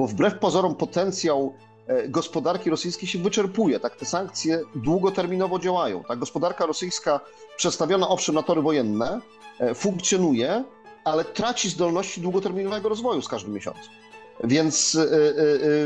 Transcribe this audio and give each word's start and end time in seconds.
bo 0.00 0.06
wbrew 0.06 0.38
pozorom 0.38 0.74
potencjał 0.74 1.54
e, 1.86 2.08
gospodarki 2.08 2.70
rosyjskiej 2.70 3.08
się 3.08 3.18
wyczerpuje. 3.18 3.80
Tak, 3.80 3.96
te 3.96 4.06
sankcje 4.06 4.60
długoterminowo 4.74 5.58
działają. 5.58 6.04
Ta 6.04 6.16
gospodarka 6.16 6.66
rosyjska, 6.66 7.20
przestawiona 7.56 8.08
owszem 8.08 8.34
na 8.34 8.42
tory 8.42 8.62
wojenne, 8.62 9.20
e, 9.58 9.74
funkcjonuje, 9.74 10.64
ale 11.04 11.24
traci 11.24 11.70
zdolności 11.70 12.20
długoterminowego 12.20 12.88
rozwoju 12.88 13.22
z 13.22 13.28
każdym 13.28 13.52
miesiącem. 13.52 13.92
Więc 14.44 14.94
e, 14.94 15.06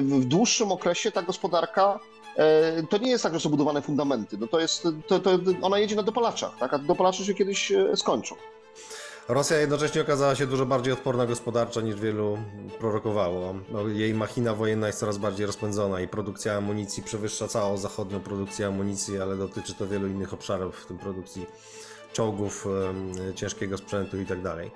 w 0.03 0.25
dłuższym 0.25 0.73
okresie 0.73 1.13
ta 1.13 1.23
gospodarka 1.23 2.01
to 2.91 2.99
nie 2.99 3.11
jest 3.11 3.23
tak, 3.23 3.35
że 3.35 3.41
są 3.41 3.51
budowane 3.51 3.83
fundamenty. 3.83 4.39
No 4.39 4.47
to 4.47 4.61
jest, 4.61 4.89
to, 5.07 5.19
to 5.21 5.31
ona 5.63 5.79
jedzie 5.79 5.97
na 5.97 6.03
dopalaczach, 6.03 6.59
tak? 6.59 6.75
a 6.75 6.79
dopalacze 6.79 7.25
się 7.25 7.35
kiedyś 7.35 7.73
skończą. 7.95 8.35
Rosja 9.29 9.57
jednocześnie 9.57 10.01
okazała 10.01 10.35
się 10.35 10.47
dużo 10.47 10.67
bardziej 10.67 10.93
odporna 10.93 11.27
gospodarczo 11.27 11.81
niż 11.81 12.01
wielu 12.01 12.39
prorokowało. 12.79 13.55
No, 13.71 13.89
jej 13.89 14.15
machina 14.15 14.55
wojenna 14.55 14.87
jest 14.87 14.99
coraz 14.99 15.19
bardziej 15.19 15.47
rozpędzona 15.47 16.01
i 16.01 16.09
produkcja 16.09 16.57
amunicji 16.57 17.03
przewyższa 17.03 17.49
całą 17.49 17.77
zachodnią 17.77 18.21
produkcję 18.21 18.67
amunicji, 18.67 19.21
ale 19.21 19.37
dotyczy 19.37 19.75
to 19.75 19.87
wielu 19.87 20.07
innych 20.07 20.35
obszarów, 20.35 20.77
w 20.77 20.87
tym 20.87 20.99
produkcji 20.99 21.47
czołgów, 22.13 22.67
ciężkiego 23.35 23.79
sprzętu 23.79 24.17
itd. 24.17 24.57
Tak 24.57 24.71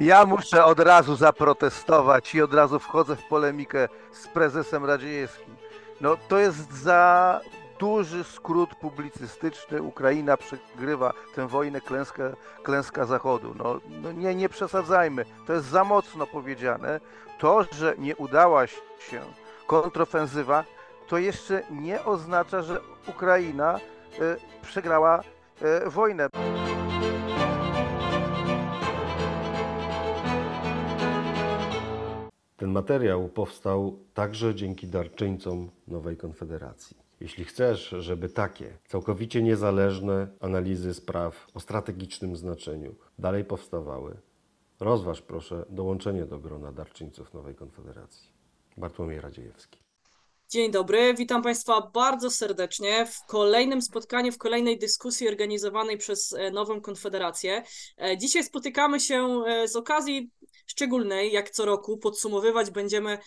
ja 0.00 0.26
muszę 0.26 0.64
od 0.64 0.80
razu 0.80 1.16
zaprotestować 1.16 2.34
i 2.34 2.42
od 2.42 2.54
razu 2.54 2.78
wchodzę 2.78 3.16
w 3.16 3.22
polemikę 3.28 3.88
z 4.12 4.28
prezesem 4.28 4.84
Radziejewskim. 4.84 5.56
No 6.00 6.16
to 6.28 6.38
jest 6.38 6.72
za 6.82 7.40
duży 7.82 8.24
skrót 8.24 8.74
publicystyczny. 8.74 9.82
Ukraina 9.82 10.36
przegrywa 10.36 11.12
tę 11.34 11.48
wojnę, 11.48 11.80
klęska, 11.80 12.22
klęska 12.62 13.04
Zachodu. 13.04 13.54
No, 13.58 13.80
no 14.02 14.12
nie, 14.12 14.34
nie 14.34 14.48
przesadzajmy. 14.48 15.24
To 15.46 15.52
jest 15.52 15.66
za 15.66 15.84
mocno 15.84 16.26
powiedziane. 16.26 17.00
To, 17.38 17.64
że 17.72 17.94
nie 17.98 18.16
udała 18.16 18.66
się 18.66 19.20
kontrofensywa, 19.66 20.64
to 21.08 21.18
jeszcze 21.18 21.62
nie 21.70 22.04
oznacza, 22.04 22.62
że 22.62 22.80
Ukraina 23.08 23.78
y, 23.78 24.60
przegrała 24.62 25.20
y, 25.86 25.90
wojnę. 25.90 26.28
Ten 32.56 32.70
materiał 32.70 33.28
powstał 33.28 33.98
także 34.14 34.54
dzięki 34.54 34.86
darczyńcom 34.86 35.70
Nowej 35.88 36.16
Konfederacji. 36.16 37.02
Jeśli 37.22 37.44
chcesz, 37.44 37.94
żeby 37.98 38.28
takie 38.28 38.78
całkowicie 38.88 39.42
niezależne 39.42 40.28
analizy 40.40 40.94
spraw 40.94 41.46
o 41.54 41.60
strategicznym 41.60 42.36
znaczeniu 42.36 42.94
dalej 43.18 43.44
powstawały, 43.44 44.16
rozważ 44.80 45.22
proszę 45.22 45.64
dołączenie 45.70 46.26
do 46.26 46.38
grona 46.38 46.72
darczyńców 46.72 47.34
Nowej 47.34 47.54
Konfederacji. 47.54 48.32
Bartłomiej 48.76 49.20
Radziejewski. 49.20 49.78
Dzień 50.48 50.70
dobry, 50.70 51.14
witam 51.14 51.42
Państwa 51.42 51.90
bardzo 51.94 52.30
serdecznie 52.30 53.06
w 53.06 53.26
kolejnym 53.26 53.82
spotkaniu, 53.82 54.32
w 54.32 54.38
kolejnej 54.38 54.78
dyskusji 54.78 55.28
organizowanej 55.28 55.98
przez 55.98 56.32
e, 56.32 56.50
Nową 56.50 56.80
Konfederację. 56.80 57.62
E, 57.98 58.18
dzisiaj 58.18 58.44
spotykamy 58.44 59.00
się 59.00 59.42
e, 59.46 59.68
z 59.68 59.76
okazji 59.76 60.30
szczególnej, 60.66 61.32
jak 61.32 61.50
co 61.50 61.64
roku 61.64 61.98
podsumowywać 61.98 62.70
będziemy 62.70 63.18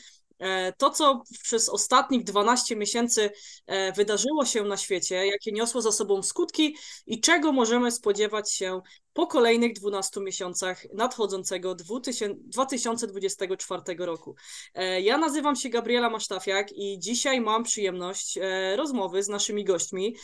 to, 0.78 0.89
co 0.89 1.23
przez 1.44 1.69
ostatnich 1.69 2.23
12 2.23 2.75
miesięcy 2.75 3.31
e, 3.67 3.91
wydarzyło 3.91 4.45
się 4.45 4.64
na 4.64 4.77
świecie, 4.77 5.27
jakie 5.27 5.52
niosło 5.52 5.81
za 5.81 5.92
sobą 5.92 6.23
skutki 6.23 6.77
i 7.08 7.22
czego 7.22 7.52
możemy 7.52 7.92
spodziewać 7.92 8.53
się 8.53 8.81
po 9.14 9.27
kolejnych 9.27 9.73
12 9.73 10.22
miesiącach 10.22 10.83
nadchodzącego 10.94 11.75
2024 11.75 13.81
roku. 13.97 14.36
E, 14.73 15.02
ja 15.02 15.17
nazywam 15.17 15.55
się 15.55 15.69
Gabriela 15.69 16.09
Masztafiak 16.09 16.72
i 16.72 16.99
dzisiaj 16.99 17.42
mam 17.42 17.64
przyjemność 17.64 18.39
rozmowy 18.75 19.23
z 19.23 19.27
naszymi 19.27 19.64
gośćmi, 19.64 20.16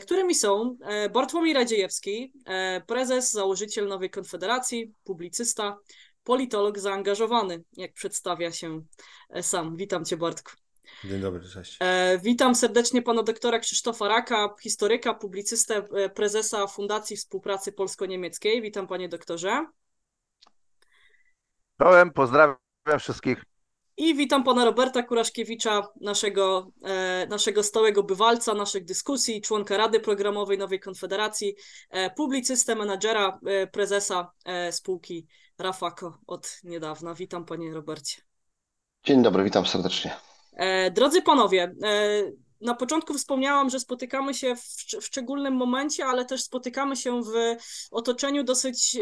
którymi 0.00 0.34
są 0.34 0.76
Bartłomiej 1.12 1.54
Radziejewski, 1.54 2.32
prezes, 2.86 3.32
założyciel 3.32 3.88
Nowej 3.88 4.10
Konfederacji, 4.10 4.92
publicysta, 5.04 5.78
politolog 6.24 6.78
zaangażowany, 6.78 7.64
jak 7.72 7.92
przedstawia 7.92 8.52
się 8.52 8.82
e, 9.30 9.42
sam. 9.42 9.76
Witam 9.76 10.04
Cię, 10.04 10.16
Bartku. 10.16 10.52
Dzień 11.04 11.20
dobry, 11.20 11.48
cześć. 11.48 11.76
E, 11.80 12.18
witam 12.22 12.54
serdecznie 12.54 13.02
pana 13.02 13.22
doktora 13.22 13.58
Krzysztofa 13.58 14.08
Raka, 14.08 14.54
historyka, 14.60 15.14
publicystę, 15.14 15.74
e, 15.76 16.08
prezesa 16.08 16.66
Fundacji 16.66 17.16
Współpracy 17.16 17.72
Polsko-Niemieckiej. 17.72 18.62
Witam 18.62 18.86
panie 18.86 19.08
doktorze. 19.08 19.66
Czołem, 21.82 22.12
pozdrawiam 22.12 22.56
wszystkich. 22.98 23.44
I 23.96 24.14
witam 24.14 24.44
pana 24.44 24.64
Roberta 24.64 25.02
Kuraszkiewicza, 25.02 25.88
naszego, 26.00 26.70
e, 26.84 27.26
naszego 27.30 27.62
stałego 27.62 28.02
bywalca 28.02 28.54
naszych 28.54 28.84
dyskusji, 28.84 29.40
członka 29.40 29.76
Rady 29.76 30.00
Programowej 30.00 30.58
Nowej 30.58 30.80
Konfederacji, 30.80 31.54
e, 31.90 32.10
publicystę, 32.10 32.74
menadżera, 32.74 33.38
e, 33.46 33.66
prezesa 33.66 34.30
e, 34.44 34.72
spółki 34.72 35.26
Rafako 35.58 36.18
od 36.26 36.60
niedawna. 36.64 37.14
Witam 37.14 37.44
panie 37.44 37.74
Robercie. 37.74 38.22
Dzień 39.04 39.22
dobry, 39.22 39.44
witam 39.44 39.66
serdecznie. 39.66 40.16
E, 40.52 40.90
drodzy 40.90 41.22
panowie, 41.22 41.74
e, 41.82 42.22
na 42.60 42.74
początku 42.74 43.14
wspomniałam, 43.14 43.70
że 43.70 43.80
spotykamy 43.80 44.34
się 44.34 44.56
w, 44.56 44.62
w, 45.00 45.04
szczególnym 45.04 45.54
momencie, 45.54 46.06
ale 46.06 46.24
też 46.24 46.42
spotykamy 46.42 46.96
się 46.96 47.22
w 47.22 47.56
otoczeniu 47.90 48.44
dosyć 48.44 48.96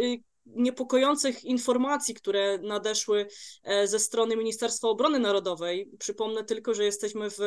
niepokojących 0.47 1.45
informacji, 1.45 2.15
które 2.15 2.59
nadeszły 2.59 3.27
e, 3.65 3.87
ze 3.87 3.99
strony 3.99 4.37
Ministerstwa 4.37 4.89
Obrony 4.89 5.19
Narodowej. 5.19 5.91
Przypomnę 5.99 6.45
tylko, 6.45 6.75
że 6.75 6.85
jesteśmy 6.85 7.31
w 7.31 7.39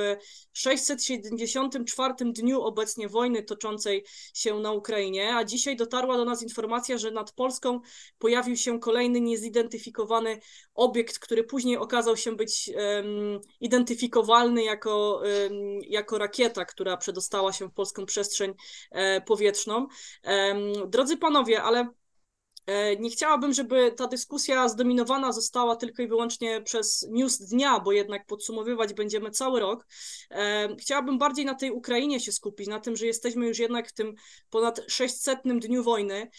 674 0.54 2.14
dniu 2.20 2.62
obecnie 2.62 3.10
wojny 3.10 3.44
toczącej 3.44 4.06
się 4.34 4.60
na 4.60 4.72
Ukrainie, 4.72 5.36
a 5.36 5.44
dzisiaj 5.44 5.76
dotarła 5.76 6.18
do 6.18 6.26
nas 6.26 6.44
informacja, 6.44 6.98
że 6.98 7.12
nad 7.12 7.32
Polską 7.32 7.80
pojawił 8.18 8.58
się 8.58 8.80
kolejny 8.80 9.22
niezidentyfikowany 9.22 10.40
obiekt, 10.74 11.20
który 11.20 11.44
później 11.44 11.78
okazał 11.78 12.18
się 12.18 12.36
być 12.36 12.72
um, 12.76 13.40
identyfikowalny 13.60 14.64
jako, 14.64 15.22
um, 15.24 15.80
jako 15.82 16.18
rakieta, 16.18 16.66
która 16.66 16.98
przedostała 16.98 17.54
się 17.54 17.68
w 17.68 17.74
polską 17.74 18.06
przestrzeń 18.06 18.54
um, 18.92 19.22
powietrzną. 19.22 19.88
Drodzy 20.88 21.18
panowie, 21.18 21.64
ale 21.64 21.90
nie 23.00 23.10
chciałabym, 23.10 23.54
żeby 23.54 23.92
ta 23.92 24.08
dyskusja 24.08 24.70
zdominowana 24.70 25.32
została 25.32 25.76
tylko 25.76 26.04
i 26.04 26.08
wyłącznie 26.08 26.62
przez 26.62 27.08
news 27.10 27.38
dnia, 27.38 27.80
bo 27.80 27.92
jednak 27.92 28.26
podsumowywać 28.26 28.94
będziemy 28.94 29.32
cały 29.32 29.60
rok. 29.60 29.88
E, 30.32 30.76
chciałabym 30.80 31.18
bardziej 31.18 31.46
na 31.46 31.56
tej 31.56 31.72
Ukrainie 31.72 32.20
się 32.20 32.32
skupić, 32.32 32.68
na 32.68 32.80
tym, 32.80 32.96
że 32.96 33.06
jesteśmy 33.06 33.48
już 33.48 33.60
jednak 33.60 33.90
w 33.90 33.94
tym 33.94 34.16
ponad 34.50 34.82
600 34.88 35.40
dniu 35.60 35.84
wojny, 35.84 36.30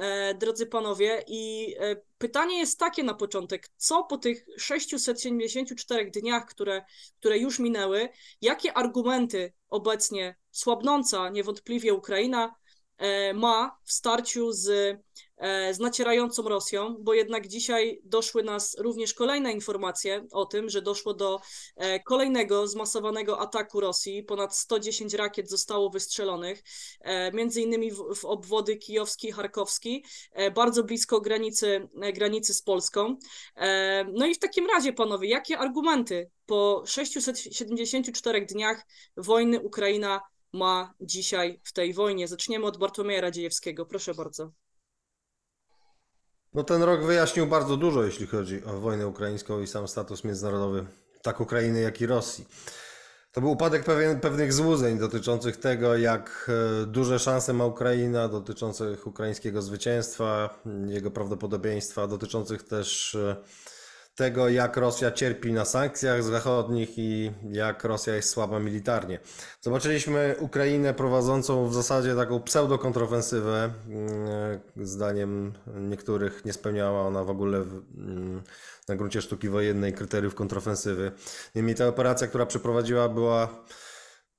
e, 0.00 0.34
drodzy 0.34 0.66
panowie. 0.66 1.24
I 1.26 1.74
pytanie 2.18 2.58
jest 2.58 2.78
takie 2.78 3.02
na 3.02 3.14
początek: 3.14 3.68
co 3.76 4.04
po 4.04 4.18
tych 4.18 4.46
674 4.58 6.10
dniach, 6.10 6.46
które, 6.46 6.84
które 7.20 7.38
już 7.38 7.58
minęły, 7.58 8.08
jakie 8.40 8.72
argumenty 8.72 9.52
obecnie 9.68 10.36
słabnąca 10.50 11.28
niewątpliwie 11.28 11.94
Ukraina 11.94 12.54
ma 13.34 13.78
w 13.84 13.92
starciu 13.92 14.52
z 14.52 14.68
E, 14.68 14.98
z 15.72 15.78
nacierającą 15.78 16.42
Rosją, 16.42 16.96
bo 17.00 17.14
jednak 17.14 17.48
dzisiaj 17.48 18.00
doszły 18.04 18.42
nas 18.42 18.76
również 18.78 19.14
kolejne 19.14 19.52
informacje 19.52 20.26
o 20.32 20.46
tym, 20.46 20.70
że 20.70 20.82
doszło 20.82 21.14
do 21.14 21.40
e, 21.76 22.00
kolejnego 22.00 22.68
zmasowanego 22.68 23.40
ataku 23.40 23.80
Rosji. 23.80 24.22
Ponad 24.22 24.56
110 24.56 25.14
rakiet 25.14 25.50
zostało 25.50 25.90
wystrzelonych, 25.90 26.62
e, 27.00 27.32
między 27.32 27.60
innymi 27.60 27.92
w 27.92 28.24
obwody 28.24 28.76
kijowski 28.76 29.28
i 29.28 29.32
charkowski, 29.32 30.04
bardzo 30.54 30.84
blisko 30.84 31.20
granicy, 31.20 31.88
granicy 32.14 32.54
z 32.54 32.62
Polską. 32.62 33.16
No 34.12 34.26
i 34.26 34.34
w 34.34 34.38
takim 34.38 34.66
razie, 34.66 34.92
panowie, 34.92 35.28
jakie 35.28 35.58
argumenty 35.58 36.30
po 36.46 36.82
674 36.86 38.46
dniach 38.46 38.86
wojny 39.16 39.60
Ukraina 39.60 40.20
ma 40.52 40.94
dzisiaj 41.00 41.60
w 41.64 41.72
tej 41.72 41.94
wojnie? 41.94 42.28
Zaczniemy 42.28 42.66
od 42.66 42.78
Bartłomieja 42.78 43.20
Radziejewskiego. 43.20 43.86
Proszę 43.86 44.14
bardzo. 44.14 44.52
No 46.56 46.64
ten 46.64 46.82
rok 46.82 47.04
wyjaśnił 47.04 47.46
bardzo 47.46 47.76
dużo, 47.76 48.04
jeśli 48.04 48.26
chodzi 48.26 48.64
o 48.64 48.80
wojnę 48.80 49.06
ukraińską 49.06 49.60
i 49.60 49.66
sam 49.66 49.88
status 49.88 50.24
międzynarodowy 50.24 50.86
tak 51.22 51.40
Ukrainy, 51.40 51.80
jak 51.80 52.00
i 52.00 52.06
Rosji. 52.06 52.48
To 53.32 53.40
był 53.40 53.50
upadek 53.50 53.84
pewien, 53.84 54.20
pewnych 54.20 54.52
złudzeń 54.52 54.98
dotyczących 54.98 55.56
tego, 55.56 55.96
jak 55.96 56.50
e, 56.82 56.86
duże 56.86 57.18
szanse 57.18 57.52
ma 57.52 57.64
Ukraina, 57.64 58.28
dotyczących 58.28 59.06
ukraińskiego 59.06 59.62
zwycięstwa, 59.62 60.60
jego 60.86 61.10
prawdopodobieństwa, 61.10 62.06
dotyczących 62.06 62.62
też 62.62 63.14
e, 63.14 63.36
tego, 64.16 64.48
jak 64.48 64.76
Rosja 64.76 65.10
cierpi 65.10 65.52
na 65.52 65.64
sankcjach 65.64 66.22
zachodnich 66.22 66.98
i 66.98 67.32
jak 67.50 67.84
Rosja 67.84 68.14
jest 68.14 68.30
słaba 68.30 68.58
militarnie. 68.58 69.18
Zobaczyliśmy 69.60 70.34
Ukrainę 70.38 70.94
prowadzącą 70.94 71.68
w 71.68 71.74
zasadzie 71.74 72.14
taką 72.14 72.40
pseudokontrofensywę. 72.40 73.70
Mm, 73.88 74.60
Zdaniem 74.76 75.52
niektórych 75.80 76.44
nie 76.44 76.52
spełniała 76.52 77.02
ona 77.02 77.24
w 77.24 77.30
ogóle 77.30 77.58
mm, 77.58 78.42
na 78.88 78.96
gruncie 78.96 79.22
sztuki 79.22 79.48
wojennej 79.48 79.92
kryteriów 79.92 80.34
kontrofensywy. 80.34 81.12
Niemniej 81.54 81.76
ta 81.76 81.88
operacja, 81.88 82.26
która 82.26 82.46
przeprowadziła, 82.46 83.08
była 83.08 83.64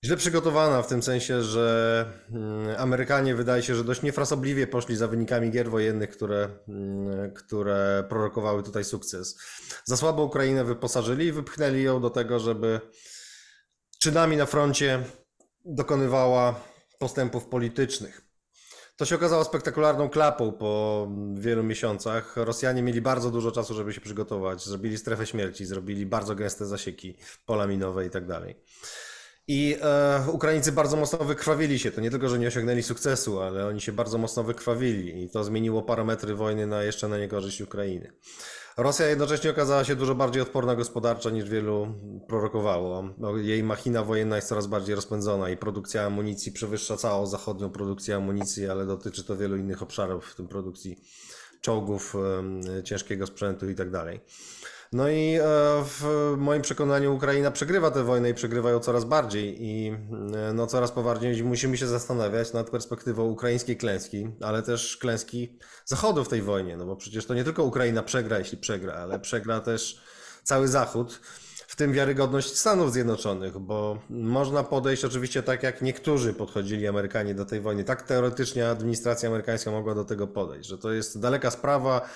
źle 0.06 0.18
przygotowana 0.18 0.82
w 0.82 0.88
tym 0.88 1.04
sensie, 1.04 1.42
że 1.42 2.06
mm, 2.32 2.76
Amerykanie 2.78 3.36
wydaje 3.36 3.64
się, 3.64 3.76
że 3.76 3.84
dość 3.84 4.02
niefrasobliwie 4.02 4.68
poszli 4.68 4.96
za 4.96 5.08
wynikami 5.08 5.52
gier 5.52 5.70
wojennych, 5.70 6.10
które, 6.10 6.50
mm, 6.68 7.34
które 7.34 8.04
prorokowały 8.10 8.64
tutaj 8.64 8.84
sukces. 8.84 9.40
Za 9.86 9.98
słabo 9.98 10.24
Ukrainę 10.24 10.64
wyposażyli 10.64 11.26
i 11.26 11.32
wypchnęli 11.32 11.84
ją 11.84 12.02
do 12.02 12.10
tego, 12.10 12.40
żeby 12.40 12.82
czynami 14.00 14.38
na 14.38 14.46
froncie 14.46 15.04
dokonywała 15.66 16.62
postępów 17.00 17.46
politycznych. 17.46 18.22
To 18.98 19.06
się 19.06 19.16
okazało 19.16 19.44
spektakularną 19.44 20.10
klapą 20.10 20.52
po 20.52 21.08
wielu 21.36 21.64
miesiącach. 21.64 22.38
Rosjanie 22.38 22.82
mieli 22.82 23.02
bardzo 23.02 23.32
dużo 23.32 23.52
czasu, 23.52 23.74
żeby 23.74 23.94
się 23.94 24.02
przygotować. 24.02 24.66
Zrobili 24.66 24.98
strefę 24.98 25.26
śmierci, 25.26 25.66
zrobili 25.66 26.06
bardzo 26.06 26.36
gęste 26.36 26.66
zasieki, 26.66 27.18
pola 27.46 27.68
minowe 27.68 28.06
i 28.06 28.10
tak 28.10 28.28
dalej. 28.28 28.56
I 29.48 29.78
e, 29.82 30.32
Ukraińcy 30.32 30.72
bardzo 30.72 30.98
mocno 30.98 31.26
wykrwawili 31.26 31.80
się. 31.80 31.92
To 31.92 32.02
nie 32.02 32.12
tylko, 32.12 32.30
że 32.30 32.40
nie 32.40 32.48
osiągnęli 32.48 32.84
sukcesu, 32.84 33.42
ale 33.42 33.68
oni 33.68 33.82
się 33.82 33.92
bardzo 33.92 34.18
mocno 34.18 34.44
wykrwawili 34.44 35.24
i 35.24 35.30
to 35.30 35.44
zmieniło 35.44 35.82
parametry 35.82 36.36
wojny 36.36 36.68
na 36.68 36.84
jeszcze 36.84 37.08
na 37.08 37.18
niekorzyść 37.18 37.62
Ukrainy. 37.62 38.12
Rosja 38.78 39.08
jednocześnie 39.08 39.50
okazała 39.50 39.84
się 39.84 39.96
dużo 39.96 40.16
bardziej 40.16 40.42
odporna 40.42 40.76
gospodarczo 40.76 41.30
niż 41.30 41.50
wielu 41.50 41.88
prorokowało. 42.28 43.10
No, 43.18 43.38
Jej 43.38 43.64
machina 43.64 44.04
wojenna 44.04 44.36
jest 44.36 44.48
coraz 44.48 44.68
bardziej 44.68 44.96
rozpędzona 44.96 45.50
i 45.50 45.58
produkcja 45.58 46.06
amunicji 46.06 46.52
przewyższa 46.52 46.98
całą 46.98 47.26
zachodnią 47.26 47.70
produkcję 47.70 48.16
amunicji, 48.16 48.70
ale 48.70 48.86
dotyczy 48.86 49.24
to 49.24 49.38
wielu 49.38 49.58
innych 49.58 49.84
obszarów, 49.84 50.32
w 50.32 50.36
tym 50.36 50.48
produkcji 50.48 51.02
czołgów, 51.62 52.16
ciężkiego 52.84 53.28
sprzętu 53.28 53.70
i 53.70 53.76
tak 53.76 53.92
dalej. 53.92 54.20
No 54.94 55.10
i 55.10 55.36
e, 55.36 55.42
w 55.84 56.34
moim 56.38 56.62
przekonaniu 56.62 57.16
Ukraina 57.16 57.52
przegrywa 57.52 57.92
tę 57.92 58.04
wojnę 58.04 58.30
i 58.30 58.34
przegrywa 58.34 58.72
ją 58.72 58.80
coraz 58.80 59.06
bardziej 59.06 59.64
i 59.64 59.88
e, 59.90 60.54
no 60.54 60.68
coraz 60.68 60.92
poważniej 60.92 61.44
musimy 61.44 61.78
się 61.78 61.88
zastanawiać 61.88 62.54
nad 62.54 62.70
perspektywą 62.70 63.24
ukraińskiej 63.24 63.78
klęski, 63.78 64.30
ale 64.42 64.64
też 64.64 64.98
klęski 64.98 65.58
Zachodu 65.86 66.24
w 66.24 66.30
tej 66.30 66.42
wojnie, 66.42 66.78
no 66.78 66.86
bo 66.86 66.96
przecież 66.96 67.26
to 67.26 67.34
nie 67.34 67.44
tylko 67.44 67.64
Ukraina 67.64 68.04
przegra, 68.04 68.40
jeśli 68.40 68.58
przegra, 68.58 68.94
ale 68.94 69.20
przegra 69.20 69.60
też 69.60 70.02
cały 70.44 70.68
Zachód, 70.68 71.20
w 71.68 71.76
tym 71.76 71.94
wiarygodność 71.94 72.58
Stanów 72.58 72.94
Zjednoczonych, 72.94 73.58
bo 73.58 74.00
można 74.10 74.64
podejść 74.64 75.06
oczywiście 75.06 75.44
tak, 75.44 75.64
jak 75.64 75.82
niektórzy 75.82 76.34
podchodzili 76.34 76.88
Amerykanie 76.88 77.36
do 77.36 77.46
tej 77.46 77.62
wojny. 77.62 77.84
Tak 77.84 78.02
teoretycznie 78.02 78.70
administracja 78.70 79.30
amerykańska 79.30 79.72
mogła 79.72 79.96
do 79.96 80.06
tego 80.06 80.28
podejść, 80.28 80.70
że 80.70 80.78
to 80.78 80.92
jest 80.92 81.20
daleka 81.20 81.52
sprawa, 81.52 82.10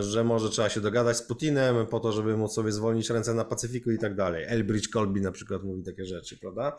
że 0.00 0.24
może 0.24 0.50
trzeba 0.50 0.68
się 0.68 0.80
dogadać 0.80 1.16
z 1.16 1.22
Putinem 1.22 1.86
po 1.86 2.00
to, 2.00 2.12
żeby 2.12 2.36
móc 2.36 2.54
sobie 2.54 2.72
zwolnić 2.72 3.10
ręce 3.10 3.34
na 3.34 3.44
Pacyfiku 3.44 3.90
i 3.90 3.98
tak 3.98 4.14
dalej. 4.14 4.44
Elbridge 4.48 4.88
Colby 4.88 5.20
na 5.20 5.32
przykład 5.32 5.62
mówi 5.62 5.82
takie 5.82 6.04
rzeczy, 6.04 6.38
prawda? 6.38 6.76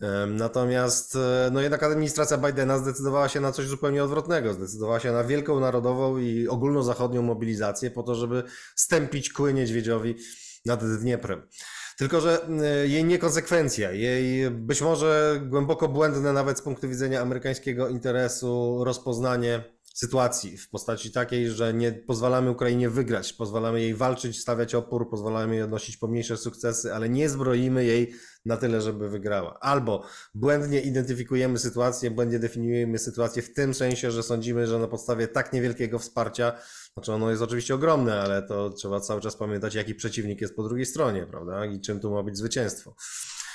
Em, 0.00 0.36
Natomiast 0.36 1.16
e, 1.16 1.50
no 1.52 1.60
jednak 1.60 1.82
administracja 1.82 2.38
Bidena 2.38 2.78
zdecydowała 2.78 3.28
się 3.28 3.40
na 3.40 3.52
coś 3.52 3.66
zupełnie 3.66 4.04
odwrotnego. 4.04 4.52
Zdecydowała 4.52 5.00
się 5.00 5.12
na 5.12 5.24
wielką 5.24 5.60
narodową 5.60 6.18
i 6.18 6.48
ogólnozachodnią 6.48 7.22
mobilizację 7.22 7.90
po 7.90 8.02
to, 8.02 8.14
żeby 8.14 8.42
stępić 8.74 9.32
kły 9.32 9.54
niedźwiedziowi 9.54 10.14
nad 10.66 10.98
Dnieprem. 11.00 11.42
Tylko, 11.96 12.20
że 12.20 12.48
e, 12.48 12.88
jej 12.88 13.04
niekonsekwencja, 13.04 13.92
jej 13.92 14.50
być 14.50 14.82
może 14.82 15.40
głęboko 15.46 15.88
błędne 15.88 16.32
nawet 16.32 16.58
z 16.58 16.62
punktu 16.62 16.88
widzenia 16.88 17.20
amerykańskiego 17.20 17.88
interesu 17.88 18.84
rozpoznanie 18.84 19.75
sytuacji 19.96 20.58
w 20.58 20.68
postaci 20.70 21.12
takiej, 21.12 21.50
że 21.50 21.74
nie 21.74 21.92
pozwalamy 21.92 22.50
Ukrainie 22.50 22.90
wygrać, 22.90 23.32
pozwalamy 23.32 23.80
jej 23.80 23.94
walczyć, 23.94 24.40
stawiać 24.40 24.74
opór, 24.74 25.10
pozwalamy 25.10 25.54
jej 25.54 25.62
odnosić 25.62 25.96
pomniejsze 25.96 26.36
sukcesy, 26.36 26.94
ale 26.94 27.08
nie 27.08 27.28
zbroimy 27.28 27.84
jej 27.84 28.14
na 28.44 28.56
tyle, 28.56 28.80
żeby 28.80 29.08
wygrała. 29.08 29.58
Albo 29.60 30.04
błędnie 30.34 30.80
identyfikujemy 30.80 31.58
sytuację, 31.58 32.10
błędnie 32.10 32.38
definiujemy 32.38 32.98
sytuację 32.98 33.42
w 33.42 33.52
tym 33.52 33.74
sensie, 33.74 34.10
że 34.10 34.22
sądzimy, 34.22 34.66
że 34.66 34.78
na 34.78 34.88
podstawie 34.88 35.28
tak 35.28 35.52
niewielkiego 35.52 35.98
wsparcia, 35.98 36.52
znaczy 36.94 37.12
ono 37.12 37.30
jest 37.30 37.42
oczywiście 37.42 37.74
ogromne, 37.74 38.20
ale 38.20 38.42
to 38.42 38.70
trzeba 38.70 39.00
cały 39.00 39.20
czas 39.20 39.36
pamiętać, 39.36 39.74
jaki 39.74 39.94
przeciwnik 39.94 40.40
jest 40.40 40.56
po 40.56 40.62
drugiej 40.62 40.86
stronie, 40.86 41.26
prawda? 41.26 41.66
I 41.66 41.80
czym 41.80 42.00
tu 42.00 42.10
ma 42.10 42.22
być 42.22 42.38
zwycięstwo. 42.38 42.94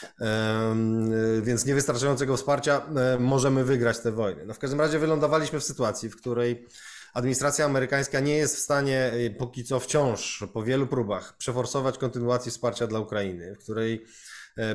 Y, 0.03 1.41
Więc 1.41 1.65
niewystarczającego 1.65 2.37
wsparcia 2.37 2.81
e, 2.95 3.19
możemy 3.19 3.63
wygrać 3.63 3.99
tę 3.99 4.11
wojnę. 4.11 4.45
No 4.45 4.53
w 4.53 4.59
każdym 4.59 4.79
razie 4.81 4.99
wylądowaliśmy 4.99 5.59
w 5.59 5.63
sytuacji, 5.63 6.09
w 6.09 6.15
której 6.15 6.67
administracja 7.13 7.65
amerykańska 7.65 8.19
nie 8.19 8.37
jest 8.37 8.55
w 8.55 8.59
stanie 8.59 9.11
y, 9.13 9.35
póki 9.39 9.63
co 9.63 9.79
wciąż 9.79 10.43
po 10.53 10.63
wielu 10.63 10.87
próbach 10.87 11.37
przeforsować 11.37 11.97
kontynuacji 11.97 12.51
wsparcia 12.51 12.87
dla 12.87 12.99
Ukrainy, 12.99 13.55
w 13.55 13.63
której 13.63 13.93
e, 13.95 14.07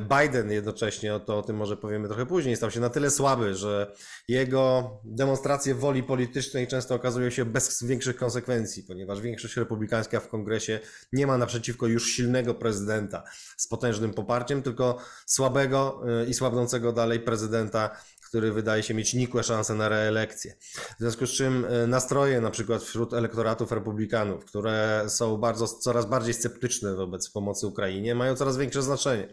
Biden 0.00 0.50
jednocześnie, 0.50 1.14
o 1.14 1.20
to 1.20 1.38
o 1.38 1.42
tym 1.42 1.56
może 1.56 1.76
powiemy 1.76 2.08
trochę 2.08 2.26
później, 2.26 2.56
stał 2.56 2.70
się 2.70 2.80
na 2.80 2.90
tyle 2.90 3.10
słaby, 3.10 3.54
że 3.54 3.92
jego 4.28 4.90
demonstracje 5.04 5.74
woli 5.74 6.02
politycznej 6.02 6.66
często 6.66 6.94
okazują 6.94 7.30
się 7.30 7.44
bez 7.44 7.82
większych 7.82 8.16
konsekwencji, 8.16 8.82
ponieważ 8.82 9.20
większość 9.20 9.56
republikańska 9.56 10.20
w 10.20 10.28
kongresie 10.28 10.80
nie 11.12 11.26
ma 11.26 11.38
naprzeciwko 11.38 11.86
już 11.86 12.10
silnego 12.10 12.54
prezydenta 12.54 13.22
z 13.56 13.68
potężnym 13.68 14.14
poparciem, 14.14 14.62
tylko 14.62 14.98
słabego 15.26 16.02
y, 16.22 16.26
i 16.26 16.34
słabnącego 16.34 16.92
dalej 16.92 17.20
prezydenta, 17.20 17.96
który 18.28 18.52
wydaje 18.52 18.82
się 18.82 18.94
mieć 18.94 19.14
nikłe 19.14 19.42
szanse 19.42 19.74
na 19.74 19.88
reelekcję. 19.88 20.54
W 20.96 21.00
związku 21.00 21.26
z 21.26 21.30
czym 21.30 21.64
y, 21.64 21.86
nastroje 21.86 22.40
na 22.40 22.50
przykład 22.50 22.82
wśród 22.82 23.12
elektoratów 23.12 23.72
republikanów, 23.72 24.44
które 24.44 25.04
są 25.08 25.36
bardzo, 25.36 25.68
coraz 25.68 26.06
bardziej 26.06 26.34
sceptyczne 26.34 26.94
wobec 26.94 27.30
pomocy 27.30 27.66
Ukrainie, 27.66 28.14
mają 28.14 28.36
coraz 28.36 28.56
większe 28.56 28.82
znaczenie. 28.82 29.28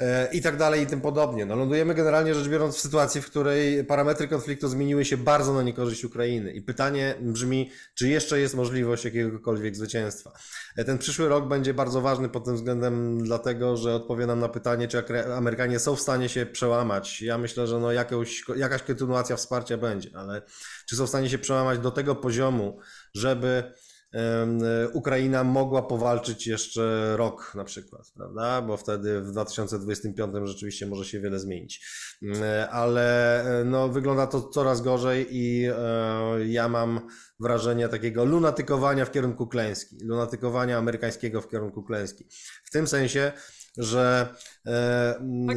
E, 0.00 0.28
I 0.32 0.42
tak 0.42 0.56
dalej, 0.56 0.82
i 0.82 0.86
tym 0.86 1.00
podobnie. 1.00 1.46
No, 1.46 1.56
lądujemy 1.56 1.94
generalnie 1.94 2.34
rzecz 2.34 2.48
biorąc 2.48 2.76
w 2.76 2.80
sytuacji, 2.80 3.22
w 3.22 3.26
której 3.26 3.84
parametry 3.84 4.28
konfliktu 4.28 4.68
zmieniły 4.68 5.04
się 5.04 5.16
bardzo 5.16 5.54
na 5.54 5.62
niekorzyść 5.62 6.04
Ukrainy. 6.04 6.52
I 6.52 6.62
pytanie 6.62 7.14
brzmi, 7.20 7.70
czy 7.94 8.08
jeszcze 8.08 8.40
jest 8.40 8.54
możliwość 8.54 9.04
jakiegokolwiek 9.04 9.76
zwycięstwa? 9.76 10.32
E, 10.76 10.84
Ten 10.84 10.98
przyszły 10.98 11.28
rok 11.28 11.48
będzie 11.48 11.74
bardzo 11.74 12.00
ważny 12.00 12.28
pod 12.28 12.44
tym 12.44 12.54
względem, 12.54 13.24
dlatego 13.24 13.76
że 13.76 13.94
odpowie 13.94 14.26
nam 14.26 14.40
na 14.40 14.48
pytanie, 14.48 14.88
czy 14.88 15.02
Amerykanie 15.36 15.78
są 15.78 15.96
w 15.96 16.00
stanie 16.00 16.28
się 16.28 16.46
przełamać. 16.46 17.22
Ja 17.22 17.38
myślę, 17.38 17.66
że 17.66 17.78
no 17.78 17.92
jakąś, 17.92 18.44
jakaś 18.56 18.82
kontynuacja 18.82 19.36
wsparcia 19.36 19.76
będzie, 19.76 20.10
ale 20.14 20.42
czy 20.86 20.96
są 20.96 21.06
w 21.06 21.08
stanie 21.08 21.30
się 21.30 21.38
przełamać 21.38 21.78
do 21.78 21.90
tego 21.90 22.14
poziomu, 22.14 22.78
żeby 23.14 23.72
Ukraina 24.92 25.44
mogła 25.44 25.82
powalczyć 25.82 26.46
jeszcze 26.46 27.14
rok 27.16 27.52
na 27.54 27.64
przykład, 27.64 28.12
prawda? 28.16 28.62
Bo 28.62 28.76
wtedy 28.76 29.20
w 29.20 29.30
2025 29.30 30.34
rzeczywiście 30.44 30.86
może 30.86 31.04
się 31.04 31.20
wiele 31.20 31.38
zmienić. 31.38 31.86
Mm, 32.22 32.42
Ale 32.70 33.40
e, 33.60 33.64
no, 33.64 33.88
wygląda 33.88 34.26
to 34.26 34.42
coraz 34.42 34.80
gorzej 34.82 35.26
i 35.30 35.66
e, 35.66 36.46
ja 36.46 36.68
mam 36.68 37.00
wrażenie 37.40 37.88
takiego 37.88 38.24
lunatykowania 38.24 39.04
w 39.04 39.10
kierunku 39.10 39.46
klęski, 39.46 39.96
lunatykowania 40.04 40.78
amerykańskiego 40.78 41.40
w 41.40 41.48
kierunku 41.48 41.82
klęski. 41.82 42.24
W 42.64 42.70
tym 42.70 42.86
sensie, 42.86 43.32
że 43.76 44.34
e, 44.34 44.57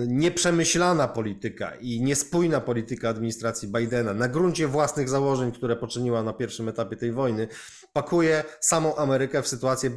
nieprzemyślana 0.08 1.08
polityka 1.08 1.76
i 1.76 2.02
niespójna 2.02 2.62
polityka 2.62 3.10
administracji 3.10 3.68
Bidena 3.68 4.14
na 4.14 4.28
gruncie 4.28 4.68
własnych 4.68 5.10
założeń, 5.10 5.52
które 5.52 5.76
poczyniła 5.76 6.24
na 6.24 6.34
pierwszym 6.34 6.70
etapie 6.70 6.98
tej 6.98 7.12
wojny, 7.12 7.48
pakuje 7.94 8.44
samą 8.60 8.96
Amerykę 8.96 9.42
w 9.42 9.48
sytuację 9.48 9.92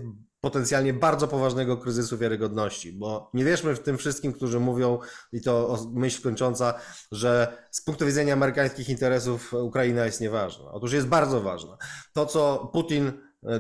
potencjalnie 0.45 0.93
bardzo 0.93 1.29
poważnego 1.29 1.77
kryzysu 1.77 2.19
wiarygodności, 2.19 2.93
bo 2.93 3.31
nie 3.35 3.45
wierzmy 3.45 3.75
w 3.75 3.81
tym 3.81 3.99
wszystkim, 3.99 4.33
którzy 4.33 4.61
mówią, 4.61 4.99
i 5.33 5.41
to 5.41 5.79
myśl 5.93 6.23
kończąca, 6.23 6.75
że 7.13 7.57
z 7.71 7.81
punktu 7.81 8.07
widzenia 8.07 8.33
amerykańskich 8.33 8.89
interesów 8.89 9.55
Ukraina 9.55 10.07
jest 10.07 10.21
nieważna. 10.21 10.73
Otóż 10.73 10.93
jest 10.93 11.07
bardzo 11.07 11.41
ważna. 11.41 11.77
To, 12.13 12.27
co 12.27 12.71
Putin 12.73 13.07
e, 13.07 13.13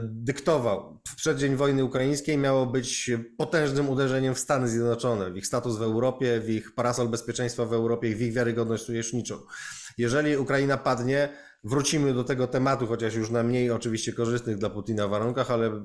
dyktował 0.03 1.01
w 1.09 1.17
przeddzień 1.17 1.57
wojny 1.57 1.85
ukraińskiej, 1.85 2.39
miało 2.39 2.67
być 2.67 3.11
potężnym 3.39 3.89
uderzeniem 3.89 4.35
w 4.35 4.39
Stany 4.39 4.69
Zjednoczone, 4.69 5.31
w 5.31 5.37
ich 5.37 5.47
status 5.47 5.77
w 5.79 5.83
Europie, 5.83 6.41
w 6.41 6.51
ich 6.51 6.75
parasol 6.75 7.09
bezpieczeństwa 7.09 7.67
w 7.67 7.73
Europie, 7.73 8.15
w 8.15 8.23
ich 8.23 8.33
wiarygodność 8.33 8.85
sojuszniczą. 8.85 9.39
Jeżeli 9.99 10.37
Ukraina 10.37 10.77
padnie, 10.77 11.29
wrócimy 11.65 12.15
do 12.15 12.25
tego 12.25 12.47
tematu, 12.47 12.87
chociaż 12.87 13.15
już 13.15 13.31
na 13.31 13.43
mniej 13.43 13.71
oczywiście 13.71 14.13
korzystnych 14.13 14.59
dla 14.59 14.71
Putina 14.71 15.09
warunkach, 15.09 15.51
ale 15.51 15.85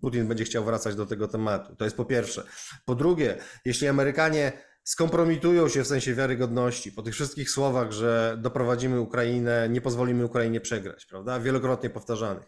Putin 0.00 0.28
będzie 0.28 0.44
chciał 0.44 0.64
wracać 0.64 0.94
do 0.94 1.06
tego 1.06 1.28
tematu. 1.28 1.76
To 1.76 1.84
jest 1.84 1.96
po 1.96 2.04
pierwsze. 2.04 2.44
Po 2.84 2.94
drugie, 2.94 3.36
jeśli 3.64 3.88
Amerykanie 3.88 4.52
skompromitują 4.84 5.68
się 5.68 5.84
w 5.84 5.86
sensie 5.86 6.14
wiarygodności 6.14 6.92
po 6.92 7.02
tych 7.02 7.14
wszystkich 7.14 7.50
słowach, 7.50 7.92
że 7.92 8.38
doprowadzimy 8.42 9.00
Ukrainę, 9.00 9.68
nie 9.68 9.80
pozwolimy 9.80 10.24
Ukrainie 10.24 10.60
przegrać, 10.60 11.06
prawda? 11.06 11.40
Wielokrotnie 11.40 11.90
powtarzanych. 11.90 12.44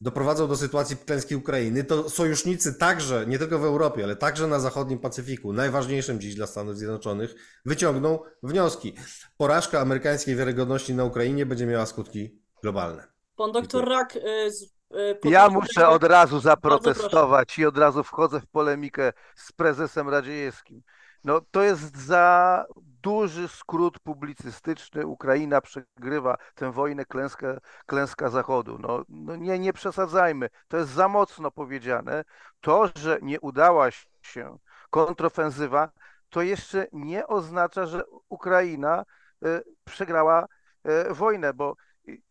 Doprowadzą 0.00 0.48
do 0.48 0.56
sytuacji 0.56 0.96
klęski 0.96 1.36
Ukrainy, 1.36 1.84
to 1.84 2.10
sojusznicy 2.10 2.74
także, 2.74 3.26
nie 3.26 3.38
tylko 3.38 3.58
w 3.58 3.64
Europie, 3.64 4.04
ale 4.04 4.16
także 4.16 4.46
na 4.46 4.60
zachodnim 4.60 4.98
Pacyfiku, 4.98 5.52
najważniejszym 5.52 6.20
dziś 6.20 6.34
dla 6.34 6.46
Stanów 6.46 6.76
Zjednoczonych, 6.76 7.34
wyciągną 7.64 8.18
wnioski. 8.42 8.94
Porażka 9.36 9.80
amerykańskiej 9.80 10.36
wiarygodności 10.36 10.94
na 10.94 11.04
Ukrainie 11.04 11.46
będzie 11.46 11.66
miała 11.66 11.86
skutki 11.86 12.40
globalne. 12.62 13.06
Pan 13.36 13.52
doktor 13.52 13.88
Rak. 13.88 14.16
y, 14.16 14.50
z- 14.52 14.62
y, 14.96 15.18
Ja 15.24 15.48
muszę 15.48 15.88
od 15.88 16.04
razu 16.04 16.40
zaprotestować 16.40 17.58
i 17.58 17.66
od 17.66 17.78
razu 17.78 18.04
wchodzę 18.04 18.40
w 18.40 18.46
polemikę 18.46 19.12
z 19.36 19.52
prezesem 19.52 20.08
Radziejewskim. 20.08 20.82
No 21.24 21.40
to 21.50 21.62
jest 21.62 21.96
za 21.96 22.64
duży 23.02 23.48
skrót 23.48 23.98
publicystyczny. 23.98 25.06
Ukraina 25.06 25.60
przegrywa 25.60 26.36
tę 26.54 26.72
wojnę, 26.72 27.04
klęskę, 27.04 27.58
klęska 27.86 28.28
Zachodu. 28.28 28.78
No, 28.78 29.04
no 29.08 29.36
nie, 29.36 29.58
nie 29.58 29.72
przesadzajmy. 29.72 30.48
To 30.68 30.76
jest 30.76 30.90
za 30.90 31.08
mocno 31.08 31.50
powiedziane. 31.50 32.24
To, 32.60 32.88
że 32.96 33.18
nie 33.22 33.40
udała 33.40 33.90
się 34.22 34.58
kontrofensywa, 34.90 35.90
to 36.30 36.42
jeszcze 36.42 36.86
nie 36.92 37.26
oznacza, 37.26 37.86
że 37.86 38.02
Ukraina 38.28 39.04
e, 39.44 39.62
przegrała 39.84 40.46
e, 40.84 41.14
wojnę, 41.14 41.54
bo 41.54 41.76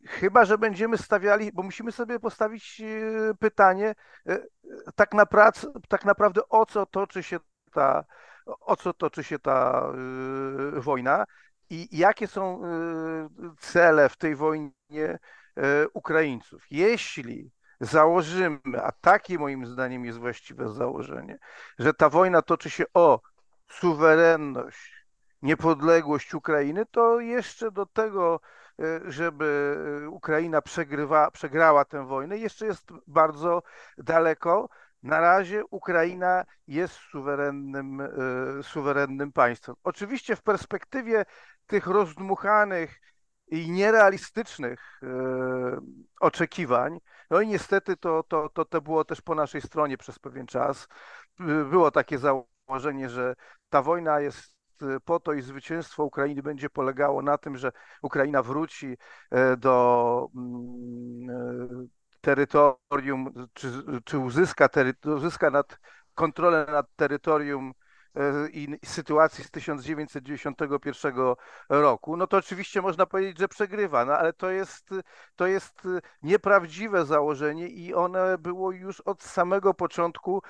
Chyba, 0.08 0.46
że 0.46 0.58
będziemy 0.58 0.98
stawiali, 0.98 1.52
bo 1.54 1.64
musimy 1.64 1.92
sobie 1.92 2.20
postawić 2.20 2.82
pytanie, 3.40 3.96
tak, 4.96 5.12
napra- 5.12 5.80
tak 5.88 6.06
naprawdę 6.06 6.42
o 6.50 6.66
co 6.66 6.86
toczy 6.86 7.24
się 7.24 7.40
ta, 7.72 8.04
o 8.60 8.76
co 8.76 8.94
toczy 8.94 9.24
się 9.24 9.40
ta 9.40 9.92
e, 10.78 10.80
wojna 10.80 11.26
i 11.70 11.98
jakie 11.98 12.28
są 12.28 12.66
e, 12.66 12.70
cele 13.60 14.10
w 14.10 14.18
tej 14.18 14.36
wojnie 14.36 14.74
e, 14.98 15.20
Ukraińców. 15.94 16.64
Jeśli 16.72 17.52
założymy, 17.80 18.60
a 18.84 18.92
takie 18.92 19.40
moim 19.40 19.66
zdaniem 19.66 20.06
jest 20.06 20.20
właściwe 20.20 20.70
założenie, 20.70 21.40
że 21.80 21.94
ta 21.94 22.10
wojna 22.10 22.42
toczy 22.42 22.70
się 22.70 22.84
o 22.94 23.22
suwerenność, 23.68 25.06
niepodległość 25.42 26.34
Ukrainy, 26.34 26.86
to 26.86 27.20
jeszcze 27.20 27.72
do 27.72 27.86
tego 27.86 28.40
żeby 29.06 29.78
Ukraina 30.10 30.62
przegrywa, 30.62 31.32
przegrała 31.32 31.86
tę 31.86 32.08
wojnę, 32.08 32.38
jeszcze 32.38 32.66
jest 32.66 32.92
bardzo 33.08 33.64
daleko. 33.98 34.70
Na 35.04 35.20
razie 35.20 35.64
Ukraina 35.66 36.46
jest 36.68 36.94
suwerennym, 36.94 38.02
e, 38.02 38.08
suwerennym 38.64 39.32
państwem. 39.32 39.76
Oczywiście 39.84 40.36
w 40.36 40.42
perspektywie 40.42 41.26
tych 41.68 41.88
rozdmuchanych 41.88 43.02
i 43.48 43.72
nierealistycznych 43.72 45.02
e, 45.04 45.08
oczekiwań, 46.20 47.00
no 47.30 47.42
i 47.42 47.48
niestety 47.48 47.98
to, 47.98 48.24
to, 48.24 48.50
to, 48.50 48.66
to 48.66 48.82
było 48.82 49.06
też 49.06 49.22
po 49.22 49.36
naszej 49.36 49.62
stronie 49.62 49.98
przez 49.98 50.20
pewien 50.20 50.48
czas. 50.48 50.88
Było 51.70 51.92
takie 51.92 52.18
założenie, 52.18 53.10
że 53.10 53.36
ta 53.70 53.82
wojna 53.82 54.20
jest 54.20 54.60
po 55.06 55.20
to 55.20 55.34
i 55.34 55.42
zwycięstwo 55.42 56.04
Ukrainy 56.04 56.44
będzie 56.44 56.70
polegało 56.70 57.22
na 57.22 57.38
tym, 57.38 57.58
że 57.58 57.72
Ukraina 58.02 58.44
wróci 58.44 58.98
e, 59.32 59.58
do 59.58 60.28
mm, 60.36 61.30
e, 61.30 61.99
terytorium, 62.22 63.48
czy, 63.54 63.72
czy 64.06 64.18
uzyska, 64.18 64.68
tery- 64.68 65.16
uzyska 65.16 65.50
nad, 65.50 65.80
kontrolę 66.14 66.66
nad 66.72 66.86
terytorium 66.96 67.74
e, 68.16 68.50
i 68.50 68.80
sytuacji 68.86 69.44
z 69.44 69.52
1991 69.52 71.14
roku, 71.70 72.18
no 72.18 72.28
to 72.28 72.38
oczywiście 72.38 72.82
można 72.82 73.06
powiedzieć, 73.06 73.40
że 73.40 73.48
przegrywa, 73.48 74.06
no 74.06 74.14
ale 74.14 74.34
to 74.34 74.50
jest, 74.50 74.90
to 75.36 75.48
jest 75.48 75.82
nieprawdziwe 76.22 77.06
założenie 77.06 77.68
i 77.68 77.94
one 77.94 78.38
było 78.38 78.72
już 78.72 79.02
od 79.02 79.24
samego 79.24 79.74
początku 79.74 80.42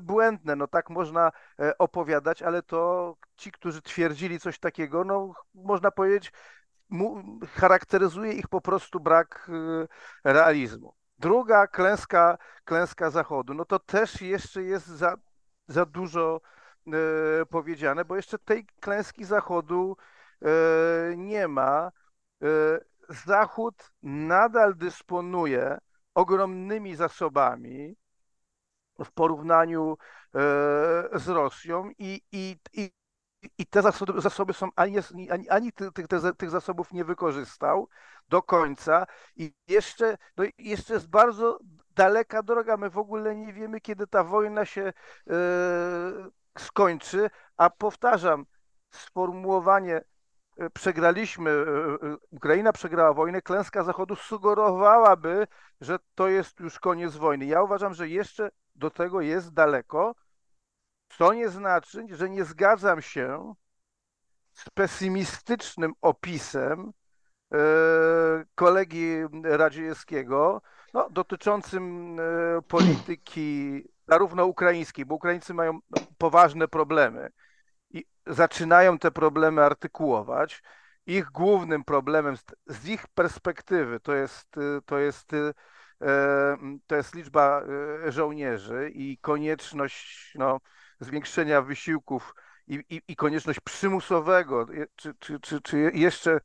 błędne. 0.00 0.56
No 0.56 0.66
tak 0.66 0.90
można 0.90 1.32
opowiadać, 1.78 2.42
ale 2.42 2.62
to 2.62 3.14
ci, 3.36 3.52
którzy 3.52 3.82
twierdzili 3.82 4.40
coś 4.40 4.58
takiego, 4.58 5.04
no 5.04 5.32
można 5.54 5.90
powiedzieć, 5.90 6.32
charakteryzuje 7.54 8.32
ich 8.32 8.48
po 8.48 8.60
prostu 8.60 9.00
brak 9.00 9.50
realizmu. 10.24 10.94
Druga 11.18 11.66
klęska, 11.66 12.38
klęska 12.64 13.10
Zachodu, 13.10 13.54
no 13.54 13.64
to 13.64 13.78
też 13.78 14.22
jeszcze 14.22 14.62
jest 14.62 14.86
za, 14.86 15.16
za 15.68 15.86
dużo 15.86 16.40
e, 16.86 16.90
powiedziane, 17.46 18.04
bo 18.04 18.16
jeszcze 18.16 18.38
tej 18.38 18.66
klęski 18.80 19.24
Zachodu 19.24 19.96
e, 20.42 20.46
nie 21.16 21.48
ma. 21.48 21.92
Zachód 23.08 23.92
nadal 24.02 24.74
dysponuje 24.76 25.78
ogromnymi 26.14 26.96
zasobami 26.96 27.96
w 29.04 29.12
porównaniu 29.12 29.96
z 31.12 31.28
Rosją 31.28 31.90
i, 31.98 32.20
i, 32.32 32.56
i, 32.72 32.90
i 33.58 33.66
te 33.66 33.82
zasoby, 33.82 34.20
zasoby 34.20 34.52
są, 34.52 34.68
ani, 34.76 34.96
ani, 35.30 35.48
ani 35.48 35.72
tych, 35.72 35.92
tych, 35.92 36.06
tych 36.36 36.50
zasobów 36.50 36.92
nie 36.92 37.04
wykorzystał 37.04 37.88
do 38.28 38.42
końca 38.42 39.06
i 39.36 39.54
jeszcze, 39.68 40.18
no 40.36 40.44
jeszcze 40.58 40.94
jest 40.94 41.08
bardzo 41.08 41.58
daleka 41.90 42.42
droga. 42.42 42.76
My 42.76 42.90
w 42.90 42.98
ogóle 42.98 43.36
nie 43.36 43.52
wiemy, 43.52 43.80
kiedy 43.80 44.06
ta 44.06 44.24
wojna 44.24 44.64
się 44.64 44.82
e, 44.82 44.92
skończy, 46.58 47.30
a 47.56 47.70
powtarzam, 47.70 48.46
sformułowanie 48.90 50.04
przegraliśmy, 50.72 51.64
Ukraina 52.30 52.72
przegrała 52.72 53.12
wojnę, 53.12 53.42
klęska 53.42 53.84
Zachodu 53.84 54.16
sugerowałaby, 54.16 55.46
że 55.80 55.98
to 56.14 56.28
jest 56.28 56.60
już 56.60 56.78
koniec 56.78 57.16
wojny. 57.16 57.44
Ja 57.44 57.62
uważam, 57.62 57.94
że 57.94 58.08
jeszcze 58.08 58.50
do 58.74 58.90
tego 58.90 59.20
jest 59.20 59.52
daleko, 59.52 60.14
co 61.18 61.32
nie 61.32 61.48
znaczy, 61.48 62.06
że 62.10 62.30
nie 62.30 62.44
zgadzam 62.44 63.02
się 63.02 63.54
z 64.52 64.70
pesymistycznym 64.70 65.92
opisem 66.00 66.92
kolegi 68.54 69.16
Radziejewskiego 69.44 70.62
no, 70.94 71.10
dotyczącym 71.10 72.16
polityki 72.68 73.82
zarówno 74.08 74.46
ukraińskiej, 74.46 75.06
bo 75.06 75.14
Ukraińcy 75.14 75.54
mają 75.54 75.78
poważne 76.18 76.68
problemy 76.68 77.30
i 77.90 78.04
zaczynają 78.26 78.98
te 78.98 79.10
problemy 79.10 79.64
artykułować. 79.64 80.62
Ich 81.06 81.24
głównym 81.24 81.84
problemem 81.84 82.36
z, 82.66 82.88
ich 82.88 83.08
perspektywy 83.08 84.00
to 84.00 84.14
jest, 84.14 84.54
to 84.86 84.98
jest 84.98 85.30
to 86.86 86.96
jest 86.96 87.14
liczba 87.14 87.62
żołnierzy 88.08 88.90
i 88.94 89.18
konieczność 89.18 90.32
no, 90.34 90.60
zwiększenia 91.02 91.62
wysiłków 91.62 92.34
i, 92.66 92.84
i, 92.88 93.02
i 93.08 93.16
konieczność 93.16 93.60
przymusowego, 93.60 94.66
czy, 94.96 95.14
czy, 95.18 95.40
czy, 95.40 95.60
czy 95.60 95.90
jeszcze 95.94 96.40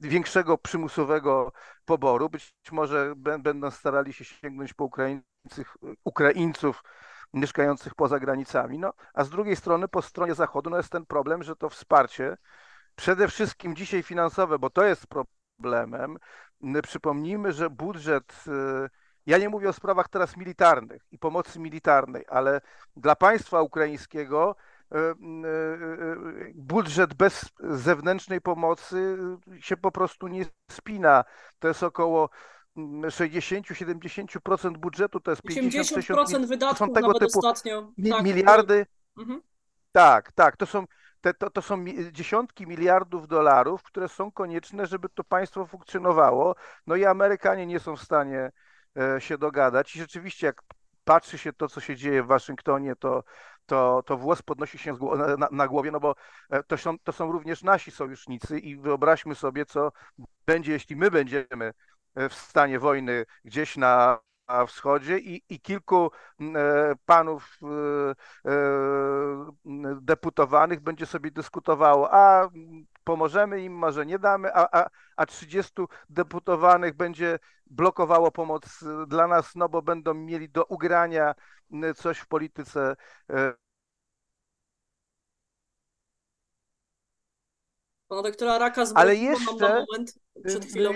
większego 0.00 0.58
przymusowego 0.58 1.52
poboru. 1.84 2.28
Być 2.30 2.54
może 2.72 3.14
będą 3.16 3.70
starali 3.70 4.12
się 4.12 4.24
sięgnąć 4.24 4.74
po 4.74 4.84
Ukraińców, 4.84 5.78
Ukraińców 6.04 6.82
mieszkających 7.32 7.94
poza 7.94 8.18
granicami. 8.18 8.78
No, 8.78 8.92
a 9.14 9.24
z 9.24 9.30
drugiej 9.30 9.56
strony, 9.56 9.88
po 9.88 10.02
stronie 10.02 10.34
Zachodu, 10.34 10.70
no 10.70 10.76
jest 10.76 10.92
ten 10.92 11.06
problem, 11.06 11.42
że 11.42 11.56
to 11.56 11.68
wsparcie, 11.68 12.36
przede 12.96 13.28
wszystkim 13.28 13.76
dzisiaj 13.76 14.02
finansowe, 14.02 14.58
bo 14.58 14.70
to 14.70 14.84
jest 14.84 15.06
problemem. 15.06 16.18
Przypomnijmy, 16.82 17.52
że 17.52 17.70
budżet 17.70 18.44
ja 19.26 19.38
nie 19.38 19.48
mówię 19.48 19.68
o 19.68 19.72
sprawach 19.72 20.08
teraz 20.08 20.36
militarnych 20.36 21.02
i 21.12 21.18
pomocy 21.18 21.60
militarnej, 21.60 22.24
ale 22.28 22.60
dla 22.96 23.16
państwa 23.16 23.62
ukraińskiego 23.62 24.56
budżet 26.54 27.14
bez 27.14 27.50
zewnętrznej 27.60 28.40
pomocy 28.40 29.18
się 29.60 29.76
po 29.76 29.92
prostu 29.92 30.28
nie 30.28 30.46
spina. 30.70 31.24
To 31.58 31.68
jest 31.68 31.82
około 31.82 32.30
60-70% 32.76 34.76
budżetu, 34.76 35.20
to 35.20 35.30
jest 35.30 35.42
50 35.42 35.86
80% 35.86 36.46
wydatków 36.46 36.78
to 36.78 36.86
są 36.86 36.92
tego 36.92 37.14
typu 37.14 37.38
ostatnio. 37.38 37.92
Tak, 38.10 38.24
miliardy. 38.24 38.86
Mhm. 39.18 39.40
Tak, 39.92 40.32
tak, 40.32 40.56
to 40.56 40.66
są, 40.66 40.84
te, 41.20 41.34
to, 41.34 41.50
to 41.50 41.62
są 41.62 41.84
dziesiątki 42.12 42.66
miliardów 42.66 43.28
dolarów, 43.28 43.82
które 43.82 44.08
są 44.08 44.32
konieczne, 44.32 44.86
żeby 44.86 45.08
to 45.08 45.24
państwo 45.24 45.66
funkcjonowało. 45.66 46.54
No 46.86 46.96
i 46.96 47.04
Amerykanie 47.04 47.66
nie 47.66 47.80
są 47.80 47.96
w 47.96 48.02
stanie 48.02 48.38
e, 48.38 48.52
się 49.18 49.38
dogadać. 49.38 49.96
I 49.96 49.98
rzeczywiście, 49.98 50.46
jak 50.46 50.62
patrzy 51.04 51.38
się 51.38 51.52
to, 51.52 51.68
co 51.68 51.80
się 51.80 51.96
dzieje 51.96 52.22
w 52.22 52.26
Waszyngtonie, 52.26 52.96
to, 52.96 53.24
to, 53.66 54.02
to 54.06 54.16
włos 54.16 54.42
podnosi 54.42 54.78
się 54.78 54.96
na, 55.50 55.68
głowie, 55.68 55.90
no 55.90 56.00
bo 56.00 56.14
e, 56.50 56.62
to 56.62 56.76
są, 56.76 56.98
to 56.98 57.12
są 57.12 57.32
również 57.32 57.62
nasi 57.62 57.90
sojusznicy 57.90 58.58
i 58.58 58.76
wyobraźmy 58.76 59.34
sobie, 59.34 59.66
co 59.66 59.92
będzie, 60.46 60.72
jeśli 60.72 60.96
my 60.96 61.10
będziemy 61.10 61.72
e, 62.14 62.28
w 62.28 62.34
stanie 62.34 62.78
wojny 62.78 63.26
gdzieś 63.44 63.76
na 63.76 64.18
na 64.48 64.66
wschodzie 64.66 65.18
i, 65.18 65.42
i 65.48 65.60
kilku 65.60 66.10
e, 66.40 66.94
panów 67.06 67.58
e, 67.62 68.50
e, 68.50 68.54
deputowanych 70.00 70.80
będzie 70.80 71.06
sobie 71.06 71.30
dyskutowało, 71.30 72.14
a 72.14 72.48
pomożemy 73.04 73.60
im, 73.60 73.72
może 73.72 74.06
nie 74.06 74.18
damy, 74.18 74.54
a, 74.54 74.68
a, 74.82 74.90
a 75.16 75.26
30 75.26 75.72
deputowanych 76.08 76.94
będzie 76.96 77.38
blokowało 77.66 78.30
pomoc 78.30 78.82
y, 78.82 79.06
dla 79.06 79.26
nas, 79.26 79.54
no 79.54 79.68
bo 79.68 79.82
będą 79.82 80.14
mieli 80.14 80.48
do 80.48 80.64
ugrania 80.64 81.34
y, 81.90 81.94
coś 81.94 82.18
w 82.18 82.26
polityce 82.26 82.96
y, 83.30 83.34
Pana 88.08 88.22
doktora 88.22 88.58
Raka 88.58 88.84
Ale 88.94 89.16
zgłosiło 89.16 89.58
nam 89.58 89.84
jeszcze, 89.90 90.20
przed 90.44 90.64
chwilą. 90.64 90.92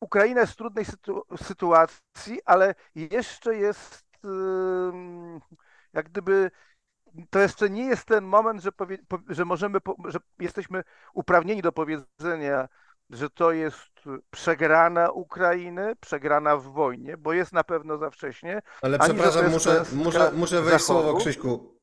Ukraina 0.00 0.40
jest 0.40 0.52
w 0.52 0.56
trudnej 0.56 0.84
sytu 0.84 1.22
sytuacji, 1.36 2.40
ale 2.44 2.74
jeszcze 2.94 3.56
jest 3.56 4.08
jak 5.92 6.08
gdyby 6.08 6.50
to 7.30 7.38
jeszcze 7.38 7.70
nie 7.70 7.84
jest 7.84 8.04
ten 8.04 8.24
moment, 8.24 8.62
że, 8.62 8.72
powie, 8.72 8.98
po, 9.08 9.18
że 9.28 9.44
możemy, 9.44 9.78
że 10.04 10.18
jesteśmy 10.38 10.82
uprawnieni 11.14 11.62
do 11.62 11.72
powiedzenia, 11.72 12.68
że 13.10 13.30
to 13.30 13.52
jest 13.52 13.90
przegrana 14.30 15.10
Ukrainy, 15.10 15.96
przegrana 16.00 16.56
w 16.56 16.62
wojnie, 16.62 17.16
bo 17.16 17.32
jest 17.32 17.52
na 17.52 17.64
pewno 17.64 17.98
za 17.98 18.10
wcześnie. 18.10 18.62
Ale 18.82 18.98
przepraszam, 18.98 19.50
muszę, 19.50 19.84
muszę, 19.92 20.32
muszę 20.32 20.62
wejść 20.62 20.86
Zachodu. 20.86 21.02
słowo, 21.02 21.18
Krzyśku. 21.18 21.78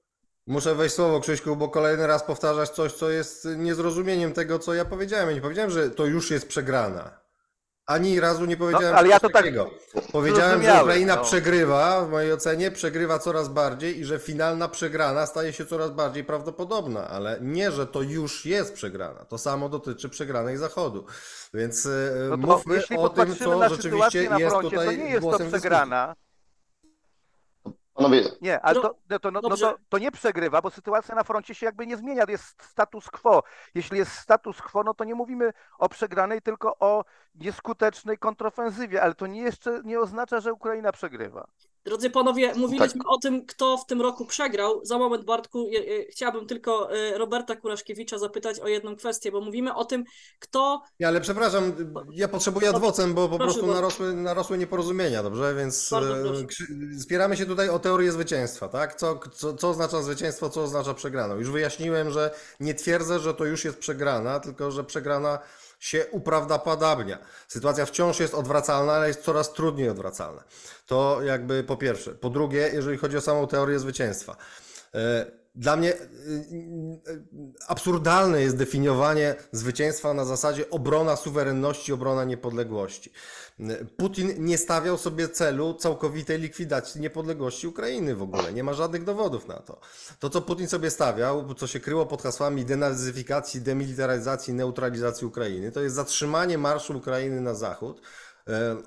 Muszę 0.47 0.75
wejść 0.75 0.95
słowo, 0.95 1.19
Krzyśku, 1.19 1.55
bo 1.55 1.69
kolejny 1.69 2.07
raz 2.07 2.23
powtarzasz 2.23 2.69
coś, 2.69 2.93
co 2.93 3.09
jest 3.09 3.47
niezrozumieniem 3.57 4.33
tego, 4.33 4.59
co 4.59 4.73
ja 4.73 4.85
powiedziałem. 4.85 5.29
Ja 5.29 5.35
nie 5.35 5.41
powiedziałem, 5.41 5.71
że 5.71 5.89
to 5.89 6.05
już 6.05 6.31
jest 6.31 6.47
przegrana. 6.47 7.24
Ani 7.85 8.19
razu 8.19 8.45
nie 8.45 8.57
powiedziałem 8.57 8.91
No, 8.91 8.97
ale 8.97 9.07
ja 9.07 9.19
to 9.19 9.29
tak 9.29 9.33
takiego. 9.33 9.71
Powiedziałem, 10.11 10.63
że 10.63 10.81
Ukraina 10.81 11.15
no. 11.15 11.23
przegrywa, 11.23 12.05
w 12.05 12.09
mojej 12.09 12.33
ocenie, 12.33 12.71
przegrywa 12.71 13.19
coraz 13.19 13.49
bardziej 13.49 13.99
i 13.99 14.05
że 14.05 14.19
finalna 14.19 14.67
przegrana 14.67 15.25
staje 15.25 15.53
się 15.53 15.65
coraz 15.65 15.91
bardziej 15.91 16.23
prawdopodobna, 16.23 17.07
ale 17.07 17.37
nie, 17.41 17.71
że 17.71 17.87
to 17.87 18.01
już 18.01 18.45
jest 18.45 18.73
przegrana. 18.73 19.25
To 19.25 19.37
samo 19.37 19.69
dotyczy 19.69 20.09
przegranej 20.09 20.57
Zachodu. 20.57 21.05
Więc 21.53 21.85
e, 21.85 21.89
No 22.29 22.37
to 22.37 22.47
mówmy 22.47 22.81
o 22.97 23.09
tym, 23.09 23.35
co 23.35 23.57
na 23.57 23.69
rzeczywiście 23.69 24.29
na 24.29 24.39
jest 24.39 24.51
froncie, 24.55 24.75
to 24.77 24.81
tutaj 24.81 24.97
nie 24.97 25.03
jest 25.03 25.15
to 25.15 25.21
głosem 25.21 25.51
dyskusji. 25.51 25.69
Panowie, 27.95 28.23
Nie, 28.41 28.61
ale 28.61 28.81
to, 28.81 28.95
no 29.09 29.19
to, 29.19 29.31
no, 29.31 29.39
no 29.41 29.57
to, 29.57 29.77
to 29.89 29.97
nie 29.97 30.11
przegrywa, 30.11 30.61
bo 30.61 30.69
sytuacja 30.69 31.15
na 31.15 31.23
froncie 31.23 31.55
się 31.55 31.65
jakby 31.65 31.87
nie 31.87 31.97
zmienia, 31.97 32.23
jest 32.27 32.63
status 32.63 33.09
quo. 33.09 33.43
Jeśli 33.75 33.97
jest 33.97 34.11
status 34.11 34.61
quo, 34.61 34.83
no 34.83 34.93
to 34.93 35.03
nie 35.03 35.15
mówimy 35.15 35.53
o 35.77 35.89
przegranej, 35.89 36.41
tylko 36.41 36.77
o 36.79 37.05
nieskutecznej 37.35 38.17
kontrofensywie, 38.17 39.03
ale 39.03 39.15
to 39.15 39.27
nie 39.27 39.41
jeszcze 39.41 39.81
nie 39.83 39.99
oznacza, 39.99 40.39
że 40.39 40.53
Ukraina 40.53 40.91
przegrywa. 40.91 41.47
Drodzy 41.85 42.09
panowie, 42.09 42.55
mówiliśmy 42.55 43.01
Tak. 43.01 43.11
o 43.11 43.17
tym, 43.17 43.45
kto 43.45 43.77
w 43.77 43.85
tym 43.85 44.01
roku 44.01 44.25
przegrał. 44.25 44.85
Za 44.85 44.97
moment, 44.97 45.25
Bartku, 45.25 45.69
chciałabym 46.09 46.47
tylko 46.47 46.95
e, 46.95 47.17
Roberta 47.17 47.55
Kuraszkiewicza 47.55 48.17
zapytać 48.17 48.59
o 48.59 48.67
jedną 48.67 48.95
kwestię, 48.95 49.31
bo 49.31 49.41
mówimy 49.41 49.75
o 49.75 49.85
tym, 49.85 50.03
kto 50.39 50.81
Nie, 50.99 51.07
ale 51.07 51.21
przepraszam, 51.21 51.73
ja 52.11 52.27
potrzebuję 52.27 52.69
adwocem, 52.69 53.13
bo 53.13 53.29
po 53.29 53.37
Proszę 53.37 53.53
prostu 53.53 53.73
narosły, 53.73 54.13
narosły 54.13 54.57
nieporozumienia, 54.57 55.23
dobrze? 55.23 55.55
Więc 55.55 55.93
e, 55.93 56.99
spieramy 56.99 57.37
się 57.37 57.45
tutaj 57.45 57.69
o 57.69 57.79
teorię 57.79 58.11
zwycięstwa, 58.11 58.67
tak? 58.67 58.95
Co, 58.95 59.19
co, 59.33 59.53
co 59.53 59.69
oznacza 59.69 60.01
zwycięstwo, 60.01 60.49
co 60.49 60.63
oznacza 60.63 60.93
przegraną. 60.93 61.35
Już 61.35 61.49
wyjaśniłem, 61.49 62.11
że 62.11 62.31
nie 62.59 62.73
twierdzę, 62.73 63.19
że 63.19 63.33
to 63.33 63.45
już 63.45 63.65
jest 63.65 63.77
przegrana, 63.77 64.39
tylko 64.39 64.71
że 64.71 64.83
przegrana 64.83 65.39
się 65.79 66.05
uprawdopodobnia. 66.11 67.17
Sytuacja 67.47 67.85
wciąż 67.85 68.19
jest 68.19 68.33
odwracalna, 68.33 68.93
ale 68.93 69.07
jest 69.07 69.23
coraz 69.23 69.53
trudniej 69.53 69.89
odwracalna. 69.89 70.43
To 70.85 71.21
jakby 71.21 71.63
po 71.63 71.77
pierwsze. 71.77 72.11
Po 72.11 72.29
drugie, 72.29 72.69
jeżeli 72.73 72.97
chodzi 72.97 73.17
o 73.17 73.21
samą 73.21 73.47
teorię 73.47 73.79
zwycięstwa. 73.79 74.35
Dla 75.55 75.75
mnie 75.75 75.93
e, 75.93 75.97
e, 75.97 75.99
absurdalne 77.67 78.41
jest 78.41 78.57
definiowanie 78.57 79.35
zwycięstwa 79.51 80.13
na 80.13 80.25
zasadzie 80.25 80.69
obrona 80.69 81.15
suwerenności, 81.15 81.93
obrona 81.93 82.23
niepodległości. 82.23 83.11
Putin 83.97 84.33
nie 84.37 84.57
stawiał 84.57 84.97
sobie 84.97 85.29
celu 85.29 85.73
całkowitej 85.73 86.39
likwidacji 86.39 87.01
niepodległości 87.01 87.67
Ukrainy 87.67 88.15
w 88.15 88.21
ogóle. 88.21 88.53
Nie 88.53 88.63
ma 88.63 88.73
żadnych 88.73 89.03
dowodów 89.03 89.47
na 89.47 89.59
to. 89.59 89.79
To, 90.19 90.29
co 90.29 90.41
Putin 90.41 90.67
sobie 90.67 90.91
stawiał, 90.91 91.53
co 91.53 91.67
się 91.67 91.79
kryło 91.79 92.05
pod 92.05 92.21
hasłami 92.21 92.65
denazyfikacji, 92.65 93.61
demilitaryzacji, 93.61 94.53
neutralizacji 94.53 95.27
Ukrainy, 95.27 95.71
to 95.71 95.81
jest 95.81 95.95
zatrzymanie 95.95 96.57
marszu 96.57 96.97
Ukrainy 96.97 97.41
na 97.41 97.53
zachód, 97.53 98.01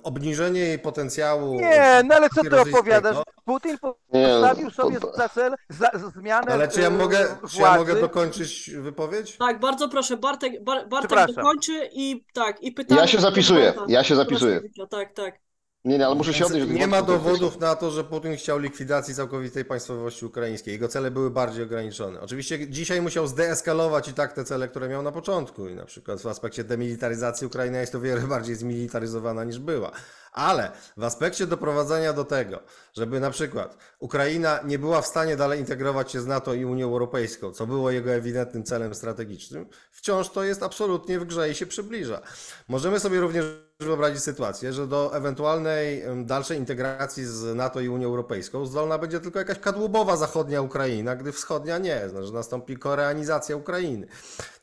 obniżenie 0.03 0.61
jej 0.61 0.79
potencjału. 0.79 1.55
Nie, 1.61 2.03
no 2.09 2.15
ale 2.15 2.29
co 2.31 2.43
ty 2.43 2.61
opowiadasz? 2.61 3.17
Putin 3.49 3.79
Nie, 4.13 4.27
postawił 4.27 4.71
sobie 4.71 5.01
to- 5.01 5.13
za 5.17 5.29
cel 5.29 5.55
za, 5.69 5.91
zmianę 6.17 6.53
Ale 6.53 6.69
czy 6.69 6.81
ja 6.81 6.87
e, 6.87 6.91
mogę, 6.91 7.27
władzy. 7.27 7.57
czy 7.57 7.63
ja 7.63 7.77
mogę 7.77 8.01
dokończyć 8.01 8.71
wypowiedź? 8.71 9.37
Tak, 9.37 9.61
bardzo 9.61 9.89
proszę, 9.89 10.17
Bartek, 10.17 10.65
Bar, 10.65 10.89
Bartek 10.89 11.37
dokończy 11.37 11.89
i 11.93 12.25
tak, 12.35 12.63
i 12.63 12.73
pytanie. 12.73 13.01
Ja 13.01 13.07
się 13.07 13.21
zapisuję, 13.21 13.73
ja 13.89 14.05
się 14.05 14.17
zapisuję. 14.17 14.61
Tak, 14.91 15.13
tak. 15.13 15.39
Nie, 15.85 15.99
nie, 15.99 16.07
ale 16.07 16.15
muszę 16.15 16.35
się 16.35 16.47
odnieść 16.47 16.67
nie 16.69 16.87
ma 16.87 17.03
dowodów 17.03 17.61
na 17.61 17.77
to, 17.77 17.91
że 17.91 18.05
Putin 18.05 18.37
chciał 18.37 18.59
likwidacji 18.59 19.15
całkowitej 19.15 19.65
państwowości 19.65 20.27
ukraińskiej. 20.27 20.73
Jego 20.73 20.89
cele 20.89 21.11
były 21.11 21.31
bardziej 21.31 21.65
ograniczone. 21.65 22.21
Oczywiście 22.21 22.69
dzisiaj 22.69 23.03
musiał 23.03 23.27
zdeeskalować 23.27 24.09
i 24.09 24.13
tak 24.15 24.33
te 24.33 24.45
cele, 24.45 24.69
które 24.69 24.89
miał 24.89 25.03
na 25.03 25.13
początku. 25.13 25.69
I 25.69 25.75
na 25.75 25.85
przykład 25.85 26.21
w 26.21 26.27
aspekcie 26.27 26.65
demilitaryzacji 26.65 27.47
Ukraina 27.47 27.79
jest 27.79 27.95
o 27.95 28.01
wiele 28.01 28.21
bardziej 28.21 28.55
zmilitaryzowana 28.55 29.45
niż 29.45 29.59
była. 29.59 29.91
Ale 30.33 30.73
w 30.97 31.05
aspekcie 31.05 31.47
doprowadzenia 31.47 32.13
do 32.13 32.25
tego, 32.25 32.61
żeby 32.95 33.21
na 33.21 33.31
przykład 33.31 33.77
Ukraina 33.99 34.61
nie 34.65 34.79
była 34.79 35.03
w 35.03 35.07
stanie 35.07 35.37
dalej 35.37 35.61
integrować 35.61 36.13
się 36.13 36.21
z 36.21 36.27
NATO 36.27 36.55
i 36.55 36.65
Unią 36.65 36.87
Europejską, 36.87 37.53
co 37.53 37.67
było 37.67 37.91
jego 37.91 38.11
ewidentnym 38.11 38.65
celem 38.65 38.95
strategicznym, 38.95 39.67
wciąż 39.91 40.29
to 40.29 40.45
jest 40.45 40.63
absolutnie 40.63 41.21
w 41.21 41.25
grze 41.25 41.51
i 41.51 41.55
się 41.55 41.67
przybliża. 41.67 42.21
Możemy 42.69 43.01
sobie 43.01 43.21
również 43.21 43.45
wyobrazić 43.81 44.23
sytuację, 44.23 44.73
że 44.73 44.87
do 44.87 45.17
ewentualnej 45.17 46.03
dalszej 46.25 46.59
integracji 46.59 47.25
z 47.25 47.57
NATO 47.57 47.81
i 47.81 47.89
Unią 47.89 48.09
Europejską 48.09 48.67
zdolna 48.67 48.99
będzie 48.99 49.21
tylko 49.21 49.39
jakaś 49.39 49.59
kadłubowa 49.59 50.17
zachodnia 50.17 50.63
Ukraina, 50.63 51.17
gdy 51.17 51.33
wschodnia 51.33 51.79
nie, 51.79 52.09
znaczy, 52.09 52.33
nastąpi 52.33 52.77
koreanizacja 52.77 53.57
Ukrainy. 53.57 54.07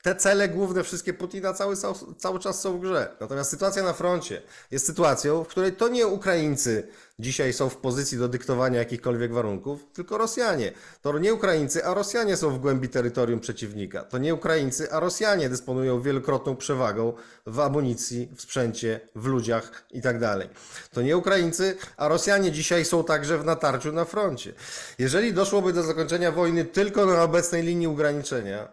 Te 0.02 0.16
cele 0.16 0.50
główne 0.50 0.84
wszystkie 0.84 1.14
Putina 1.14 1.54
cały, 1.54 1.76
cały 2.18 2.40
czas 2.40 2.62
są 2.62 2.78
w 2.78 2.82
grze. 2.82 3.16
Natomiast 3.20 3.50
sytuacja 3.50 3.84
na 3.84 3.94
froncie 3.94 4.42
jest 4.72 4.86
sytuacją, 4.86 5.44
w 5.44 5.48
której 5.56 5.74
to 5.74 5.88
nie 5.88 6.08
Ukraińcy 6.08 6.88
dzisiaj 7.20 7.54
są 7.54 7.70
w 7.70 7.78
pozycji 7.78 8.18
do 8.18 8.28
dyktowania 8.28 8.80
jakichkolwiek 8.80 9.34
warunków, 9.34 9.86
tylko 9.94 10.18
Rosjanie. 10.18 10.72
To 11.02 11.20
nie 11.20 11.34
Ukraińcy, 11.34 11.86
a 11.86 11.94
Rosjanie 11.94 12.38
są 12.38 12.50
w 12.50 12.60
głębi 12.60 12.90
terytorium 12.90 13.40
przeciwnika. 13.40 14.04
To 14.04 14.18
nie 14.18 14.34
Ukraińcy, 14.34 14.92
a 14.92 15.00
Rosjanie 15.00 15.50
dysponują 15.50 16.02
wielokrotną 16.02 16.56
przewagą 16.56 17.14
w 17.46 17.60
amunicji, 17.60 18.30
w 18.36 18.42
sprzęcie, 18.42 19.00
w 19.16 19.26
ludziach 19.26 19.86
i 19.92 20.02
tak. 20.02 20.16
To 20.92 21.02
nie 21.02 21.18
Ukraińcy, 21.18 21.78
a 21.98 22.08
Rosjanie 22.08 22.52
dzisiaj 22.52 22.86
są 22.86 23.04
także 23.04 23.38
w 23.38 23.46
natarciu 23.46 23.92
na 23.92 24.06
froncie. 24.06 24.54
Jeżeli 25.00 25.34
doszłoby 25.34 25.74
do 25.74 25.84
zakończenia 25.84 26.32
wojny 26.32 26.66
tylko 26.66 27.06
na 27.06 27.24
obecnej 27.24 27.64
linii 27.64 27.88
ograniczenia, 27.88 28.68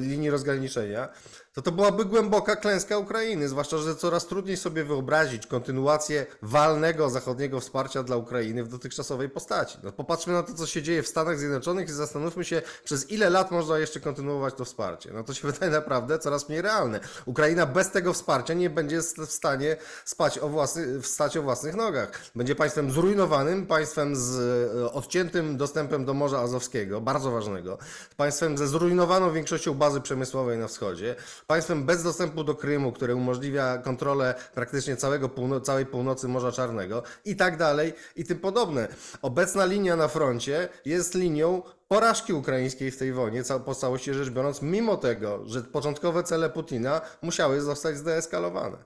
linii 0.00 0.30
rozgraniczenia, 0.30 1.08
to 1.52 1.62
to 1.62 1.72
byłaby 1.72 2.04
głęboka 2.04 2.56
klęska 2.56 2.98
Ukrainy, 2.98 3.48
zwłaszcza, 3.48 3.78
że 3.78 3.96
coraz 3.96 4.26
trudniej 4.26 4.56
sobie 4.56 4.84
wyobrazić 4.84 5.46
kontynuację 5.46 6.26
walnego 6.42 7.10
zachodniego 7.10 7.60
wsparcia 7.60 8.02
dla 8.02 8.16
Ukrainy 8.16 8.64
w 8.64 8.68
dotychczasowej 8.68 9.28
postaci. 9.28 9.78
No, 9.82 9.92
popatrzmy 9.92 10.32
na 10.32 10.42
to, 10.42 10.54
co 10.54 10.66
się 10.66 10.82
dzieje 10.82 11.02
w 11.02 11.08
Stanach 11.08 11.38
Zjednoczonych 11.38 11.88
i 11.88 11.92
zastanówmy 11.92 12.44
się, 12.44 12.62
przez 12.84 13.10
ile 13.10 13.30
lat 13.30 13.50
można 13.50 13.78
jeszcze 13.78 14.00
kontynuować 14.00 14.54
to 14.54 14.64
wsparcie. 14.64 15.10
No 15.12 15.24
to 15.24 15.34
się 15.34 15.48
wydaje 15.52 15.72
naprawdę 15.72 16.18
coraz 16.18 16.48
mniej 16.48 16.62
realne. 16.62 17.00
Ukraina 17.26 17.66
bez 17.66 17.90
tego 17.90 18.12
wsparcia 18.12 18.54
nie 18.54 18.70
będzie 18.70 19.00
w 19.02 19.32
stanie 19.32 19.76
spać 20.04 20.38
o 20.38 20.48
własny, 20.48 21.00
wstać 21.00 21.36
o 21.36 21.42
własnych 21.42 21.74
nogach. 21.74 22.10
Będzie 22.34 22.54
państwem 22.54 22.90
zrujnowanym, 22.90 23.66
państwem 23.66 24.16
z 24.16 24.38
e, 24.76 24.92
odciętym 24.92 25.56
dostępem 25.56 26.04
do 26.04 26.14
Morza 26.14 26.40
Azowskiego, 26.40 27.00
bardzo 27.00 27.30
ważnego, 27.30 27.78
państwem 28.16 28.58
ze 28.58 28.68
zrujnowaną 28.68 29.32
większością 29.32 29.74
bazy 29.74 30.00
przemysłowej 30.00 30.58
na 30.58 30.68
wschodzie, 30.68 31.16
państwem 31.50 31.84
bez 31.84 32.02
dostępu 32.02 32.44
do 32.44 32.54
Krymu, 32.54 32.92
które 32.92 33.14
umożliwia 33.14 33.78
kontrolę 33.78 34.34
praktycznie 34.54 34.96
całego 34.96 35.28
półno- 35.28 35.60
całej 35.60 35.86
północy 35.86 36.28
Morza 36.28 36.52
Czarnego 36.52 37.02
i 37.24 37.36
tak 37.36 37.56
dalej 37.56 37.92
i 38.16 38.24
tym 38.24 38.38
podobne. 38.38 38.88
Obecna 39.22 39.64
linia 39.64 39.96
na 39.96 40.08
froncie 40.08 40.68
jest 40.84 41.14
linią 41.14 41.62
porażki 41.88 42.32
ukraińskiej 42.32 42.90
w 42.90 42.98
tej 42.98 43.12
wojnie, 43.12 43.42
po 43.64 43.74
całości 43.74 44.14
rzecz 44.14 44.30
biorąc, 44.30 44.62
mimo 44.62 44.96
tego, 44.96 45.42
że 45.46 45.60
początkowe 45.62 46.22
cele 46.22 46.50
Putina 46.50 47.00
musiały 47.22 47.60
zostać 47.60 47.96
zdeeskalowane. 47.96 48.76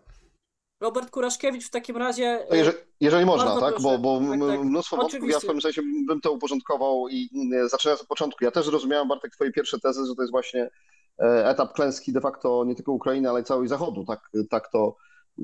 Robert 0.80 1.10
Kuraszkiewicz 1.10 1.66
w 1.66 1.70
takim 1.70 1.96
razie. 1.96 2.46
To 2.48 2.54
jeżeli, 2.54 2.78
jeżeli 3.00 3.26
można, 3.26 3.60
tak? 3.60 3.74
proszę. 3.74 3.82
Bo, 3.82 3.98
bo 3.98 4.20
Tak, 4.20 4.40
tak. 4.48 4.60
mnóstwo 4.64 4.96
wątków, 4.96 5.30
ja 5.30 5.38
w 5.38 5.42
pewnym 5.42 5.62
sensie 5.62 5.82
bym 6.06 6.20
to 6.20 6.32
uporządkował 6.32 7.08
i 7.08 7.30
mm, 7.34 7.68
zaczynając 7.68 8.02
od 8.02 8.08
początku. 8.08 8.44
Ja 8.44 8.50
też 8.50 8.66
zrozumiałem, 8.66 9.08
Bartek, 9.08 9.32
twoje 9.32 9.52
pierwsze 9.52 9.80
tezy, 9.80 10.06
że 10.06 10.14
to 10.14 10.22
jest 10.22 10.30
właśnie 10.30 10.62
e, 10.62 10.70
etap 11.18 11.72
klęski 11.72 12.12
de 12.12 12.20
facto 12.20 12.64
nie 12.64 12.74
tylko 12.74 12.92
Ukrainy, 12.92 13.28
ale 13.28 13.40
i 13.40 13.44
całej 13.44 13.68
Zachodu. 13.68 14.04
Tak, 14.04 14.30
tak, 14.50 14.68
to, 14.68 14.96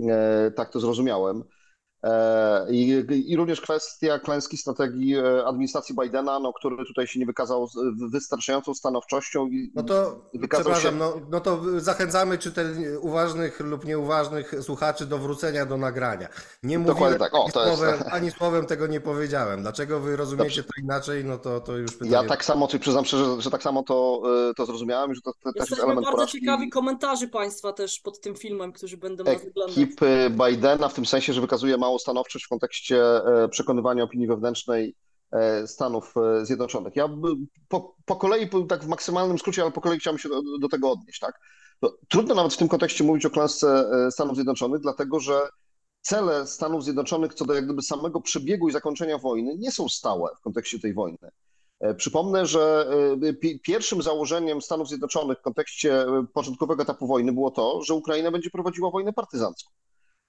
e, 0.08 0.50
tak 0.50 0.70
to 0.70 0.80
zrozumiałem. 0.80 1.44
E, 2.02 2.66
I, 2.70 3.04
I, 3.26 3.36
również 3.36 3.60
kwestia 3.60 4.18
klęski 4.18 4.56
strategii 4.56 5.16
e, 5.16 5.46
administracji 5.46 5.94
Bidena, 6.02 6.38
no, 6.38 6.52
który 6.52 6.76
tutaj 6.86 7.06
się 7.06 7.20
nie 7.20 7.26
wykazał 7.26 7.68
wystarczającą 8.10 8.74
stanowczością. 8.74 9.46
I 9.46 9.72
no 9.74 9.82
to 9.82 10.20
przepraszam, 10.50 10.92
się... 10.92 10.98
no, 10.98 11.14
no 11.30 11.40
to 11.40 11.60
zachęcamy 11.80 12.38
czytel 12.38 12.76
uważnych 13.00 13.60
lub 13.60 13.84
nieuważnych 13.84 14.54
słuchaczy 14.60 15.06
do 15.06 15.18
wrócenia 15.18 15.66
do 15.66 15.76
nagrania. 15.76 16.28
Nie 16.62 16.78
mówiłem 16.78 17.18
tak. 17.18 17.34
o, 17.34 17.42
ani, 17.42 17.52
słowem, 17.52 17.94
jest... 17.94 18.08
ani 18.10 18.30
słowem 18.30 18.66
tego 18.66 18.86
nie 18.86 19.00
powiedziałem. 19.00 19.62
Dlaczego 19.62 20.00
wy 20.00 20.16
rozumiecie 20.16 20.62
Dobrze. 20.62 20.72
to 20.76 20.80
inaczej, 20.82 21.24
no 21.24 21.38
to, 21.38 21.60
to 21.60 21.76
już 21.76 21.92
pytanie. 21.92 22.10
Ja 22.10 22.24
tak 22.24 22.44
samo, 22.44 22.68
czy 22.68 22.78
przyznam 22.78 23.04
szczerze, 23.04 23.24
że, 23.24 23.42
że 23.42 23.50
tak 23.50 23.62
samo 23.62 23.82
to, 23.82 24.22
e, 24.50 24.54
to 24.54 24.66
zrozumiałem, 24.66 25.14
że 25.14 25.20
to, 25.20 25.32
to 25.44 25.52
też 25.52 25.70
jest 25.70 25.82
element 25.82 26.04
bardzo 26.04 26.16
porażki. 26.16 26.40
ciekawi 26.40 26.70
komentarzy 26.70 27.28
Państwa 27.28 27.72
też 27.72 28.00
pod 28.00 28.20
tym 28.20 28.34
filmem, 28.34 28.72
którzy 28.72 28.96
będą 28.96 29.24
nas 29.24 29.36
oglądać. 29.46 29.78
Ekipy 29.78 30.30
Bidena 30.30 30.88
w 30.88 30.94
tym 30.94 31.06
sensie, 31.06 31.32
że 31.32 31.40
wykazuje 31.40 31.76
małą 31.90 31.98
stanowczość 31.98 32.44
w 32.44 32.48
kontekście 32.48 33.02
e, 33.04 33.48
przekonywania 33.48 34.04
opinii 34.04 34.26
wewnętrznej 34.26 34.94
e, 35.32 35.66
Stanów 35.66 36.14
e, 36.16 36.46
Zjednoczonych. 36.46 36.96
Ja 36.96 37.08
po, 37.68 37.96
po 38.04 38.16
kolei, 38.16 38.48
tak 38.68 38.84
w 38.84 38.88
maksymalnym 38.88 39.38
skrócie, 39.38 39.62
ale 39.62 39.70
po 39.70 39.80
kolei 39.80 39.98
chciałbym 39.98 40.18
się 40.18 40.28
do, 40.28 40.42
do 40.60 40.68
tego 40.68 40.90
odnieść. 40.90 41.20
Tak? 41.20 41.40
No, 41.82 41.92
trudno 42.08 42.34
nawet 42.34 42.54
w 42.54 42.56
tym 42.56 42.68
kontekście 42.68 43.04
mówić 43.04 43.26
o 43.26 43.30
klęsce 43.30 43.90
Stanów 44.10 44.34
Zjednoczonych, 44.34 44.80
dlatego 44.80 45.20
że 45.20 45.40
cele 46.00 46.46
Stanów 46.46 46.84
Zjednoczonych 46.84 47.34
co 47.34 47.44
do 47.44 47.54
jak 47.54 47.64
gdyby 47.64 47.82
samego 47.82 48.20
przebiegu 48.20 48.68
i 48.68 48.72
zakończenia 48.72 49.18
wojny 49.18 49.56
nie 49.58 49.72
są 49.72 49.88
stałe 49.88 50.30
w 50.38 50.40
kontekście 50.40 50.78
tej 50.80 50.94
wojny. 50.94 51.30
Przypomnę, 51.96 52.46
że 52.46 52.86
pierwszym 53.62 54.02
założeniem 54.02 54.62
Stanów 54.62 54.88
Zjednoczonych 54.88 55.38
w 55.38 55.42
kontekście 55.42 56.06
początkowego 56.32 56.82
etapu 56.82 57.06
wojny 57.06 57.32
było 57.32 57.50
to, 57.50 57.82
że 57.82 57.94
Ukraina 57.94 58.30
będzie 58.30 58.50
prowadziła 58.50 58.90
wojnę 58.90 59.12
partyzancką. 59.12 59.70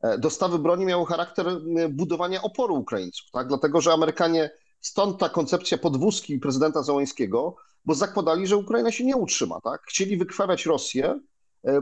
E, 0.02 0.18
dostawy 0.18 0.60
broni 0.60 0.86
miały 0.86 1.06
charakter 1.06 1.46
budowania 1.90 2.42
oporu 2.42 2.76
Ukraińców, 2.76 3.32
tak? 3.32 3.48
dlatego 3.48 3.82
że 3.82 3.94
Amerykanie, 3.94 4.52
stąd 4.82 5.20
ta 5.20 5.30
koncepcja 5.30 5.78
podwózki 5.78 6.40
prezydenta 6.40 6.84
Załańskiego, 6.84 7.56
bo 7.86 7.96
zakładali, 7.96 8.48
że 8.48 8.58
Ukraina 8.58 8.92
się 8.92 9.06
nie 9.06 9.16
utrzyma. 9.16 9.62
Tak? 9.62 9.82
Chcieli 9.88 10.18
wykrwawiać 10.18 10.66
Rosję, 10.66 11.20
e, 11.66 11.82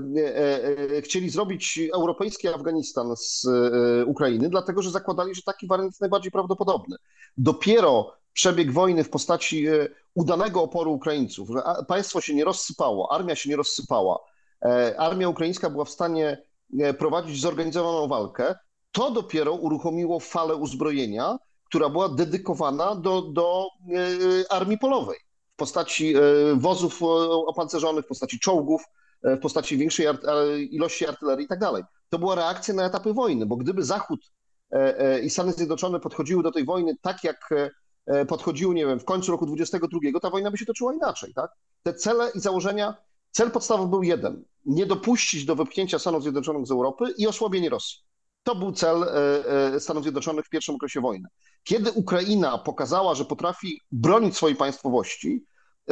e, 0.98 1.02
chcieli 1.02 1.30
zrobić 1.30 1.80
europejski 1.94 2.48
Afganistan 2.48 3.16
z 3.16 3.48
Ukrainy, 4.08 4.50
dlatego 4.50 4.82
że 4.82 4.92
zakładali, 4.92 5.36
że 5.36 5.42
taki 5.42 5.68
wariant 5.68 5.92
jest 5.92 6.02
najbardziej 6.02 6.32
prawdopodobny. 6.32 6.96
Dopiero 7.38 8.14
przebieg 8.34 8.72
wojny 8.72 9.04
w 9.04 9.10
postaci 9.10 9.68
udanego 10.16 10.64
oporu 10.64 10.94
Ukraińców, 10.94 11.50
że 11.50 11.62
państwo 11.88 12.22
się 12.22 12.36
nie 12.36 12.46
rozsypało, 12.46 13.12
armia 13.12 13.36
się 13.36 13.50
nie 13.50 13.56
rozsypała, 13.56 14.20
armia 14.98 15.30
ukraińska 15.30 15.70
była 15.70 15.86
w 15.86 15.90
stanie 15.90 16.38
E, 16.38 16.49
prowadzić 16.98 17.42
zorganizowaną 17.42 18.08
walkę, 18.08 18.56
to 18.92 19.12
dopiero 19.12 19.54
uruchomiło 19.54 20.20
falę 20.20 20.56
uzbrojenia, 20.56 21.38
która 21.64 21.90
była 21.90 22.10
dedykowana 22.10 22.96
do, 22.96 23.22
do 23.22 23.68
e, 23.68 24.52
armii 24.52 24.78
polowej 24.78 25.18
w 25.54 25.56
postaci 25.56 26.16
e, 26.16 26.22
wozów 26.56 27.04
opancerzonych, 27.48 28.06
w 28.06 28.08
postaci 28.08 28.40
czołgów, 28.40 28.84
w 29.24 29.40
postaci 29.40 29.78
większej 29.78 30.08
ilości 30.72 31.08
artylerii 31.08 31.46
i 31.46 31.48
tak 31.48 31.60
dalej. 31.60 31.84
To 32.10 32.20
była 32.20 32.36
reakcja 32.36 32.74
na 32.74 32.86
etapy 32.86 33.14
wojny, 33.14 33.46
bo 33.46 33.56
gdyby 33.56 33.84
Zachód 33.84 34.20
i 35.24 35.30
Stany 35.30 35.52
Zjednoczone 35.52 36.00
podchodziły 36.00 36.44
do 36.44 36.52
tej 36.52 36.66
wojny 36.66 36.96
tak, 37.02 37.24
jak 37.24 37.50
podchodziły, 38.28 38.76
nie 38.76 38.86
wiem, 38.86 39.00
w 39.00 39.06
końcu 39.06 39.32
roku 39.32 39.46
22, 39.46 40.20
ta 40.22 40.30
wojna 40.30 40.52
by 40.52 40.58
się 40.58 40.66
toczyła 40.66 40.94
inaczej, 40.94 41.34
tak? 41.34 41.52
Te 41.84 41.94
cele 41.94 42.32
i 42.36 42.40
założenia 42.40 42.96
Cel 43.32 43.52
podstawowy 43.52 43.90
był 43.90 44.04
jeden: 44.04 44.44
nie 44.66 44.86
dopuścić 44.86 45.46
do 45.46 45.56
wypchnięcia 45.56 46.00
Stanów 46.00 46.24
Zjednoczonych 46.24 46.68
z 46.68 46.72
Europy 46.72 47.14
i 47.18 47.28
osłabienie 47.28 47.70
Rosji. 47.70 47.98
To 48.44 48.56
był 48.56 48.72
cel 48.72 49.04
e, 49.04 49.76
e, 49.76 49.80
Stanów 49.80 50.04
Zjednoczonych 50.04 50.46
w 50.46 50.50
pierwszym 50.50 50.76
okresie 50.76 51.02
wojny. 51.02 51.30
Kiedy 51.64 51.92
Ukraina 51.92 52.58
pokazała, 52.58 53.16
że 53.16 53.26
potrafi 53.26 53.82
bronić 53.92 54.36
swojej 54.36 54.58
państwowości, 54.58 55.46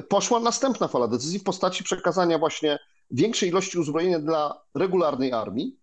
poszła 0.09 0.39
następna 0.39 0.87
fala 0.87 1.07
decyzji 1.07 1.39
w 1.39 1.43
postaci 1.43 1.83
przekazania 1.83 2.39
właśnie 2.39 2.79
większej 3.11 3.49
ilości 3.49 3.79
uzbrojenia 3.79 4.19
dla 4.19 4.61
regularnej 4.75 5.33
armii, 5.33 5.79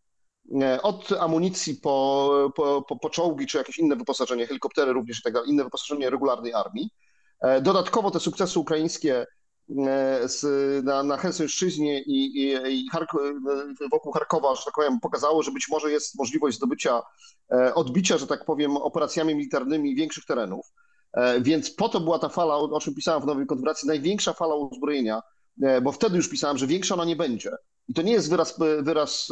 e, 0.63 0.83
od 0.83 1.13
amunicji 1.13 1.75
po, 1.75 2.31
po, 2.57 2.83
po, 2.89 2.99
po 2.99 3.11
czołgi 3.11 3.47
czy 3.47 3.59
jakieś 3.59 3.79
inne 3.79 3.97
wyposażenie, 3.97 4.47
helikoptery 4.47 4.93
również 4.93 5.19
i 5.19 5.23
tak 5.23 5.33
dalej, 5.33 5.51
inne 5.51 5.65
wyposażenie 5.65 6.11
regularnej 6.11 6.55
armii. 6.55 6.91
Dodatkowo 7.63 8.11
te 8.11 8.21
sukcesy 8.21 8.59
ukraińskie 8.59 9.27
z, 10.25 10.45
na, 10.85 11.03
na 11.03 11.17
Helsińszczyźnie 11.17 12.03
i, 12.03 12.43
i, 12.43 12.55
i 12.69 12.89
wokół 13.93 14.13
Charkowa, 14.13 14.55
że 14.55 14.65
tak 14.65 14.75
powiem, 14.75 15.01
pokazało, 15.01 15.43
że 15.43 15.51
być 15.51 15.69
może 15.69 15.91
jest 15.91 16.19
możliwość 16.19 16.57
zdobycia, 16.57 17.03
e, 17.53 17.75
odbicia, 17.75 18.19
że 18.19 18.27
tak 18.27 18.45
powiem, 18.45 18.77
operacjami 18.77 19.35
militarnymi 19.35 19.95
większych 19.95 20.25
terenów. 20.25 20.67
E, 21.13 21.41
więc 21.41 21.71
po 21.71 21.89
to 21.89 22.01
była 22.01 22.19
ta 22.19 22.29
fala, 22.29 22.57
o 22.57 22.81
czym 22.81 22.95
pisałem 22.95 23.23
w 23.23 23.27
Nowej 23.27 23.47
Konfederacji, 23.47 23.89
największa 23.89 24.33
fala 24.33 24.55
uzbrojenia, 24.55 25.23
bo 25.83 25.93
wtedy 25.93 26.17
już 26.17 26.29
pisałem, 26.29 26.59
że 26.59 26.67
większa 26.67 26.95
ona 26.95 27.05
nie 27.05 27.17
będzie. 27.17 27.51
I 27.89 27.95
to 27.95 28.03
nie 28.03 28.13
jest 28.13 28.31
wyraz, 28.31 28.59
wyraz 28.81 29.29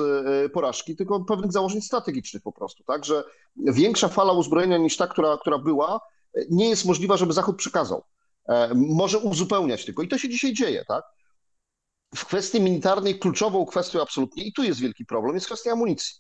porażki, 0.53 0.97
tylko 0.97 1.25
pewnych 1.25 1.53
założeń 1.53 1.81
strategicznych 1.81 2.43
po 2.43 2.53
prostu, 2.53 2.85
tak, 2.85 3.05
że 3.05 3.25
większa 3.57 4.09
fala 4.09 4.33
uzbrojenia 4.33 4.79
niż 4.79 4.97
ta, 4.97 5.07
która, 5.07 5.39
która 5.41 5.59
była, 5.59 6.01
nie 6.51 6.69
jest 6.69 6.85
możliwa, 6.85 7.17
żeby 7.17 7.33
Zachód 7.33 7.57
przekazał. 7.57 8.05
E, 8.49 8.75
może 8.75 9.19
uzupełniać 9.19 9.85
tylko. 9.85 10.03
I 10.03 10.09
to 10.09 10.19
się 10.19 10.29
dzisiaj 10.29 10.53
dzieje, 10.53 10.85
tak? 10.89 11.05
W 12.15 12.27
kwestii 12.27 12.61
militarnej 12.61 13.19
kluczową 13.19 13.67
kwestią 13.67 14.03
absolutnie, 14.03 14.45
i 14.45 14.53
tu 14.53 14.63
jest 14.63 14.81
wielki 14.81 15.05
problem, 15.05 15.35
jest 15.35 15.47
kwestia 15.47 15.73
amunicji. 15.73 16.17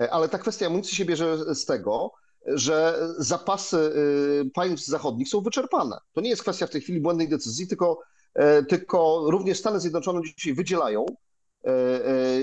E, 0.00 0.12
ale 0.12 0.28
ta 0.28 0.38
kwestia 0.38 0.66
amunicji 0.66 0.96
się 0.96 1.04
bierze 1.04 1.54
z 1.54 1.64
tego, 1.64 2.12
że 2.46 2.98
zapasy 3.18 3.76
y, 3.76 4.50
państw 4.54 4.86
zachodnich 4.86 5.28
są 5.28 5.40
wyczerpane. 5.40 5.98
To 6.12 6.20
nie 6.20 6.30
jest 6.30 6.42
kwestia 6.42 6.66
w 6.66 6.70
tej 6.70 6.80
chwili 6.80 7.00
błędnej 7.00 7.28
decyzji, 7.28 7.68
tylko, 7.68 8.00
e, 8.34 8.62
tylko 8.62 9.30
również 9.30 9.58
Stany 9.58 9.80
Zjednoczone 9.80 10.20
dzisiaj 10.36 10.54
wydzielają 10.54 11.06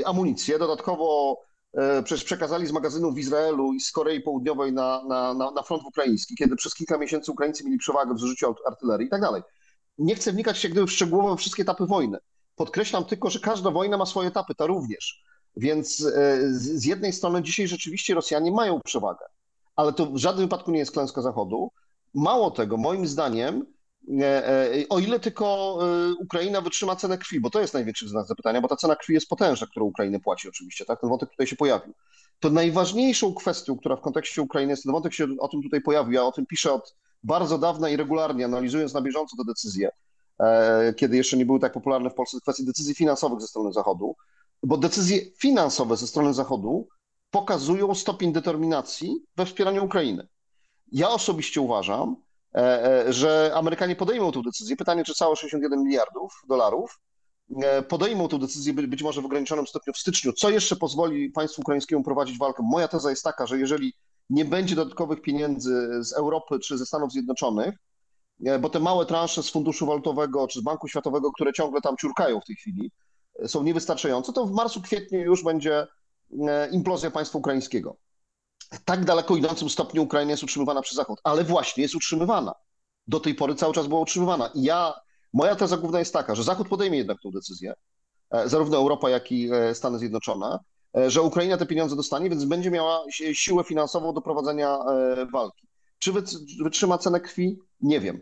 amunicję. 0.05 0.59
Dodatkowo 0.59 1.37
przecież 2.03 2.23
przekazali 2.23 2.67
z 2.67 2.71
magazynów 2.71 3.15
w 3.15 3.17
Izraelu 3.17 3.73
i 3.73 3.79
z 3.79 3.91
Korei 3.91 4.21
Południowej 4.21 4.73
na, 4.73 5.03
na, 5.07 5.33
na, 5.33 5.51
na 5.51 5.63
front 5.63 5.83
ukraiński, 5.83 6.35
kiedy 6.35 6.55
przez 6.55 6.73
kilka 6.73 6.97
miesięcy 6.97 7.31
Ukraińcy 7.31 7.63
mieli 7.63 7.77
przewagę 7.77 8.13
w 8.13 8.19
zużyciu 8.19 8.55
artylerii 8.67 9.07
i 9.07 9.09
tak 9.09 9.21
dalej. 9.21 9.41
Nie 9.97 10.15
chcę 10.15 10.31
wnikać 10.31 10.63
jak 10.63 10.71
gdyby 10.71 10.87
w 10.87 10.91
szczegółowo 10.91 11.35
wszystkie 11.35 11.63
etapy 11.63 11.85
wojny. 11.85 12.17
Podkreślam 12.55 13.05
tylko, 13.05 13.29
że 13.29 13.39
każda 13.39 13.71
wojna 13.71 13.97
ma 13.97 14.05
swoje 14.05 14.27
etapy, 14.27 14.55
ta 14.55 14.65
również. 14.65 15.23
Więc 15.57 16.05
e, 16.05 16.37
z 16.51 16.85
jednej 16.85 17.13
strony 17.13 17.43
dzisiaj 17.43 17.67
rzeczywiście 17.67 18.13
Rosjanie 18.13 18.51
mają 18.51 18.81
przewagę, 18.81 19.25
ale 19.75 19.93
to 19.93 20.05
w 20.05 20.17
żadnym 20.17 20.45
wypadku 20.45 20.71
nie 20.71 20.79
jest 20.79 20.91
klęska 20.91 21.21
Zachodu. 21.21 21.71
Mało 22.13 22.51
tego, 22.51 22.77
moim 22.77 23.07
zdaniem, 23.07 23.65
E, 23.65 23.74
o 24.89 24.99
ile 24.99 25.19
tylko 25.19 25.77
e, 25.81 26.13
Ukraina 26.13 26.61
wytrzyma 26.61 26.95
cenę 26.95 27.17
krwi, 27.17 27.39
bo 27.39 27.49
to 27.49 27.61
jest 27.61 27.73
największy 27.73 28.09
znak 28.09 28.25
zapytania, 28.25 28.61
bo 28.61 28.67
ta 28.67 28.75
cena 28.75 28.95
krwi 28.95 29.13
jest 29.13 29.27
potężna, 29.27 29.67
którą 29.67 29.85
Ukraina 29.85 30.19
płaci 30.19 30.49
oczywiście, 30.49 30.85
tak? 30.85 31.01
Ten 31.01 31.09
wątek 31.09 31.29
tutaj 31.29 31.47
się 31.47 31.55
pojawił. 31.55 31.93
To 32.39 32.49
najważniejszą 32.49 33.33
kwestią, 33.33 33.77
która 33.77 33.95
w 33.95 34.01
kontekście 34.01 34.41
Ukrainy 34.41 34.71
jest, 34.71 34.83
ten 34.83 34.91
wątek 34.91 35.13
się 35.13 35.27
o 35.39 35.47
tym 35.47 35.63
tutaj 35.63 35.81
pojawił, 35.81 36.13
ja 36.13 36.23
o 36.23 36.31
tym 36.31 36.45
piszę 36.45 36.73
od 36.73 36.95
bardzo 37.23 37.57
dawna 37.57 37.89
i 37.89 37.95
regularnie, 37.95 38.45
analizując 38.45 38.93
na 38.93 39.01
bieżąco 39.01 39.37
te 39.37 39.43
decyzje, 39.45 39.89
e, 40.39 40.93
kiedy 40.93 41.17
jeszcze 41.17 41.37
nie 41.37 41.45
były 41.45 41.59
tak 41.59 41.73
popularne 41.73 42.09
w 42.09 42.13
Polsce 42.13 42.37
kwestie 42.41 42.63
decyzji 42.63 42.95
finansowych 42.95 43.41
ze 43.41 43.47
strony 43.47 43.73
Zachodu, 43.73 44.15
bo 44.63 44.77
decyzje 44.77 45.19
finansowe 45.37 45.97
ze 45.97 46.07
strony 46.07 46.33
Zachodu 46.33 46.87
pokazują 47.31 47.95
stopień 47.95 48.33
determinacji 48.33 49.15
we 49.35 49.45
wspieraniu 49.45 49.85
Ukrainy. 49.85 50.27
Ja 50.91 51.09
osobiście 51.09 51.61
uważam, 51.61 52.15
E, 52.15 52.15
e, 52.19 52.24
że 53.09 53.51
Amerykanie 53.55 53.95
podejmą 53.95 54.31
tę 54.31 54.41
decyzję. 54.45 54.75
Pytanie, 54.75 55.03
czy 55.03 55.13
całe 55.13 55.35
61 55.35 55.83
miliardów 55.83 56.33
dolarów 56.49 56.99
e, 57.63 57.81
podejmą 57.81 58.27
tę 58.27 58.39
decyzję 58.39 58.73
być 58.73 59.03
może 59.03 59.21
w 59.21 59.25
ograniczonym 59.25 59.67
stopniu 59.67 59.93
w 59.93 59.97
styczniu, 59.97 60.33
co 60.33 60.49
jeszcze 60.49 60.75
pozwoli 60.75 61.29
państwu 61.29 61.61
ukraińskiemu 61.61 62.03
prowadzić 62.03 62.37
walkę. 62.37 62.63
Moja 62.63 62.87
teza 62.87 63.09
jest 63.09 63.23
taka, 63.23 63.47
że 63.47 63.59
jeżeli 63.59 63.93
nie 64.29 64.45
będzie 64.45 64.75
dodatkowych 64.75 65.21
pieniędzy 65.21 66.03
z 66.03 66.13
Europy 66.13 66.59
czy 66.59 66.77
ze 66.77 66.85
Stanów 66.85 67.11
Zjednoczonych, 67.11 67.75
bo 68.59 68.69
te 68.69 68.79
małe 68.79 69.05
transze 69.05 69.43
z 69.43 69.49
Funduszu 69.49 69.85
Walutowego 69.85 70.47
czy 70.47 70.59
z 70.59 70.63
Banku 70.63 70.87
Światowego, 70.87 71.31
które 71.31 71.53
ciągle 71.53 71.81
tam 71.81 71.97
ciurkają 71.97 72.39
w 72.39 72.45
tej 72.45 72.55
chwili, 72.55 72.91
są 73.45 73.63
niewystarczające, 73.63 74.33
to 74.33 74.45
w 74.45 74.51
marcu, 74.51 74.81
kwietniu 74.81 75.19
już 75.19 75.43
będzie 75.43 75.87
implozja 76.71 77.11
państwa 77.11 77.37
ukraińskiego 77.37 77.97
w 78.75 78.83
tak 78.83 79.05
daleko 79.05 79.35
idącym 79.35 79.69
stopniu 79.69 80.03
Ukraina 80.03 80.31
jest 80.31 80.43
utrzymywana 80.43 80.81
przez 80.81 80.95
Zachód, 80.95 81.19
ale 81.23 81.43
właśnie 81.43 81.83
jest 81.83 81.95
utrzymywana. 81.95 82.53
Do 83.07 83.19
tej 83.19 83.35
pory 83.35 83.55
cały 83.55 83.73
czas 83.73 83.87
była 83.87 84.01
utrzymywana. 84.01 84.49
I 84.55 84.63
ja, 84.63 84.93
moja 85.33 85.55
teza 85.55 85.77
główna 85.77 85.99
jest 85.99 86.13
taka, 86.13 86.35
że 86.35 86.43
Zachód 86.43 86.67
podejmie 86.67 86.97
jednak 86.97 87.17
tę 87.23 87.29
decyzję, 87.31 87.73
e, 88.31 88.49
zarówno 88.49 88.77
Europa, 88.77 89.09
jak 89.09 89.31
i 89.31 89.49
e, 89.53 89.75
Stany 89.75 89.99
Zjednoczone, 89.99 90.59
e, 90.97 91.11
że 91.11 91.21
Ukraina 91.21 91.57
te 91.57 91.65
pieniądze 91.65 91.95
dostanie, 91.95 92.29
więc 92.29 92.45
będzie 92.45 92.71
miała 92.71 93.03
siłę 93.33 93.63
finansową 93.63 94.13
do 94.13 94.21
prowadzenia 94.21 94.77
walki. 95.33 95.67
Czy 95.99 96.11
wytrzyma 96.63 96.97
cenę 96.97 97.19
krwi? 97.19 97.59
Nie 97.81 97.99
wiem. 97.99 98.21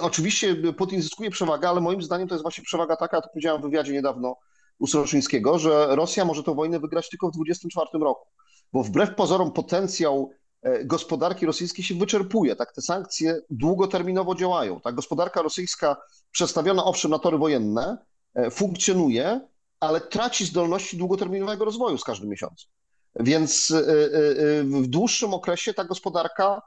Oczywiście 0.00 0.56
Putin 0.56 1.02
zyskuje 1.02 1.30
przewagę, 1.30 1.68
ale 1.68 1.80
moim 1.80 2.02
zdaniem 2.02 2.28
to 2.28 2.34
jest 2.34 2.42
właśnie 2.42 2.64
przewaga 2.64 2.96
taka, 2.96 3.20
to 3.20 3.28
powiedziałem 3.28 3.60
w 3.60 3.64
wywiadzie 3.64 3.92
niedawno 3.92 4.36
u 4.78 4.86
Soroczyńskiego, 4.86 5.58
że 5.58 5.96
Rosja 5.96 6.24
może 6.24 6.42
tę 6.42 6.54
wojnę 6.54 6.80
wygrać 6.80 7.08
tylko 7.08 7.28
w 7.28 7.32
2024 7.32 8.04
roku. 8.04 8.28
Bo 8.72 8.82
wbrew 8.82 9.14
pozorom 9.14 9.52
potencjał 9.52 10.30
e, 10.62 10.84
gospodarki 10.84 11.46
rosyjskiej 11.46 11.84
się 11.84 11.94
wyczerpuje. 11.94 12.56
Tak, 12.56 12.72
te 12.72 12.82
sankcje 12.82 13.40
długoterminowo 13.50 14.34
działają. 14.34 14.80
Tak, 14.80 14.94
gospodarka 14.94 15.42
rosyjska 15.42 15.96
przestawiona 16.30 16.84
owszem 16.84 17.10
na 17.10 17.18
tory 17.18 17.38
wojenne 17.38 17.98
e, 18.34 18.50
funkcjonuje, 18.50 19.40
ale 19.80 20.00
traci 20.00 20.46
zdolności 20.46 20.96
długoterminowego 20.96 21.64
rozwoju 21.64 21.98
z 21.98 22.04
każdym 22.04 22.28
miesiącem. 22.30 22.70
Więc 23.16 23.70
e, 23.70 23.84
w 24.64 24.86
dłuższym 24.86 25.34
okresie 25.34 25.74
ta 25.74 25.84
gospodarka 25.84 26.62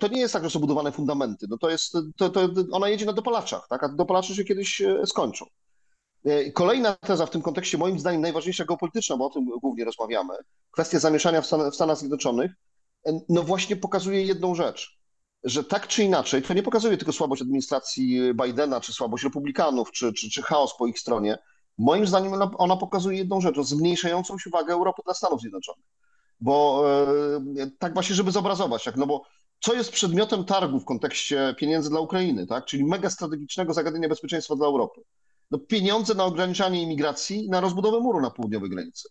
to 0.00 0.08
nie 0.08 0.20
jest 0.20 0.32
tak, 0.32 0.44
że 0.44 0.50
są 0.50 0.58
budowane 0.58 0.92
fundamenty. 0.92 1.46
No 1.48 1.58
to 1.58 1.70
jest, 1.70 1.92
to, 2.16 2.30
to 2.30 2.48
ona 2.72 2.88
jedzie 2.88 3.06
na 3.06 3.12
dopalaczach, 3.12 3.66
tak? 3.68 3.84
a 3.84 3.88
dopalacze 3.88 4.34
się 4.34 4.44
kiedyś 4.44 4.82
skończą. 5.06 5.46
Kolejna 6.54 6.94
teza 6.94 7.26
w 7.26 7.30
tym 7.30 7.42
kontekście, 7.42 7.78
moim 7.78 7.98
zdaniem 7.98 8.20
najważniejsza 8.20 8.64
geopolityczna, 8.64 9.16
bo 9.16 9.26
o 9.26 9.30
tym 9.30 9.46
głównie 9.62 9.84
rozmawiamy, 9.84 10.34
kwestia 10.70 10.98
zamieszania 10.98 11.40
w, 11.40 11.46
Stan 11.46 11.70
w 11.70 11.74
Stanach 11.74 11.98
Zjednoczonych, 11.98 12.52
no 13.28 13.42
właśnie 13.42 13.76
pokazuje 13.76 14.22
jedną 14.22 14.54
rzecz, 14.54 14.98
że 15.44 15.64
tak 15.64 15.86
czy 15.86 16.04
inaczej, 16.04 16.42
to 16.42 16.54
nie 16.54 16.62
pokazuje 16.62 16.96
tylko 16.96 17.12
słabość 17.12 17.42
administracji 17.42 18.20
Bidena, 18.44 18.80
czy 18.80 18.92
słabość 18.92 19.24
republikanów, 19.24 19.92
czy, 19.92 20.12
czy, 20.12 20.30
czy 20.30 20.42
chaos 20.42 20.76
po 20.78 20.86
ich 20.86 20.98
stronie. 20.98 21.38
Moim 21.78 22.06
zdaniem 22.06 22.32
ona, 22.32 22.50
ona 22.58 22.76
pokazuje 22.76 23.18
jedną 23.18 23.40
rzecz, 23.40 23.60
zmniejszającą 23.60 24.38
się 24.38 24.50
wagę 24.50 24.72
Europy 24.72 25.02
dla 25.04 25.14
Stanów 25.14 25.40
Zjednoczonych. 25.40 25.84
Bo 26.40 26.84
e, 27.58 27.70
tak 27.78 27.94
właśnie, 27.94 28.16
żeby 28.16 28.30
zobrazować, 28.30 28.84
tak, 28.84 28.96
no 28.96 29.06
bo 29.06 29.22
co 29.60 29.74
jest 29.74 29.92
przedmiotem 29.92 30.44
targu 30.44 30.80
w 30.80 30.84
kontekście 30.84 31.54
pieniędzy 31.58 31.90
dla 31.90 32.00
Ukrainy, 32.00 32.46
tak? 32.46 32.64
czyli 32.64 32.84
mega 32.84 33.10
strategicznego 33.10 33.74
zagadnienia 33.74 34.08
bezpieczeństwa 34.08 34.56
dla 34.56 34.66
Europy 34.66 35.00
no, 35.50 35.58
pieniądze 35.58 36.14
na 36.14 36.24
ograniczanie 36.24 36.82
imigracji 36.82 37.44
i 37.44 37.50
na 37.50 37.60
rozbudowę 37.60 38.00
muru 38.00 38.20
na 38.20 38.30
południowej 38.30 38.70
granicy. 38.70 39.08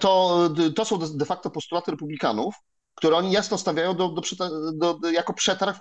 To, 0.00 0.48
to 0.76 0.84
są 0.84 0.98
de 0.98 1.24
facto 1.24 1.50
postulaty 1.50 1.90
republikanów, 1.90 2.54
które 2.94 3.16
oni 3.16 3.32
jasno 3.32 3.58
stawiają 3.58 3.96
do, 3.96 4.14
do, 4.72 4.94
do, 4.94 5.10
jako 5.10 5.34
przetarg 5.34 5.78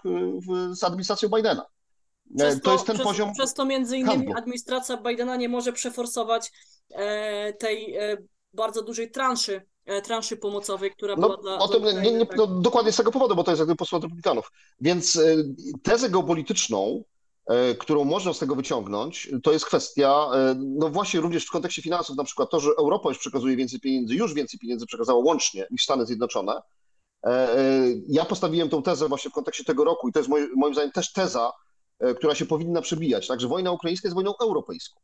w, 0.48 0.76
z 0.76 0.84
administracją 0.84 1.30
Bidena. 1.30 1.66
Przez 2.38 2.56
to, 2.56 2.62
to, 2.62 2.74
jest 2.74 2.86
ten 2.86 2.96
przez, 2.96 3.08
poziom. 3.08 3.34
Przez 3.34 3.54
to 3.54 3.66
między 3.66 3.98
innymi 3.98 4.16
handlu. 4.16 4.38
administracja 4.38 4.98
Bidena 4.98 5.36
nie 5.36 5.50
może 5.50 5.74
przeforsować 5.74 6.52
e, 6.90 7.54
tej 7.54 7.96
e, 7.96 8.18
bardzo 8.54 8.82
dużej 8.84 9.12
transzy, 9.12 9.62
e, 9.86 10.02
transzy 10.02 10.38
pomocowej, 10.38 10.92
która 10.92 11.16
no, 11.16 11.22
była 11.22 11.42
dla. 11.42 11.58
O 11.58 11.68
tym 11.68 11.84
nie, 11.84 12.12
nie, 12.12 12.26
tak. 12.26 12.38
no, 12.38 12.48
dokładnie 12.48 12.92
z 12.92 12.96
tego 12.96 13.12
powodu, 13.12 13.36
bo 13.36 13.44
to 13.44 13.52
jest 13.52 13.60
jakby 13.60 13.76
postulat 13.76 14.04
republikanów. 14.04 14.52
Więc 14.82 15.16
e, 15.16 15.36
tezę 15.84 16.10
geopolityczną 16.10 17.04
E, 17.04 17.21
którą 17.80 18.04
można 18.04 18.34
z 18.34 18.40
tego 18.40 18.56
wyciągnąć, 18.56 19.30
to 19.44 19.52
jest 19.52 19.66
kwestia, 19.66 20.30
e, 20.34 20.56
no 20.58 20.90
właśnie 20.90 21.20
również 21.20 21.46
w 21.46 21.52
kontekście 21.52 21.82
finansów, 21.82 22.18
na 22.18 22.24
przykład 22.24 22.50
to, 22.50 22.60
że 22.60 22.70
Europa 22.78 23.10
już 23.10 23.18
przekazuje 23.18 23.56
więcej 23.56 23.80
pieniędzy, 23.80 24.16
już 24.16 24.34
więcej 24.34 24.60
pieniędzy 24.60 24.86
przekazała 24.86 25.24
łącznie 25.24 25.68
niż 25.72 25.84
Stany 25.84 26.06
Zjednoczone. 26.06 26.62
E, 27.26 27.58
ja 28.08 28.26
postawiłem 28.26 28.70
tą 28.70 28.84
tezę 28.84 29.08
właśnie 29.08 29.32
w 29.32 29.34
kontekście 29.34 29.64
tego 29.64 29.84
roku 29.84 30.10
i 30.10 30.12
to 30.12 30.20
jest 30.20 30.30
moim 30.56 30.74
zdaniem 30.74 30.92
też 30.92 31.12
teza, 31.14 31.52
która 32.18 32.36
się 32.36 32.46
powinna 32.46 32.82
przebijać. 32.82 33.28
Także 33.28 33.48
wojna 33.48 33.72
ukraińska 33.72 34.08
jest 34.08 34.16
wojną 34.16 34.34
europejską, 34.42 35.00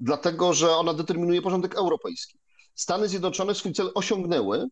dlatego 0.00 0.52
że 0.52 0.76
ona 0.76 0.94
determinuje 0.94 1.42
porządek 1.42 1.74
europejski. 1.74 2.38
Stany 2.74 3.08
Zjednoczone 3.08 3.54
swój 3.54 3.72
cel 3.72 3.90
osiągnęły 3.94 4.68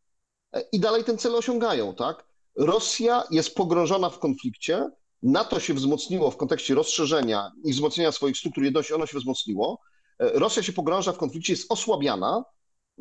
i 0.73 0.81
dalej 0.81 1.05
ten 1.05 1.19
cel 1.19 1.35
osiągają, 1.35 1.95
tak? 1.95 2.25
Rosja 2.57 3.25
jest 3.31 3.55
pogrążona 3.55 4.11
w 4.11 4.19
konflikcie, 4.19 4.91
NATO 5.23 5.61
się 5.61 5.75
wzmocniło 5.75 6.31
w 6.31 6.37
kontekście 6.37 6.75
rozszerzenia 6.75 7.53
i 7.65 7.73
wzmocnienia 7.73 8.13
swoich 8.13 8.37
struktur 8.39 8.65
jedności, 8.65 8.95
ono 8.95 9.07
się 9.07 9.19
wzmocniło. 9.19 9.81
E, 10.19 10.39
Rosja 10.39 10.63
się 10.63 10.73
pogrąża 10.73 11.13
w 11.13 11.19
konflikcie, 11.19 11.53
jest 11.53 11.73
osłabiana, 11.73 12.45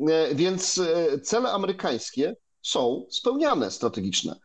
e, 0.08 0.34
więc 0.34 0.78
e, 0.78 1.18
cele 1.20 1.50
amerykańskie 1.52 2.36
są 2.62 3.06
spełniane 3.10 3.70
strategiczne. 3.70 4.36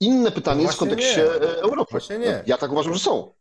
Inne 0.00 0.30
pytanie 0.30 0.56
No 0.62 0.66
jest 0.66 0.76
w 0.76 0.78
kontekście 0.78 1.16
nie. 1.16 1.46
Europy. 1.48 1.90
Właśnie 1.90 2.18
nie. 2.18 2.42
Ja 2.46 2.58
tak 2.58 2.72
uważam, 2.72 2.94
że 2.94 3.00
są. 3.00 3.34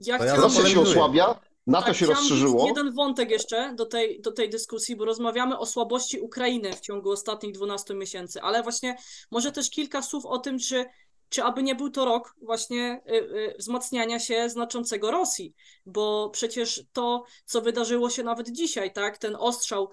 Ja 0.00 0.18
chciałam- 0.18 0.40
Rosja 0.40 0.66
się 0.66 0.80
osłabia, 0.80 1.40
NATO 1.66 1.86
Tak, 1.86 1.96
się 1.96 2.06
rozszerzyło. 2.06 2.66
jeden 2.66 2.94
wątek 2.94 3.30
jeszcze 3.30 3.74
do 3.76 3.86
tej, 3.86 4.20
do 4.20 4.32
tej 4.32 4.50
dyskusji, 4.50 4.96
bo 4.96 5.04
rozmawiamy 5.04 5.58
o 5.58 5.66
słabości 5.66 6.20
Ukrainy 6.20 6.72
w 6.72 6.80
ciągu 6.80 7.10
ostatnich 7.10 7.52
12 7.54 7.94
miesięcy, 7.94 8.42
ale 8.42 8.62
właśnie 8.62 8.96
może 9.30 9.52
też 9.52 9.70
kilka 9.70 10.02
słów 10.02 10.26
o 10.26 10.38
tym, 10.38 10.58
czy, 10.58 10.84
czy 11.32 11.42
aby 11.42 11.62
nie 11.62 11.74
był 11.74 11.90
to 11.90 12.04
rok 12.04 12.34
właśnie 12.42 13.00
y, 13.08 13.14
y, 13.14 13.54
wzmacniania 13.58 14.18
się 14.18 14.48
znaczącego 14.48 15.10
Rosji, 15.10 15.54
bo 15.86 16.30
przecież 16.30 16.84
to, 16.92 17.24
co 17.44 17.60
wydarzyło 17.60 18.10
się 18.10 18.22
nawet 18.22 18.50
dzisiaj, 18.50 18.92
tak, 18.92 19.18
ten 19.18 19.36
ostrzał, 19.38 19.90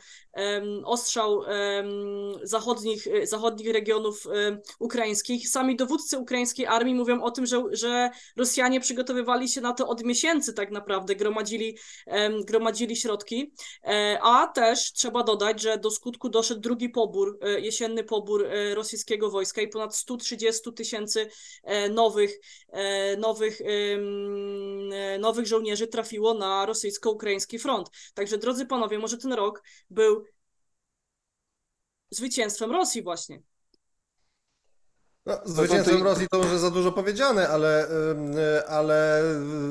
ostrzał 0.84 1.41
zachodnich, 2.43 3.08
y, 3.08 3.28
zachodnich 3.28 3.73
regionów 3.73 4.23
ukraińskich, 4.80 5.49
sami 5.49 5.75
dowódcy 5.75 6.17
ukraińskiej 6.17 6.65
armii 6.65 6.95
mówią 6.95 7.21
o 7.21 7.32
tym, 7.32 7.45
że, 7.45 7.63
że 7.71 8.10
Rosjanie 8.36 8.80
przygotowywali 8.80 9.49
się 9.49 9.62
na 9.62 9.73
to 9.73 9.88
od 9.88 10.04
miesięcy 10.04 10.54
tak 10.54 10.71
naprawdę, 10.71 11.15
gromadzili, 11.15 11.78
gromadzili 12.45 12.95
środki, 12.95 13.54
E, 13.84 14.19
a 14.21 14.47
też 14.47 14.93
trzeba 14.93 15.23
dodać, 15.23 15.62
że 15.62 15.78
do 15.78 15.91
skutku 15.91 16.30
doszedł 16.30 16.62
drugi 16.62 16.89
pobór, 16.89 17.39
e, 17.41 17.60
jesienny 17.60 18.04
pobór 18.04 18.45
e, 18.45 18.75
rosyjskiego 18.75 19.30
wojska 19.30 19.62
i 19.62 19.67
ponad 19.67 19.95
130 19.95 20.73
tysięcy 20.73 21.29
nowych, 21.89 22.39
e, 22.68 23.18
nowych, 23.18 23.62
e, 23.62 25.20
nowych 25.20 25.48
żołnierzy 25.48 25.88
trafiło 25.88 26.34
na 26.34 26.65
rosyjsko-ukraiński 26.65 27.60
front. 27.60 27.89
Także 28.13 28.38
drodzy 28.38 28.65
panowie, 28.65 29.00
może 29.00 29.18
ten 29.18 29.34
rok 29.34 29.63
był 29.89 30.26
zwycięstwem 32.12 32.72
Rosji 32.72 33.04
właśnie. 33.04 33.42
No, 35.26 35.38
zwycięstwem 35.46 35.98
ty- 35.98 36.04
Rosji 36.04 36.28
to 36.32 36.38
może 36.38 36.60
za 36.60 36.72
dużo 36.72 36.92
powiedziane, 36.92 37.50
ale, 37.50 37.88
y, 37.88 38.68
ale 38.68 39.22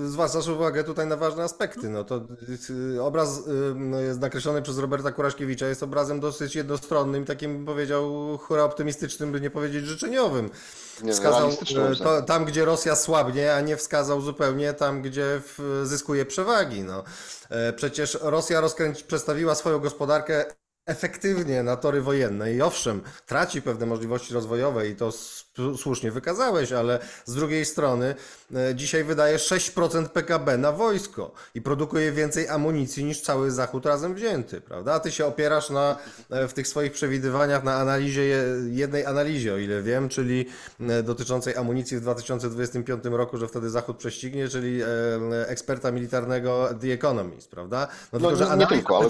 y, 0.05 0.09
zwracasz 0.09 0.49
uwagę 0.49 0.85
tutaj 0.85 1.07
na 1.07 1.17
ważne 1.17 1.43
aspekty. 1.45 1.89
No 1.89 2.05
to 2.05 2.21
y, 2.95 3.03
obraz 3.03 3.47
ym, 3.47 3.93
jest 3.93 4.21
nakreślony 4.21 4.63
przez 4.63 4.79
Roberta 4.79 5.13
Kuraszkiewicza, 5.13 5.67
jest 5.67 5.83
obrazem 5.83 6.21
dosyć 6.21 6.57
jednostronnym, 6.57 7.25
takim 7.25 7.57
bym 7.57 7.67
powiedział 7.67 8.39
hura 8.39 8.65
optymistycznym, 8.65 9.33
by 9.33 9.41
nie 9.41 9.51
powiedzieć 9.51 9.85
życzeniowym. 9.87 10.51
Wskazał 11.13 11.51
to, 12.03 12.23
tam, 12.23 12.45
gdzie 12.45 12.65
Rosja 12.65 12.97
słabnie, 12.97 13.55
a 13.55 13.61
nie 13.61 13.77
wskazał 13.77 14.21
zupełnie 14.21 14.73
tam, 14.73 15.03
gdzie 15.03 15.41
zyskuje 15.85 16.27
przewagi. 16.27 16.83
No. 16.83 17.05
E, 17.51 17.73
Przecież 17.73 18.19
Rosja 18.23 18.61
rozkręci, 18.61 19.05
przestawiła 19.05 19.55
swoją 19.55 19.79
gospodarkę 19.79 20.45
efektywnie 20.89 21.63
na 21.63 21.77
tory 21.77 22.03
wojenne 22.03 22.53
i 22.55 22.63
owszem, 22.63 23.01
traci 23.27 23.63
pewne 23.63 23.87
możliwości 23.87 24.35
rozwojowe 24.35 24.89
i 24.89 24.97
to 24.97 25.13
słusznie 25.77 26.11
wykazałeś, 26.13 26.73
ale 26.73 26.99
z 27.25 27.35
drugiej 27.35 27.65
strony 27.65 28.15
e, 28.55 28.75
dzisiaj 28.75 29.05
wydaje 29.05 29.37
6% 29.37 30.09
PKB 30.09 30.59
na 30.59 30.73
wojsko 30.73 31.33
i 31.55 31.63
produkuje 31.63 32.13
więcej 32.13 32.49
amunicji 32.49 33.05
niż 33.05 33.21
cały 33.21 33.51
Zachód 33.51 33.87
razem 33.87 34.15
wzięty, 34.15 34.61
prawda? 34.61 34.93
A 34.95 35.01
ty 35.01 35.13
się 35.13 35.27
opierasz 35.27 35.71
na, 35.71 35.97
e, 36.31 36.49
w 36.49 36.53
tych 36.55 36.69
swoich 36.69 36.93
przewidywaniach 36.93 37.65
na 37.65 37.75
analizie, 37.75 38.25
je- 38.25 38.45
jednej 38.71 39.07
analizie, 39.07 39.55
o 39.55 39.57
ile 39.59 39.83
wiem, 39.83 40.09
czyli 40.09 40.47
e, 40.81 41.03
dotyczącej 41.03 41.57
amunicji 41.57 41.97
w 41.97 42.01
2025 42.01 43.05
roku, 43.05 43.39
że 43.39 43.49
wtedy 43.49 43.71
Zachód 43.71 43.97
prześcignie, 43.97 44.49
czyli 44.49 44.83
e, 44.83 44.87
eksperta 45.49 45.91
militarnego 45.91 46.69
The 46.81 46.93
Economist, 46.93 47.51
prawda? 47.51 47.89
No, 48.13 48.37
że 48.37 48.45
nie- 48.45 48.57
nie 48.57 48.67
tylko, 48.67 48.97
ale- 48.99 49.09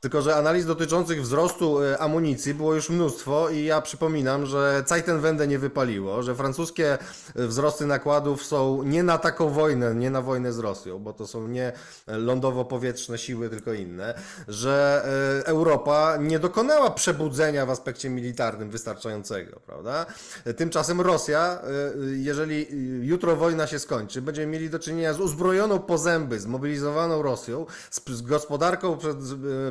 tylko, 0.00 0.22
że 0.22 0.36
analiz 0.36 0.66
dotyczących 0.66 1.22
wzrostu 1.22 1.82
e, 1.82 1.98
amunicji 1.98 2.54
było 2.54 2.74
już 2.74 2.90
mnóstwo 2.90 3.50
i 3.50 3.64
ja 3.64 3.80
przypominam, 3.80 4.46
że 4.46 4.84
Zeitenwende 4.86 5.46
nie 5.46 5.58
wypaliło, 5.58 6.22
że 6.22 6.34
francuskie 6.34 6.98
e, 7.36 7.46
wzrosty 7.46 7.86
nakładów 7.86 8.44
są 8.44 8.82
nie 8.82 9.02
na 9.02 9.18
taką 9.18 9.48
wojnę, 9.48 9.94
nie 9.94 10.10
na 10.10 10.22
wojnę 10.22 10.52
z 10.52 10.58
Rosją, 10.58 10.98
bo 10.98 11.12
to 11.12 11.26
są 11.26 11.48
nie 11.48 11.72
lądowo-powietrzne 12.06 13.18
siły, 13.18 13.50
tylko 13.50 13.72
inne, 13.72 14.14
że 14.48 15.02
e, 15.44 15.46
Europa 15.46 16.16
nie 16.20 16.38
dokonała 16.38 16.90
przebudzenia 16.90 17.66
w 17.66 17.70
aspekcie 17.70 18.10
militarnym 18.10 18.70
wystarczającego, 18.70 19.60
prawda? 19.66 20.06
Tymczasem 20.56 21.00
Rosja, 21.00 21.58
jeżeli 22.16 22.66
jutro 23.06 23.36
wojna 23.36 23.66
się 23.66 23.78
skończy, 23.78 24.22
będziemy 24.22 24.46
mieli 24.46 24.70
do 24.70 24.78
czynienia 24.78 25.14
z 25.14 25.20
uzbrojoną 25.20 25.78
po 25.78 25.98
zęby, 25.98 26.40
zmobilizowaną 26.40 27.22
Rosją, 27.22 27.66
z, 27.90 28.22
gospodarką 28.22 28.98
przed, 28.98 29.16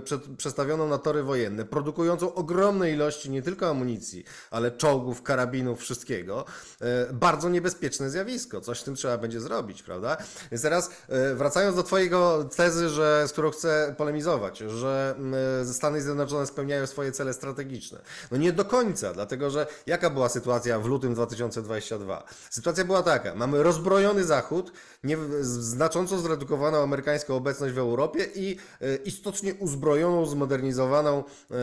przed, 0.03 0.18
przestawioną 0.37 0.87
na 0.87 0.97
tory 0.97 1.23
wojenne, 1.23 1.65
produkującą 1.65 2.33
ogromne 2.33 2.91
ilości 2.91 3.29
nie 3.29 3.41
tylko 3.41 3.69
amunicji, 3.69 4.23
ale 4.51 4.71
czołgów, 4.71 5.23
karabinów, 5.23 5.79
wszystkiego. 5.79 6.45
E, 6.81 7.13
Bardzo 7.13 7.49
niebezpieczne 7.49 8.09
zjawisko. 8.09 8.61
Coś 8.61 8.79
z 8.79 8.83
tym 8.83 8.95
trzeba 8.95 9.17
będzie 9.17 9.41
zrobić, 9.41 9.83
prawda? 9.83 10.17
Więc 10.51 10.61
teraz 10.61 10.91
e, 11.09 11.35
wracając 11.35 11.75
do 11.75 11.83
twojego 11.83 12.49
tezy, 12.55 12.89
że, 12.89 13.27
z 13.27 13.31
którą 13.31 13.51
chcę 13.51 13.95
polemizować, 13.97 14.57
że 14.57 15.15
mm, 15.17 15.73
Stany 15.73 16.01
Zjednoczone 16.01 16.47
spełniają 16.47 16.87
swoje 16.87 17.11
cele 17.11 17.33
strategiczne. 17.33 17.99
No 18.31 18.37
nie 18.37 18.53
do 18.53 18.65
końca, 18.65 19.13
dlatego 19.13 19.49
że 19.49 19.67
jaka 19.85 20.09
była 20.09 20.29
sytuacja 20.29 20.79
w 20.79 20.85
lutym 20.85 21.13
2022? 21.13 22.23
Sytuacja 22.49 22.85
była 22.85 23.03
taka, 23.03 23.35
mamy 23.35 23.63
rozbrojony 23.63 24.23
Zachód, 24.23 24.71
nie, 25.03 25.17
znacząco 25.41 26.19
zredukowaną 26.19 26.83
amerykańską 26.83 27.35
obecność 27.35 27.73
w 27.73 27.77
Europie 27.77 28.27
i 28.35 28.57
e, 28.81 28.95
istotnie 28.95 29.53
uzbrojony 29.53 30.08
wzmocnioną, 30.09 30.25
zmodernizowaną 30.25 31.23
e, 31.51 31.55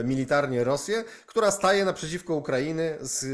e, 0.00 0.04
militarnie 0.04 0.64
Rosję, 0.64 1.04
która 1.26 1.50
staje 1.50 1.84
naprzeciwko 1.84 2.34
Ukrainy 2.34 2.98
z 3.00 3.24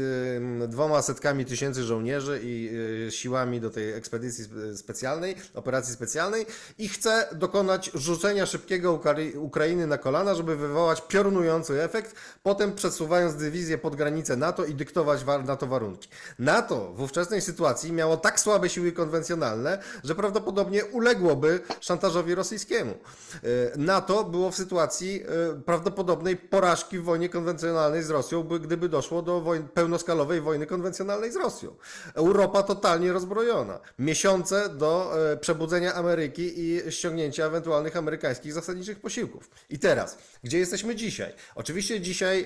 e, 0.63 0.67
dwoma 0.67 1.01
setkami 1.01 1.45
tysięcy 1.45 1.83
żołnierzy 1.83 2.39
i 2.43 2.69
e, 3.07 3.11
siłami 3.11 3.61
do 3.61 3.69
tej 3.69 3.93
ekspedycji 3.93 4.43
spe- 4.45 4.77
specjalnej, 4.77 5.35
operacji 5.53 5.93
specjalnej 5.93 6.45
i 6.77 6.89
chce 6.89 7.27
dokonać 7.31 7.91
rzucenia 7.93 8.45
szybkiego 8.45 8.93
Ukrai- 8.97 9.37
Ukrainy 9.37 9.87
na 9.87 9.97
kolana, 9.97 10.35
żeby 10.35 10.55
wywołać 10.55 11.01
piorunujący 11.07 11.83
efekt, 11.83 12.15
potem 12.43 12.75
przesuwając 12.75 13.35
dywizję 13.35 13.77
pod 13.77 13.95
granicę 13.95 14.37
NATO 14.37 14.65
i 14.65 14.73
dyktować 14.73 15.23
wa- 15.23 15.37
NATO 15.41 15.67
warunki. 15.67 16.09
NATO 16.39 16.93
w 16.93 17.01
ówczesnej 17.01 17.41
sytuacji 17.41 17.91
miało 17.91 18.17
tak 18.17 18.39
słabe 18.39 18.69
siły 18.69 18.91
konwencjonalne, 18.91 19.79
że 20.03 20.15
prawdopodobnie 20.15 20.85
uległoby 20.85 21.59
szantażowi 21.81 22.35
rosyjskiemu. 22.35 22.93
NATO 23.77 24.23
było 24.23 24.51
w 24.51 24.55
sytuacji 24.59 25.23
e, 25.23 25.61
prawdopodobnej 25.61 26.37
porażki 26.37 26.99
w 26.99 27.03
wojnie 27.03 27.29
konwencjonalnej 27.29 28.03
z 28.03 28.09
Rosją, 28.09 28.43
by, 28.43 28.59
gdyby 28.59 28.89
doszło 28.89 29.21
do 29.21 29.41
wojn, 29.41 29.67
pełnoskalowej 29.67 30.41
wojny 30.41 30.65
konwencjonalnej 30.65 31.31
z 31.31 31.35
Rosją. 31.35 31.75
Europa 32.13 32.63
totalnie 32.63 33.13
rozbrojona. 33.13 33.79
Miesiące 33.99 34.69
do 34.69 35.11
e, 35.31 35.37
przebudzenia 35.37 35.93
Ameryki 35.93 36.53
i 36.55 36.91
ściągnięcia 36.91 37.45
ewentualnych 37.45 37.97
amerykańskich 37.97 38.53
zasadniczych 38.53 38.99
posiłków. 38.99 39.49
I 39.69 39.79
teraz, 39.79 40.17
gdzie 40.43 40.59
jesteśmy 40.59 40.95
dzisiaj? 40.95 41.33
Oczywiście 41.55 42.01
dzisiaj 42.01 42.45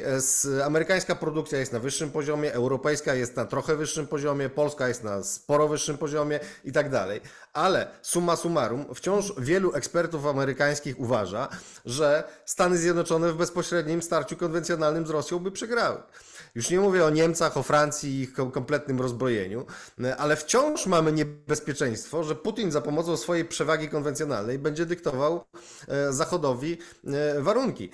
e, 0.59 0.65
amerykańska 0.65 1.15
produkcja 1.15 1.59
jest 1.59 1.73
na 1.73 1.79
wyższym 1.79 2.11
poziomie, 2.11 2.53
europejska 2.53 3.15
jest 3.15 3.35
na 3.35 3.45
trochę 3.45 3.75
wyższym 3.75 4.07
poziomie, 4.07 4.49
polska 4.49 4.87
jest 4.87 5.03
na 5.03 5.23
sporo 5.23 5.67
wyższym 5.67 5.97
poziomie 5.97 6.39
i 6.65 6.71
tak 6.71 6.89
dalej. 6.89 7.21
Ale 7.53 7.87
summa 8.01 8.35
summarum, 8.35 8.85
wciąż 8.95 9.33
wielu 9.37 9.73
ekspertów 9.73 10.25
amerykańskich 10.25 10.99
uważa, 10.99 11.47
że 11.85 12.23
Stany 12.45 12.77
Zjednoczone 12.77 13.31
w 13.31 13.35
bezpośrednim 13.35 14.01
starciu 14.01 14.37
konwencjonalnym 14.37 15.07
z 15.07 15.09
Rosją 15.09 15.39
by 15.39 15.51
przegrały. 15.51 16.03
Już 16.55 16.69
nie 16.69 16.79
mówię 16.79 17.05
o 17.05 17.09
Niemcach, 17.09 17.57
o 17.57 17.63
Francji 17.63 18.09
i 18.09 18.21
ich 18.21 18.33
kom- 18.33 18.51
kompletnym 18.51 19.01
rozbrojeniu, 19.01 19.65
ale 20.17 20.35
wciąż 20.35 20.85
mamy 20.85 21.11
niebezpieczeństwo, 21.11 22.23
że 22.23 22.35
Putin 22.35 22.71
za 22.71 22.81
pomocą 22.81 23.17
swojej 23.17 23.45
przewagi 23.45 23.89
konwencjonalnej 23.89 24.59
będzie 24.59 24.85
dyktował 24.85 25.43
e, 25.87 26.13
Zachodowi 26.13 26.77
e, 27.07 27.41
warunki. 27.41 27.89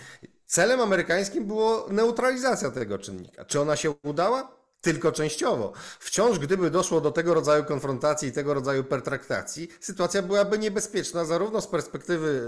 Celem 0.46 0.82
amerykańskim 0.82 1.46
było 1.46 1.88
neutralizacja 1.90 2.72
tego 2.72 2.98
czynnika. 2.98 3.46
Czy 3.46 3.62
ona 3.62 3.76
się 3.76 3.94
udała? 4.04 4.59
Tylko 4.82 5.12
częściowo. 5.12 5.74
Wciąż, 6.00 6.40
gdyby 6.40 6.72
doszło 6.72 7.02
do 7.02 7.12
tego 7.12 7.34
rodzaju 7.34 7.64
konfrontacji 7.64 8.30
i 8.30 8.32
tego 8.32 8.54
rodzaju 8.54 8.84
pertraktacji, 8.84 9.68
sytuacja 9.80 10.22
byłaby 10.22 10.60
niebezpieczna 10.60 11.26
zarówno 11.26 11.62
z 11.62 11.68
perspektywy 11.68 12.42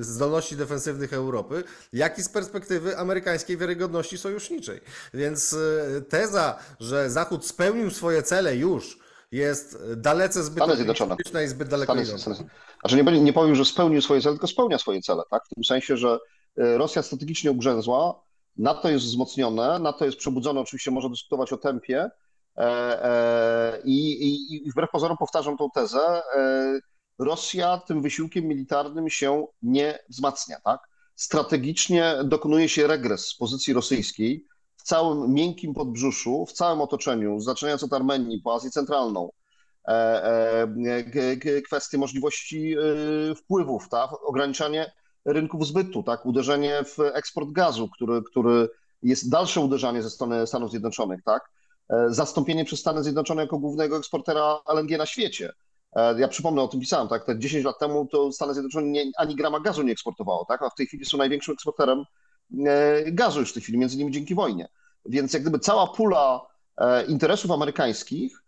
e, 0.00 0.04
zdolności 0.04 0.56
defensywnych 0.56 1.12
Europy, 1.12 1.64
jak 1.92 2.18
i 2.18 2.22
z 2.22 2.28
perspektywy 2.28 2.98
amerykańskiej 2.98 3.56
wiarygodności 3.56 4.18
sojuszniczej. 4.18 4.80
Więc 5.14 5.52
e, 5.52 6.00
teza, 6.00 6.58
że 6.80 7.10
Zachód 7.10 7.46
spełnił 7.46 7.90
swoje 7.90 8.22
cele 8.22 8.56
już, 8.56 8.98
jest 9.32 9.78
dalece 9.96 10.42
zbyt 10.42 10.64
optymistyczna 10.64 11.42
i 11.42 11.48
zbyt 11.48 11.68
daleko 11.68 11.92
Stany. 11.92 12.18
Stany, 12.18 12.36
znaczy 12.80 13.04
nie, 13.04 13.20
nie 13.20 13.32
powiem, 13.32 13.54
że 13.54 13.64
spełnił 13.64 14.02
swoje 14.02 14.20
cele, 14.20 14.34
tylko 14.34 14.46
spełnia 14.46 14.78
swoje 14.78 15.02
cele, 15.02 15.22
tak? 15.30 15.46
W 15.46 15.54
tym 15.54 15.64
sensie, 15.64 15.96
że 15.96 16.18
e, 16.58 16.78
Rosja 16.78 17.02
strategicznie 17.02 17.50
ugrzęzła, 17.50 18.27
NATO 18.58 18.88
jest 18.88 19.04
wzmocnione, 19.04 19.78
NATO 19.78 20.04
jest 20.04 20.18
przebudzone, 20.18 20.60
oczywiście 20.60 20.90
można 20.90 21.10
dyskutować 21.10 21.52
o 21.52 21.56
tempie 21.56 22.10
e, 22.56 22.64
e, 23.04 23.82
i, 23.84 24.28
i, 24.28 24.66
i 24.66 24.70
wbrew 24.70 24.90
pozorom 24.90 25.16
powtarzam 25.16 25.56
tą 25.56 25.70
tezę, 25.70 26.22
e, 26.36 26.80
Rosja 27.18 27.78
tym 27.86 28.02
wysiłkiem 28.02 28.44
militarnym 28.44 29.10
się 29.10 29.46
nie 29.62 29.98
wzmacnia, 30.08 30.56
tak? 30.64 30.80
Strategicznie 31.14 32.14
dokonuje 32.24 32.68
się 32.68 32.86
regres 32.86 33.26
z 33.26 33.34
pozycji 33.34 33.74
rosyjskiej 33.74 34.46
w 34.76 34.82
całym 34.82 35.34
miękkim 35.34 35.74
podbrzuszu, 35.74 36.46
w 36.46 36.52
całym 36.52 36.80
otoczeniu, 36.80 37.40
zaczynając 37.40 37.82
od 37.82 37.92
Armenii 37.92 38.40
po 38.42 38.54
Azję 38.54 38.70
Centralną, 38.70 39.30
kwestie 41.64 41.98
możliwości 41.98 42.74
e, 42.78 43.34
wpływów, 43.34 43.88
tak? 43.88 44.10
ograniczanie 44.24 44.92
rynków 45.24 45.66
zbytu, 45.66 46.02
tak? 46.02 46.26
uderzenie 46.26 46.84
w 46.84 46.98
eksport 47.00 47.50
gazu, 47.50 47.88
który, 47.88 48.22
który 48.22 48.68
jest 49.02 49.30
dalsze 49.30 49.60
uderzanie 49.60 50.02
ze 50.02 50.10
strony 50.10 50.46
Stanów 50.46 50.70
Zjednoczonych, 50.70 51.22
tak? 51.24 51.50
E, 51.90 52.06
zastąpienie 52.08 52.64
przez 52.64 52.80
Stany 52.80 53.02
Zjednoczone 53.02 53.42
jako 53.42 53.58
głównego 53.58 53.96
eksportera 53.96 54.60
LNG 54.68 54.98
na 54.98 55.06
świecie. 55.06 55.52
E, 55.96 56.20
Ja 56.20 56.28
przypomnę, 56.28 56.62
o 56.62 56.68
tym 56.68 56.80
pisałem, 56.80 57.08
tak? 57.08 57.24
Te 57.24 57.38
10 57.38 57.64
lat 57.64 57.78
temu 57.78 58.06
to 58.06 58.32
Stany 58.32 58.54
Zjednoczone 58.54 58.86
nie, 58.86 59.04
ani 59.16 59.36
grama 59.36 59.60
gazu 59.60 59.82
nie 59.82 59.92
eksportowało, 59.92 60.44
tak? 60.44 60.62
A 60.62 60.70
w 60.70 60.74
tej 60.74 60.86
chwili 60.86 61.04
są 61.04 61.18
największym 61.18 61.54
eksporterem 61.54 62.04
e, 62.66 63.12
gazu 63.12 63.40
już 63.40 63.50
w 63.50 63.54
tej 63.54 63.62
chwili, 63.62 63.78
między 63.78 63.96
innymi 63.96 64.12
dzięki 64.12 64.34
wojnie. 64.34 64.68
Więc 65.06 65.32
jak 65.32 65.42
gdyby 65.42 65.58
cała 65.58 65.86
pula 65.86 66.40
interesów 67.08 67.50
amerykańskich 67.50 68.42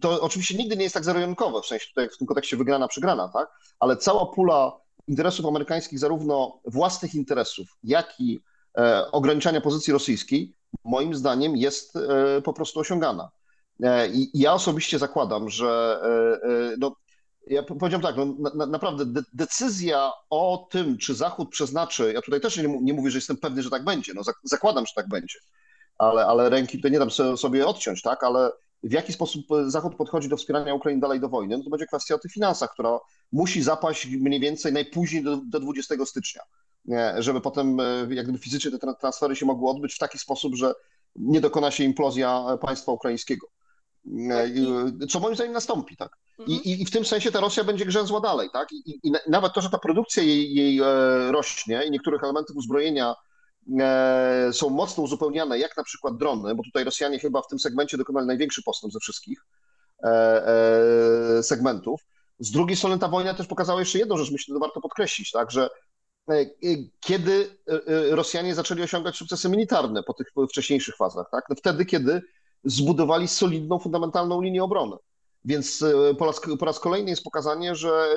to 0.00 0.20
oczywiście 0.20 0.56
nigdy 0.56 0.76
nie 0.76 0.82
jest 0.82 0.94
tak 0.94 1.04
zero-jedynkowe, 1.04 1.62
w 1.62 1.66
sensie 1.66 1.86
tutaj 1.88 2.08
w 2.08 2.18
tym 2.18 2.26
kontekście 2.26 2.56
wygrana, 2.56 2.88
przegrana, 2.88 3.28
tak? 3.28 3.48
Ale 3.80 3.96
cała 3.96 4.26
pula 4.26 4.72
interesów 5.08 5.46
amerykańskich, 5.46 5.98
zarówno 5.98 6.60
własnych 6.64 7.14
interesów, 7.14 7.68
jak 7.84 8.20
i 8.20 8.40
e, 8.78 9.10
ograniczania 9.10 9.60
pozycji 9.60 9.92
rosyjskiej, 9.92 10.54
moim 10.84 11.14
zdaniem 11.14 11.56
jest 11.56 11.96
e, 11.96 12.42
po 12.42 12.52
prostu 12.52 12.80
osiągana. 12.80 13.30
E, 13.82 14.08
I 14.08 14.30
ja 14.34 14.52
osobiście 14.52 14.98
zakładam, 14.98 15.50
że 15.50 16.00
no, 16.78 16.96
ja 17.46 17.62
powiedziałem 17.62 18.02
tak, 18.02 18.16
no, 18.16 18.26
na, 18.38 18.54
na, 18.54 18.66
naprawdę 18.66 19.06
de, 19.06 19.22
decyzja 19.32 20.12
o 20.30 20.68
tym, 20.70 20.98
czy 20.98 21.14
Zachód 21.14 21.50
przeznaczy, 21.50 22.12
ja 22.12 22.22
tutaj 22.22 22.40
też 22.40 22.56
nie, 22.56 22.78
nie 22.82 22.92
mówię, 22.92 23.10
że 23.10 23.18
jestem 23.18 23.36
pewny, 23.36 23.62
że 23.62 23.70
tak 23.70 23.84
będzie, 23.84 24.12
no, 24.14 24.22
zak- 24.22 24.40
zakładam, 24.44 24.86
że 24.86 24.92
tak 24.96 25.08
będzie, 25.08 25.38
ale, 25.98 26.26
ale 26.26 26.50
ręki 26.50 26.78
tutaj 26.78 26.90
nie 26.90 26.98
dam 26.98 27.10
so- 27.10 27.36
sobie 27.36 27.66
odciąć, 27.66 28.02
tak? 28.02 28.24
Ale 28.24 28.50
w 28.82 28.92
jaki 28.92 29.12
sposób 29.12 29.46
Zachód 29.66 29.94
podchodzi 29.96 30.28
do 30.28 30.36
wspierania 30.36 30.74
Ukrainy 30.74 31.00
dalej 31.00 31.20
do 31.20 31.28
wojny, 31.28 31.58
no 31.58 31.64
to 31.64 31.70
będzie 31.70 31.86
kwestia 31.86 32.14
o 32.14 32.18
tych 32.18 32.32
finansach, 32.32 32.70
która 32.72 32.98
musi 33.32 33.62
zapaść 33.62 34.06
mniej 34.06 34.40
więcej 34.40 34.72
najpóźniej 34.72 35.22
do, 35.22 35.36
do 35.36 35.60
20 35.60 35.94
stycznia, 36.06 36.42
nie? 36.84 37.14
żeby 37.18 37.40
potem 37.40 37.80
e, 37.80 38.06
jak 38.10 38.24
gdyby 38.26 38.38
fizycznie 38.38 38.70
te 38.70 38.76
tra- 38.76 38.96
transfery 39.00 39.36
się 39.36 39.46
mogły 39.46 39.70
odbyć 39.70 39.94
w 39.94 39.98
taki 39.98 40.18
sposób, 40.18 40.54
że 40.54 40.74
nie 41.16 41.40
dokona 41.40 41.70
się 41.70 41.84
implozja 41.84 42.44
państwa 42.60 42.92
ukraińskiego. 42.92 43.46
E, 44.30 45.06
Co 45.10 45.20
moim 45.20 45.34
zdaniem 45.34 45.52
nastąpi, 45.52 45.96
tak? 45.96 46.12
Mhm. 46.38 46.58
I, 46.64 46.82
i, 46.82 46.84
w 46.86 46.90
tym 46.90 47.04
sensie 47.04 47.32
ta 47.32 47.40
Rosja 47.40 47.64
będzie 47.64 47.84
grzęzła 47.86 48.20
dalej, 48.20 48.48
tak? 48.52 48.72
I, 48.72 48.90
i, 48.90 49.00
i 49.02 49.10
na- 49.10 49.18
nawet 49.28 49.52
to, 49.52 49.60
że 49.60 49.70
ta 49.70 49.78
produkcja 49.78 50.22
jej, 50.22 50.54
jej 50.54 50.78
e, 50.80 50.84
rośnie 51.32 51.84
i 51.86 51.90
niektórych 51.90 52.22
elementów 52.24 52.56
uzbrojenia 52.56 53.10
e, 53.10 53.14
są 54.52 54.70
mocno 54.70 55.02
uzupełniane, 55.02 55.58
jak 55.58 55.76
na 55.76 55.84
przykład 55.84 56.16
drony, 56.16 56.54
bo 56.54 56.62
tutaj 56.62 56.84
Rosjanie 56.84 57.18
chyba 57.18 57.42
w 57.42 57.46
tym 57.46 57.58
segmencie 57.58 57.96
dokonali 57.96 58.26
największy 58.26 58.62
postęp 58.62 58.92
ze 58.92 59.00
wszystkich 59.00 59.46
e, 60.04 60.08
e, 60.08 61.42
segmentów. 61.42 62.00
Z 62.38 62.50
drugiej 62.50 62.76
strony 62.76 62.98
ta 62.98 63.08
wojna 63.08 63.34
też 63.34 63.46
pokazała 63.46 63.80
jeszcze 63.80 63.98
jedną 63.98 64.16
rzecz, 64.16 64.30
myślę, 64.30 64.54
że 64.54 64.58
warto 64.58 64.80
podkreślić, 64.80 65.30
tak, 65.30 65.50
że 65.50 65.68
e, 66.30 66.32
e, 66.34 66.46
kiedy 67.00 67.56
e, 67.68 67.72
e, 67.72 68.16
Rosjanie 68.16 68.54
zaczęli 68.54 68.82
osiągać 68.82 69.16
sukcesy 69.16 69.48
militarne 69.48 70.02
po 70.02 70.14
tych 70.14 70.26
wcześniejszych 70.50 70.96
fazach, 70.96 71.26
tak? 71.30 71.44
No 71.48 71.56
wtedy, 71.56 71.84
kiedy 71.84 72.22
zbudowali 72.64 73.28
solidną, 73.28 73.78
fundamentalną 73.78 74.40
linię 74.40 74.64
obrony. 74.64 74.96
Więc 75.44 75.82
e, 75.82 76.14
po 76.14 76.26
raz, 76.26 76.40
po 76.58 76.66
raz 76.66 76.80
kolejny 76.80 77.10
jest 77.10 77.22
pokazanie, 77.22 77.74
że 77.74 78.08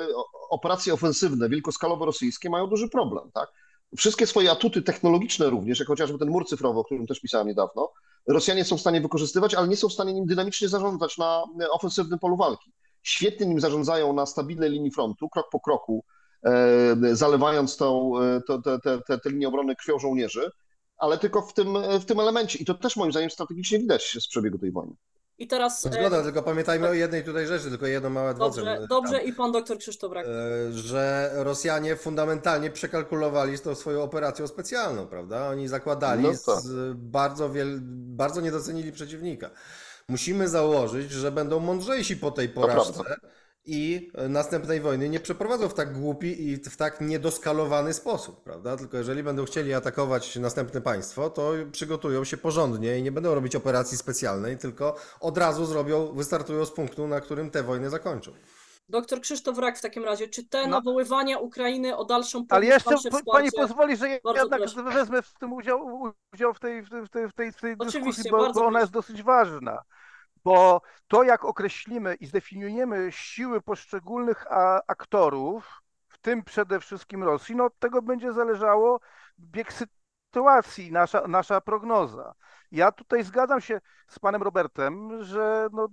operacje 0.50 0.94
ofensywne, 0.94 1.48
wielkoskalowe 1.48 2.06
rosyjskie 2.06 2.50
mają 2.50 2.66
duży 2.66 2.88
problem, 2.88 3.30
tak? 3.34 3.52
Wszystkie 3.96 4.26
swoje 4.26 4.50
atuty 4.50 4.82
technologiczne 4.82 5.50
również, 5.50 5.78
jak 5.78 5.88
chociażby 5.88 6.18
ten 6.18 6.28
mur 6.28 6.46
cyfrowy, 6.46 6.80
o 6.80 6.84
którym 6.84 7.06
też 7.06 7.20
pisałem 7.20 7.46
niedawno, 7.46 7.92
Rosjanie 8.26 8.64
są 8.64 8.76
w 8.76 8.80
stanie 8.80 9.00
wykorzystywać, 9.00 9.54
ale 9.54 9.68
nie 9.68 9.76
są 9.76 9.88
w 9.88 9.92
stanie 9.92 10.14
nim 10.14 10.26
dynamicznie 10.26 10.68
zarządzać 10.68 11.18
na 11.18 11.44
e, 11.60 11.70
ofensywnym 11.70 12.18
polu 12.18 12.36
walki. 12.36 12.72
Świetnie 13.02 13.46
nim 13.46 13.60
zarządzają 13.60 14.12
na 14.12 14.26
stabilnej 14.26 14.70
linii 14.70 14.90
frontu, 14.90 15.28
krok 15.28 15.46
po 15.52 15.60
kroku, 15.60 16.04
e, 16.44 16.96
zalewając 17.12 17.76
tą, 17.76 18.20
e, 18.20 18.40
te, 18.40 18.80
te, 18.80 19.00
te, 19.00 19.18
te 19.18 19.30
linie 19.30 19.48
obrony 19.48 19.76
krwią 19.76 19.98
żołnierzy, 19.98 20.50
ale 20.98 21.18
tylko 21.18 21.42
w 21.42 21.54
tym, 21.54 21.78
w 22.00 22.04
tym 22.04 22.20
elemencie. 22.20 22.58
I 22.58 22.64
to 22.64 22.74
też 22.74 22.96
moim 22.96 23.12
zdaniem 23.12 23.30
strategicznie 23.30 23.78
widać 23.78 24.16
z 24.20 24.28
przebiegu 24.28 24.58
tej 24.58 24.72
wojny. 24.72 24.94
I 25.38 25.46
teraz. 25.46 25.86
e, 25.86 25.92
Zgoda, 25.92 26.22
tylko 26.22 26.42
pamiętajmy 26.42 26.88
o 26.88 26.92
jednej 26.92 27.24
tutaj 27.24 27.46
rzeczy, 27.46 27.68
tylko 27.70 27.86
jedno 27.86 28.10
małe. 28.10 28.34
Dobrze, 28.34 28.86
dobrze 28.88 29.22
i 29.22 29.32
pan 29.32 29.52
doktor 29.52 29.78
Krzysztof 29.78 30.12
Rak. 30.12 30.26
E, 30.26 30.72
że 30.72 31.30
Rosjanie 31.34 31.96
fundamentalnie 31.96 32.70
przekalkulowali 32.70 33.56
z 33.56 33.62
tą 33.62 33.74
swoją 33.74 34.02
operacją 34.02 34.46
specjalną, 34.46 35.06
prawda? 35.06 35.48
Oni 35.48 35.68
zakładali, 35.68 36.22
No 36.22 36.28
tak. 36.46 36.60
z 36.60 36.96
bardzo, 36.96 37.50
wiel... 37.50 37.78
bardzo 38.16 38.40
nie 38.40 38.50
docenili 38.50 38.92
przeciwnika. 38.92 39.50
Musimy 40.08 40.48
założyć, 40.48 41.10
że 41.10 41.32
będą 41.32 41.60
mądrzejsi 41.60 42.16
po 42.16 42.30
tej 42.30 42.48
porażce. 42.48 43.02
I 43.66 44.10
następnej 44.28 44.80
wojny 44.80 45.08
nie 45.08 45.20
przeprowadzą 45.20 45.68
w 45.68 45.74
tak 45.74 45.98
głupi 45.98 46.48
i 46.48 46.56
w 46.56 46.76
tak 46.76 47.00
niedoskalowany 47.00 47.92
sposób, 47.92 48.42
prawda? 48.44 48.76
Tylko 48.76 48.96
jeżeli 48.96 49.22
będą 49.22 49.44
chcieli 49.44 49.74
atakować 49.74 50.36
następne 50.36 50.80
państwo, 50.80 51.30
to 51.30 51.52
przygotują 51.72 52.24
się 52.24 52.36
porządnie 52.36 52.98
i 52.98 53.02
nie 53.02 53.12
będą 53.12 53.34
robić 53.34 53.56
operacji 53.56 53.98
specjalnej, 53.98 54.58
tylko 54.58 54.96
od 55.20 55.38
razu 55.38 55.66
zrobią, 55.66 56.12
wystartują 56.12 56.64
z 56.64 56.70
punktu, 56.70 57.08
na 57.08 57.20
którym 57.20 57.50
te 57.50 57.62
wojny 57.62 57.90
zakończą. 57.90 58.32
Doktor 58.88 59.20
Krzysztof 59.20 59.58
Rak 59.58 59.78
w 59.78 59.82
takim 59.82 60.04
razie, 60.04 60.28
czy 60.28 60.48
te 60.48 60.62
No. 60.62 60.68
nawoływania 60.68 61.38
Ukrainy 61.38 61.96
o 61.96 62.04
dalszą 62.04 62.38
pomoc, 62.38 62.52
Ale 62.52 62.66
jeszcze 62.66 62.96
wsparcie... 62.96 63.24
pani 63.32 63.52
pozwoli, 63.52 63.96
że 63.96 64.08
ja 64.08 64.18
jednak 64.34 64.60
proszę. 64.60 64.82
wezmę 64.82 65.22
w 65.22 65.34
tym 65.34 65.52
udział, 65.52 66.12
udział 66.34 66.54
w 66.54 66.60
tej, 66.60 66.82
w 66.82 66.90
tej, 66.90 67.02
w 67.28 67.32
tej, 67.32 67.52
w 67.52 67.60
tej, 67.60 67.76
dyskusji, 67.76 68.30
bo, 68.30 68.52
bo 68.52 68.66
ona 68.66 68.80
jest 68.80 68.92
dosyć 68.92 69.22
ważna. 69.22 69.82
Bo 70.46 70.80
to, 71.08 71.22
jak 71.22 71.44
określimy 71.44 72.14
i 72.14 72.26
zdefiniujemy 72.26 73.12
siły 73.12 73.60
poszczególnych 73.60 74.44
aktorów, 74.86 75.82
w 76.08 76.18
tym 76.18 76.42
przede 76.44 76.80
wszystkim 76.80 77.24
Rosji, 77.24 77.56
no 77.56 77.64
od 77.64 77.78
tego 77.78 78.02
będzie 78.02 78.32
zależało 78.32 79.00
bieg 79.38 79.72
sytuacji, 79.72 80.92
nasza, 80.92 81.28
nasza 81.28 81.60
prognoza. 81.60 82.34
Ja 82.72 82.92
tutaj 82.92 83.24
zgadzam 83.24 83.60
się 83.60 83.80
z 84.08 84.18
panem 84.18 84.42
Robertem, 84.42 85.22
że 85.24 85.68
no, 85.72 85.88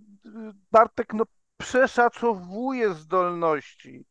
Bartek 0.72 1.14
no, 1.14 1.24
przeszacowuje 1.58 2.94
zdolności 2.94 4.06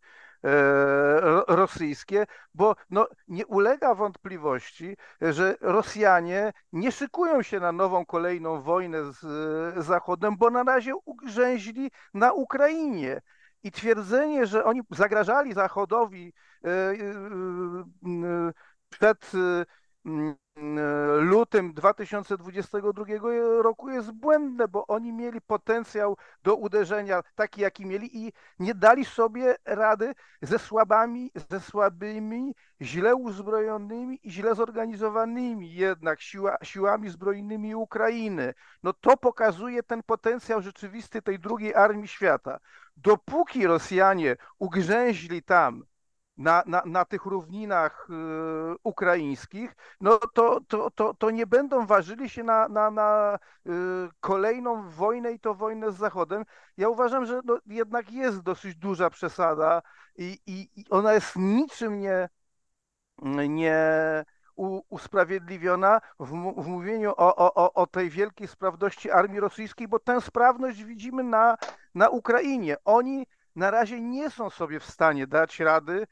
rosyjskie, 1.49 2.27
bo 2.55 2.77
no, 2.91 3.09
nie 3.29 3.47
ulega 3.47 3.95
wątpliwości, 3.95 4.97
że 5.21 5.57
Rosjanie 5.61 6.53
nie 6.73 6.93
szykują 6.93 7.43
się 7.43 7.61
na 7.61 7.73
nową 7.73 8.07
kolejną 8.07 8.61
wojnę 8.63 9.13
z 9.13 9.25
e, 9.79 9.83
Zachodem, 9.83 10.37
bo 10.37 10.51
na 10.51 10.63
razie 10.63 10.93
ugrzęźli 11.05 11.91
na 12.15 12.33
Ukrainie. 12.33 13.21
I 13.63 13.73
twierdzenie, 13.73 14.47
że 14.47 14.65
oni 14.65 14.81
zagrażali 14.91 15.53
Zachodowi 15.55 16.33
e, 16.65 16.69
e, 16.69 16.93
e, 18.27 18.53
przed 18.89 19.33
e, 19.35 19.65
e, 20.11 20.42
lutym 21.21 21.75
2022 21.75 23.05
roku 23.63 23.91
jest 23.91 24.13
błędne, 24.13 24.69
bo 24.69 24.87
oni 24.87 25.13
mieli 25.13 25.41
potencjał 25.41 26.17
do 26.43 26.57
uderzenia 26.57 27.23
taki, 27.35 27.61
jaki 27.61 27.87
mieli 27.87 28.27
i 28.27 28.33
nie 28.59 28.75
dali 28.75 29.05
sobie 29.05 29.57
rady 29.65 30.15
ze 30.43 30.59
słabami, 30.59 31.31
ze 31.51 31.61
słabymi, 31.61 32.55
źle 32.81 33.17
uzbrojonymi 33.17 34.21
i 34.23 34.31
źle 34.31 34.55
zorganizowanymi 34.55 35.75
jednak 35.75 36.21
siła, 36.21 36.57
siłami 36.63 37.09
zbrojnymi 37.09 37.75
Ukrainy. 37.75 38.55
No 38.83 38.93
to 38.93 39.17
pokazuje 39.17 39.83
ten 39.83 40.03
potencjał 40.03 40.63
rzeczywisty 40.63 41.23
tej 41.23 41.39
drugiej 41.39 41.75
armii 41.75 42.09
świata. 42.09 42.59
Dopóki 42.97 43.67
Rosjanie 43.67 44.37
ugrzęźli 44.59 45.43
tam, 45.43 45.85
na, 46.37 46.63
na, 46.67 46.83
na 46.87 47.05
tych 47.05 47.27
równinach 47.27 48.09
y, 48.11 48.77
ukraińskich, 48.83 49.75
no 50.01 50.19
to, 50.19 50.61
to, 50.69 50.91
to, 50.91 51.15
to 51.15 51.31
nie 51.31 51.47
będą 51.47 51.87
ważyli 51.87 52.31
się 52.31 52.43
na, 52.43 52.69
na, 52.69 52.91
na 52.91 53.39
y, 53.67 53.71
kolejną 54.21 54.91
wojnę 54.91 55.33
i 55.33 55.41
to 55.41 55.55
wojnę 55.55 55.93
z 55.93 55.97
Zachodem. 55.97 56.45
Ja 56.77 56.89
uważam, 56.89 57.27
że 57.27 57.41
no, 57.45 57.59
jednak 57.67 58.13
jest 58.13 58.41
dosyć 58.41 58.77
duża 58.77 59.11
przesada 59.11 59.83
i, 60.17 60.39
i, 60.47 60.81
i 60.81 60.85
ona 60.91 61.13
jest 61.13 61.37
niczym 61.37 62.01
nie, 62.01 62.29
nie 63.49 63.85
usprawiedliwiona 64.89 66.01
w, 66.21 66.31
w 66.63 66.67
mówieniu 66.67 67.11
o, 67.11 67.37
o, 67.37 67.73
o, 67.75 67.87
tej 67.87 68.11
wielkiej 68.11 68.49
sprawności 68.49 69.11
armii 69.11 69.41
rosyjskiej, 69.41 69.89
bo 69.89 69.99
tę 69.99 70.21
sprawność 70.21 70.85
widzimy 70.85 71.23
na, 71.23 71.57
na 71.95 72.09
Ukrainie. 72.09 72.77
Oni 72.85 73.27
na 73.57 73.71
razie 73.71 74.01
nie 74.01 74.31
są 74.31 74.51
sobie 74.51 74.81
w 74.81 74.85
stanie 74.85 75.27
dać 75.27 75.61
rady 75.61 76.07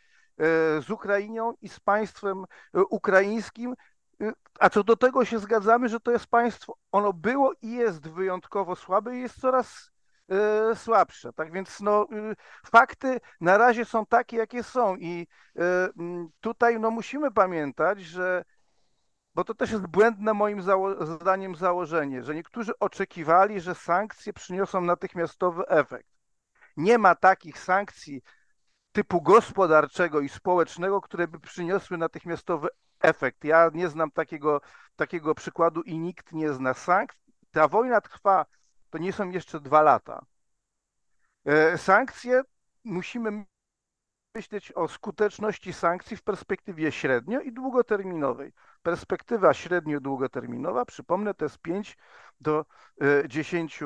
z 0.81 0.91
Ukrainą 0.91 1.55
i 1.63 1.69
z 1.69 1.81
państwem 1.81 2.45
e, 2.75 2.81
ukraińskim. 2.85 3.75
E, 4.21 4.33
A 4.61 4.71
co 4.71 4.85
do 4.85 4.97
tego 4.97 5.25
się 5.25 5.39
zgadzamy, 5.39 5.89
że 5.89 6.01
to 6.01 6.11
jest 6.11 6.27
państwo, 6.27 6.77
ono 6.93 7.13
było 7.13 7.53
i 7.63 7.73
jest 7.73 8.09
wyjątkowo 8.09 8.77
słabe 8.77 9.17
i 9.17 9.21
jest 9.21 9.41
coraz 9.41 9.91
e, 10.29 10.77
słabsze. 10.77 11.33
Tak 11.33 11.53
więc 11.53 11.81
no, 11.81 12.07
e, 12.13 12.35
fakty 12.67 13.21
na 13.41 13.59
razie 13.59 13.85
są 13.85 14.07
takie, 14.07 14.37
jakie 14.37 14.63
są 14.63 14.97
i 14.97 15.27
e, 15.59 15.89
tutaj 16.41 16.81
no, 16.81 16.91
musimy 16.91 17.31
pamiętać, 17.31 18.01
że 18.01 18.45
bo 19.35 19.45
to 19.45 19.55
też 19.55 19.71
jest 19.71 19.87
błędne 19.87 20.35
moim 20.35 20.63
zało 20.63 21.07
zdaniem 21.07 21.55
założenie, 21.55 22.23
że 22.23 22.35
niektórzy 22.35 22.73
oczekiwali, 22.79 23.61
że 23.61 23.75
sankcje 23.75 24.33
przyniosą 24.33 24.81
natychmiastowy 24.81 25.67
efekt. 25.69 26.11
Nie 26.77 26.99
ma 26.99 27.15
takich 27.15 27.59
sankcji 27.59 28.23
typu 29.01 29.23
gospodarczego 29.23 30.21
i 30.21 30.29
społecznego, 30.29 31.01
które 31.01 31.29
by 31.29 31.41
przyniosły 31.41 31.99
natychmiastowy 31.99 32.69
efekt. 33.01 33.45
Ja 33.45 33.71
nie 33.75 33.89
znam 33.89 34.11
takiego, 34.11 34.61
takiego 34.97 35.35
przykładu 35.35 35.83
i 35.83 35.99
nikt 35.99 36.33
nie 36.33 36.53
zna 36.53 36.75
sankcji. 36.75 37.33
Ta 37.51 37.69
wojna 37.69 38.01
trwa, 38.01 38.47
to 38.91 38.99
nie 38.99 39.13
są 39.13 39.31
jeszcze 39.31 39.61
dwa 39.61 39.83
lata. 39.83 40.25
E, 41.45 41.79
Sankcje 41.79 42.43
musimy 42.85 43.45
myśleć 44.35 44.73
o 44.73 44.89
skuteczności 44.89 45.73
sankcji 45.73 46.17
w 46.17 46.23
perspektywie 46.23 46.93
średnio 46.93 47.41
i 47.41 47.53
długoterminowej. 47.53 48.53
Perspektywa 48.83 49.55
średnio-długoterminowa, 49.55 50.85
przypomnę, 50.85 51.35
to 51.35 51.45
jest 51.45 51.59
5 51.59 51.99
do 52.41 52.65
e, 53.01 53.29
10 53.29 53.83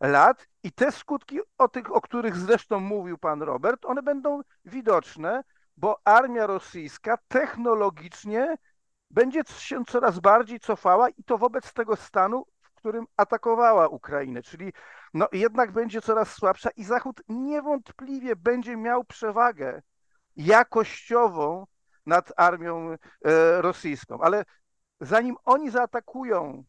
lat 0.00 0.46
i 0.62 0.72
te 0.72 0.92
skutki, 0.92 1.40
o 1.58 1.68
tych, 1.68 1.94
o 1.94 2.00
których 2.00 2.36
zresztą 2.36 2.80
mówił 2.80 3.18
pan 3.18 3.42
Robert, 3.42 3.84
one 3.84 4.02
będą 4.02 4.40
widoczne, 4.64 5.44
bo 5.76 6.00
armia 6.04 6.46
rosyjska 6.46 7.18
technologicznie 7.28 8.56
będzie 9.10 9.42
się 9.58 9.84
coraz 9.84 10.20
bardziej 10.20 10.60
cofała 10.60 11.08
i 11.08 11.24
to 11.24 11.38
wobec 11.38 11.72
tego 11.72 11.96
stanu, 11.96 12.46
w 12.62 12.74
którym 12.74 13.06
atakowała 13.16 13.88
Ukrainę, 13.88 14.42
czyli 14.42 14.72
no 15.14 15.28
jednak 15.32 15.72
będzie 15.72 16.00
coraz 16.00 16.32
słabsza 16.32 16.70
i 16.70 16.84
Zachód 16.84 17.22
niewątpliwie 17.28 18.36
będzie 18.36 18.76
miał 18.76 19.04
przewagę 19.04 19.82
jakościową 20.36 21.66
nad 22.06 22.32
armią 22.36 22.90
e, 22.92 22.96
rosyjską. 23.62 24.20
Ale 24.20 24.44
zanim 25.00 25.36
oni 25.44 25.70
zaatakują 25.70 26.64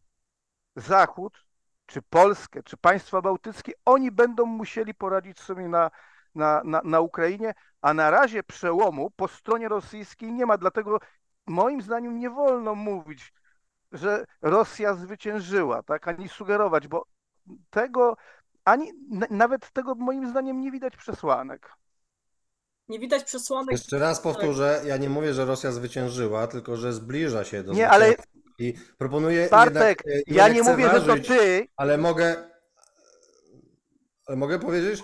Zachód, 0.76 1.47
czy 1.88 2.02
Polskę, 2.02 2.62
czy 2.62 2.76
państwa 2.76 3.22
bałtyckie, 3.22 3.72
oni 3.84 4.10
będą 4.10 4.46
musieli 4.46 4.94
poradzić 4.94 5.40
sobie 5.40 5.68
na, 5.68 5.90
na, 6.34 6.62
na, 6.64 6.80
na 6.84 7.00
Ukrainie, 7.00 7.54
a 7.80 7.94
na 7.94 8.10
razie 8.10 8.42
przełomu 8.42 9.10
po 9.10 9.28
stronie 9.28 9.68
rosyjskiej 9.68 10.32
nie 10.32 10.46
ma. 10.46 10.58
Dlatego 10.58 10.98
moim 11.46 11.82
zdaniem 11.82 12.18
nie 12.18 12.30
wolno 12.30 12.74
mówić, 12.74 13.32
że 13.92 14.24
Rosja 14.42 14.94
zwyciężyła, 14.94 15.82
tak, 15.82 16.08
ani 16.08 16.28
sugerować, 16.28 16.88
bo 16.88 17.06
tego, 17.70 18.16
ani 18.64 18.92
nawet 19.30 19.70
tego 19.72 19.94
moim 19.94 20.30
zdaniem 20.30 20.60
nie 20.60 20.70
widać 20.70 20.96
przesłanek. 20.96 21.72
Nie 22.88 22.98
widać 22.98 23.24
przesłanek. 23.24 23.72
Jeszcze 23.72 23.98
raz 23.98 24.20
powtórzę, 24.20 24.82
ja 24.84 24.96
nie 24.96 25.08
mówię, 25.08 25.34
że 25.34 25.44
Rosja 25.44 25.72
zwyciężyła, 25.72 26.46
tylko 26.46 26.76
że 26.76 26.92
zbliża 26.92 27.44
się 27.44 27.62
do 27.62 27.72
Nie, 27.72 27.90
ale. 27.90 28.14
I 28.58 28.74
proponuję 28.98 29.48
Bartek, 29.50 30.02
jednak 30.06 30.28
e, 30.28 30.34
ja 30.34 30.48
nie 30.48 30.62
mówię, 30.62 30.90
że 30.90 31.00
to 31.00 31.16
ty, 31.28 31.68
ale 31.76 31.98
mogę, 31.98 32.36
ale 34.26 34.36
mogę 34.36 34.58
powiedzieć, 34.58 35.02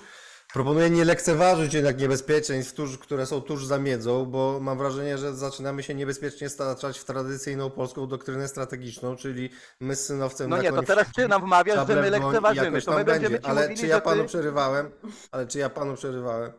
proponuję 0.52 0.90
nie 0.90 1.04
lekceważyć 1.04 1.74
jednak 1.74 1.98
niebezpieczeństw, 1.98 2.74
tuż, 2.74 2.98
które 2.98 3.26
są 3.26 3.40
tuż 3.40 3.66
za 3.66 3.78
miedzą, 3.78 4.26
bo 4.26 4.60
mam 4.60 4.78
wrażenie, 4.78 5.18
że 5.18 5.34
zaczynamy 5.34 5.82
się 5.82 5.94
niebezpiecznie 5.94 6.48
staczać 6.48 6.98
w 6.98 7.04
tradycyjną 7.04 7.70
polską 7.70 8.06
doktrynę 8.06 8.48
strategiczną, 8.48 9.16
czyli 9.16 9.50
my 9.80 9.96
z 9.96 10.06
synowcem 10.06 10.50
no 10.50 10.62
nie, 10.62 10.72
to 10.72 10.82
teraz 10.82 11.06
ty 11.16 11.28
nam 11.28 11.42
wmawiasz, 11.42 11.88
że 11.88 11.96
my 11.96 12.10
lekceważymy, 12.10 12.82
to 12.82 12.92
my 12.96 13.04
będziemy 13.04 13.30
będzie. 13.30 13.48
Ale 13.48 13.62
mówili, 13.62 13.80
czy 13.80 13.86
ja 13.86 13.96
że 13.96 14.02
panu 14.02 14.22
ty... 14.22 14.28
przerywałem? 14.28 14.90
Ale 15.32 15.46
czy 15.46 15.58
ja 15.58 15.70
panu 15.70 15.94
przerywałem? 15.94 16.52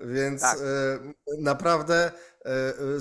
Więc 0.00 0.40
Tak. 0.40 0.58
e, 0.58 1.42
naprawdę 1.42 2.12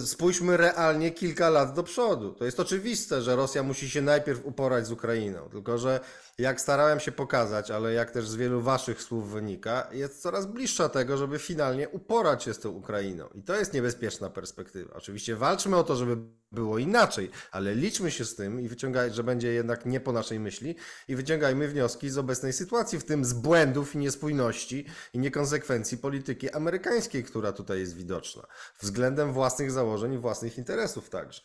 spójrzmy 0.05 0.57
realnie 0.57 1.11
kilka 1.11 1.49
lat 1.49 1.73
do 1.73 1.83
przodu. 1.83 2.33
To 2.33 2.45
jest 2.45 2.59
oczywiste, 2.59 3.21
że 3.21 3.35
Rosja 3.35 3.63
musi 3.63 3.89
się 3.89 4.01
najpierw 4.01 4.45
uporać 4.45 4.87
z 4.87 4.91
Ukrainą. 4.91 5.49
Tylko, 5.49 5.77
że 5.77 5.99
jak 6.37 6.61
starałem 6.61 6.99
się 6.99 7.11
pokazać, 7.11 7.71
ale 7.71 7.93
jak 7.93 8.11
też 8.11 8.29
z 8.29 8.35
wielu 8.35 8.61
waszych 8.61 9.01
słów 9.01 9.31
wynika, 9.31 9.87
jest 9.91 10.21
coraz 10.21 10.45
bliższa 10.45 10.89
tego, 10.89 11.17
żeby 11.17 11.39
finalnie 11.39 11.89
uporać 11.89 12.43
się 12.43 12.53
z 12.53 12.59
tą 12.59 12.69
Ukrainą. 12.69 13.27
I 13.33 13.43
to 13.43 13.55
jest 13.55 13.73
niebezpieczna 13.73 14.29
perspektywa. 14.29 14.93
Oczywiście 14.93 15.35
walczmy 15.35 15.75
o 15.77 15.83
to, 15.83 15.95
żeby 15.95 16.17
było 16.51 16.77
inaczej, 16.77 17.29
ale 17.51 17.75
liczmy 17.75 18.11
się 18.11 18.25
z 18.25 18.35
tym 18.35 18.61
i 18.61 18.69
wyciągaj, 18.69 19.13
że 19.13 19.23
będzie 19.23 19.53
jednak 19.53 19.85
nie 19.85 19.99
po 19.99 20.11
naszej 20.11 20.39
myśli 20.39 20.75
i 21.07 21.15
wyciągajmy 21.15 21.67
wnioski 21.67 22.09
z 22.09 22.17
obecnej 22.17 22.53
sytuacji, 22.53 22.99
w 22.99 23.03
tym 23.03 23.25
z 23.25 23.33
błędów 23.33 23.95
i 23.95 23.97
niespójności 23.97 24.85
i 25.13 25.19
niekonsekwencji 25.19 25.97
polityki 25.97 26.49
amerykańskiej, 26.49 27.23
która 27.23 27.51
tutaj 27.51 27.79
jest 27.79 27.95
widoczna, 27.95 28.47
względem 28.79 29.33
własnych 29.35 29.71
założeń 29.71 30.13
i 30.13 30.17
własnych 30.17 30.57
interesów 30.57 31.09
także. 31.09 31.41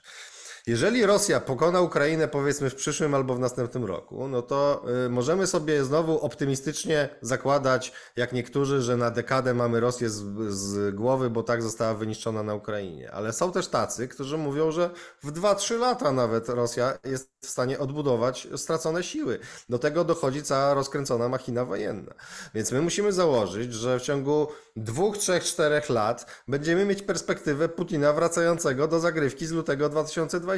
Jeżeli 0.66 1.06
Rosja 1.06 1.40
pokona 1.40 1.80
Ukrainę 1.80 2.28
powiedzmy 2.28 2.70
w 2.70 2.74
przyszłym 2.74 3.14
albo 3.14 3.34
w 3.34 3.38
następnym 3.38 3.84
roku, 3.84 4.28
no 4.28 4.42
to 4.42 4.84
y, 5.06 5.08
możemy 5.08 5.46
sobie 5.46 5.84
znowu 5.84 6.20
optymistycznie 6.20 7.08
zakładać, 7.22 7.92
jak 8.16 8.32
niektórzy, 8.32 8.80
że 8.80 8.96
na 8.96 9.10
dekadę 9.10 9.54
mamy 9.54 9.80
Rosję 9.80 10.10
z, 10.10 10.24
z 10.54 10.94
głowy, 10.94 11.30
bo 11.30 11.42
tak 11.42 11.62
została 11.62 11.94
wyniszczona 11.94 12.42
na 12.42 12.54
Ukrainie. 12.54 13.12
Ale 13.12 13.32
są 13.32 13.52
też 13.52 13.68
tacy, 13.68 14.08
którzy 14.08 14.38
mówią, 14.38 14.70
że 14.70 14.90
w 15.22 15.32
2-3 15.32 15.78
lata 15.78 16.12
nawet 16.12 16.48
Rosja 16.48 16.98
jest 17.04 17.30
w 17.40 17.46
stanie 17.46 17.78
odbudować 17.78 18.48
stracone 18.56 19.02
siły. 19.02 19.38
Do 19.68 19.78
tego 19.78 20.04
dochodzi 20.04 20.42
cała 20.42 20.74
rozkręcona 20.74 21.28
machina 21.28 21.64
wojenna. 21.64 22.14
Więc 22.54 22.72
my 22.72 22.80
musimy 22.82 23.12
założyć, 23.12 23.74
że 23.74 23.98
w 23.98 24.02
ciągu 24.02 24.48
dwóch, 24.76 25.18
trzech, 25.18 25.44
czterech 25.44 25.88
lat 25.88 26.26
będziemy 26.48 26.84
mieć 26.84 27.02
perspektywę 27.02 27.68
Putina 27.68 28.12
wracającego 28.12 28.88
do 28.88 29.00
zagrywki 29.00 29.46
z 29.46 29.52
lutego 29.52 29.88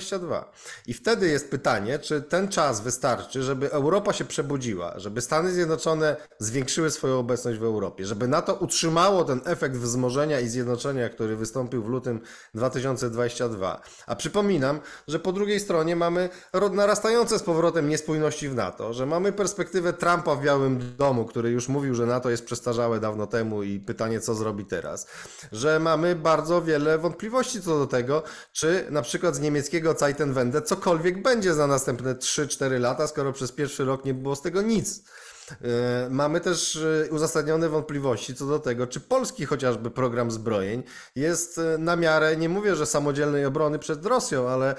2022. 0.01 0.53
I 0.87 0.95
wtedy 0.95 1.29
jest 1.29 1.51
pytanie, 1.51 1.99
czy 1.99 2.23
ten 2.23 2.49
czas 2.49 2.81
wystarczy, 2.81 3.43
żeby 3.43 3.73
Europa 3.73 4.13
się 4.13 4.25
przebudziła, 4.25 4.95
żeby 4.97 5.21
Stany 5.21 5.53
Zjednoczone 5.53 6.17
zwiększyły 6.39 6.91
swoją 6.91 7.19
obecność 7.19 7.59
w 7.59 7.65
Europie, 7.65 8.07
żeby 8.07 8.29
NATO 8.29 8.55
utrzymało 8.55 9.25
ten 9.25 9.41
efekt 9.45 9.77
wzmożenia 9.77 10.41
i 10.41 10.49
zjednoczenia, 10.49 11.09
który 11.09 11.37
wystąpił 11.37 11.83
w 11.83 11.89
lutym 11.89 12.21
2022. 12.55 13.81
A 14.07 14.17
przypominam, 14.17 14.81
że 15.09 15.19
po 15.19 15.33
drugiej 15.33 15.61
stronie 15.61 15.97
mamy 15.97 16.29
narastające 16.73 17.39
z 17.39 17.43
powrotem 17.43 17.89
niespójności 17.89 18.49
w 18.49 18.55
NATO, 18.55 18.93
że 18.93 19.07
mamy 19.07 19.33
perspektywę 19.33 19.93
Trumpa 19.93 20.35
w 20.35 20.43
Białym 20.43 20.97
Domu, 20.97 21.25
który 21.25 21.51
już 21.51 21.69
mówił, 21.69 21.95
że 21.95 22.07
NATO 22.07 22.31
jest 22.31 22.45
przestarzałe 22.45 23.01
dawno 23.01 23.27
temu 23.27 23.63
i 23.63 23.81
pytanie, 23.81 24.21
co 24.21 24.35
zrobi 24.35 24.65
teraz, 24.65 25.07
że 25.53 25.81
mamy 25.81 26.17
bardzo 26.17 26.63
wiele 26.63 26.99
wątpliwości 26.99 27.63
co 27.63 27.79
do 27.79 27.87
tego, 27.87 28.23
czy 28.53 28.87
na 28.91 29.03
przykład 29.03 29.35
z 29.35 29.41
niemieckiego 29.41 29.82
Zeitenwende 29.99 30.63
cokolwiek 30.63 31.23
będzie 31.23 31.55
za 31.55 31.67
następne 31.67 32.15
3-4 32.15 32.81
lata, 32.81 33.07
skoro 33.07 33.33
przez 33.33 33.53
pierwszy 33.53 33.85
rok 33.85 34.05
nie 34.05 34.15
było 34.15 34.37
z 34.37 34.43
tego 34.43 34.63
nic. 34.63 35.03
E, 35.51 36.09
mamy 36.11 36.41
też 36.41 36.77
e, 36.77 37.11
uzasadnione 37.11 37.69
wątpliwości 37.69 38.35
co 38.35 38.47
do 38.47 38.59
tego, 38.59 38.87
czy 38.87 39.01
polski 39.01 39.47
chociażby 39.47 39.91
program 39.91 40.31
zbrojeń 40.31 40.83
jest 41.17 41.59
e, 41.59 41.79
na 41.79 41.97
miarę, 41.97 42.37
nie 42.37 42.49
mówię, 42.49 42.77
że 42.77 42.87
samodzielnej 42.87 43.47
obrony 43.47 43.79
przed 43.79 44.07
Rosją, 44.07 44.49
ale 44.49 44.75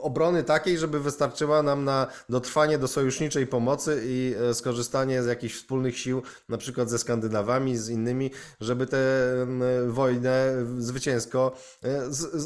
obrony 0.00 0.44
takiej, 0.44 0.78
żeby 0.78 1.00
wystarczyła 1.00 1.62
nam 1.62 1.84
na 1.84 2.06
dotrwanie 2.28 2.78
do 2.78 2.88
sojuszniczej 2.88 3.46
pomocy 3.46 4.00
i 4.04 4.34
skorzystanie 4.52 5.22
z 5.22 5.26
jakichś 5.26 5.54
wspólnych 5.54 5.98
sił, 5.98 6.22
na 6.48 6.58
przykład 6.58 6.90
ze 6.90 6.98
Skandynawami, 6.98 7.76
z 7.76 7.88
innymi, 7.88 8.30
żeby 8.60 8.86
tę 8.86 8.98
wojnę 9.88 10.54
zwycięsko 10.78 11.56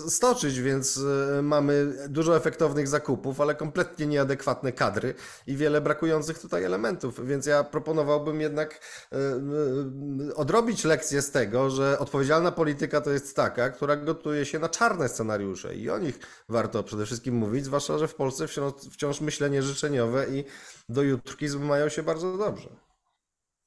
stoczyć, 0.08 0.60
więc 0.60 1.00
mamy 1.42 1.92
dużo 2.08 2.36
efektownych 2.36 2.88
zakupów, 2.88 3.40
ale 3.40 3.54
kompletnie 3.54 4.06
nieadekwatne 4.06 4.72
kadry 4.72 5.14
i 5.46 5.56
wiele 5.56 5.80
brakujących 5.80 6.38
tutaj 6.38 6.64
elementów 6.64 7.20
więc 7.26 7.35
ja 7.46 7.64
proponowałbym 7.64 8.40
jednak 8.40 8.80
e, 9.12 9.16
e, 9.16 10.34
odrobić 10.34 10.84
lekcję 10.84 11.22
z 11.22 11.30
tego, 11.30 11.70
że 11.70 11.98
odpowiedzialna 11.98 12.52
polityka 12.52 13.00
to 13.00 13.10
jest 13.10 13.36
taka, 13.36 13.70
która 13.70 13.96
gotuje 13.96 14.44
się 14.44 14.58
na 14.58 14.68
czarne 14.68 15.08
scenariusze 15.08 15.74
i 15.74 15.90
o 15.90 15.98
nich 15.98 16.18
warto 16.48 16.82
przede 16.82 17.06
wszystkim 17.06 17.34
mówić, 17.34 17.64
zwłaszcza, 17.64 17.98
że 17.98 18.08
w 18.08 18.14
Polsce 18.14 18.46
wciąż, 18.92 19.20
myślenie 19.20 19.62
życzeniowe 19.62 20.26
i 20.30 20.44
dojutryzm 20.88 21.64
mają 21.64 21.88
się 21.88 22.02
bardzo 22.02 22.36
dobrze. 22.36 22.68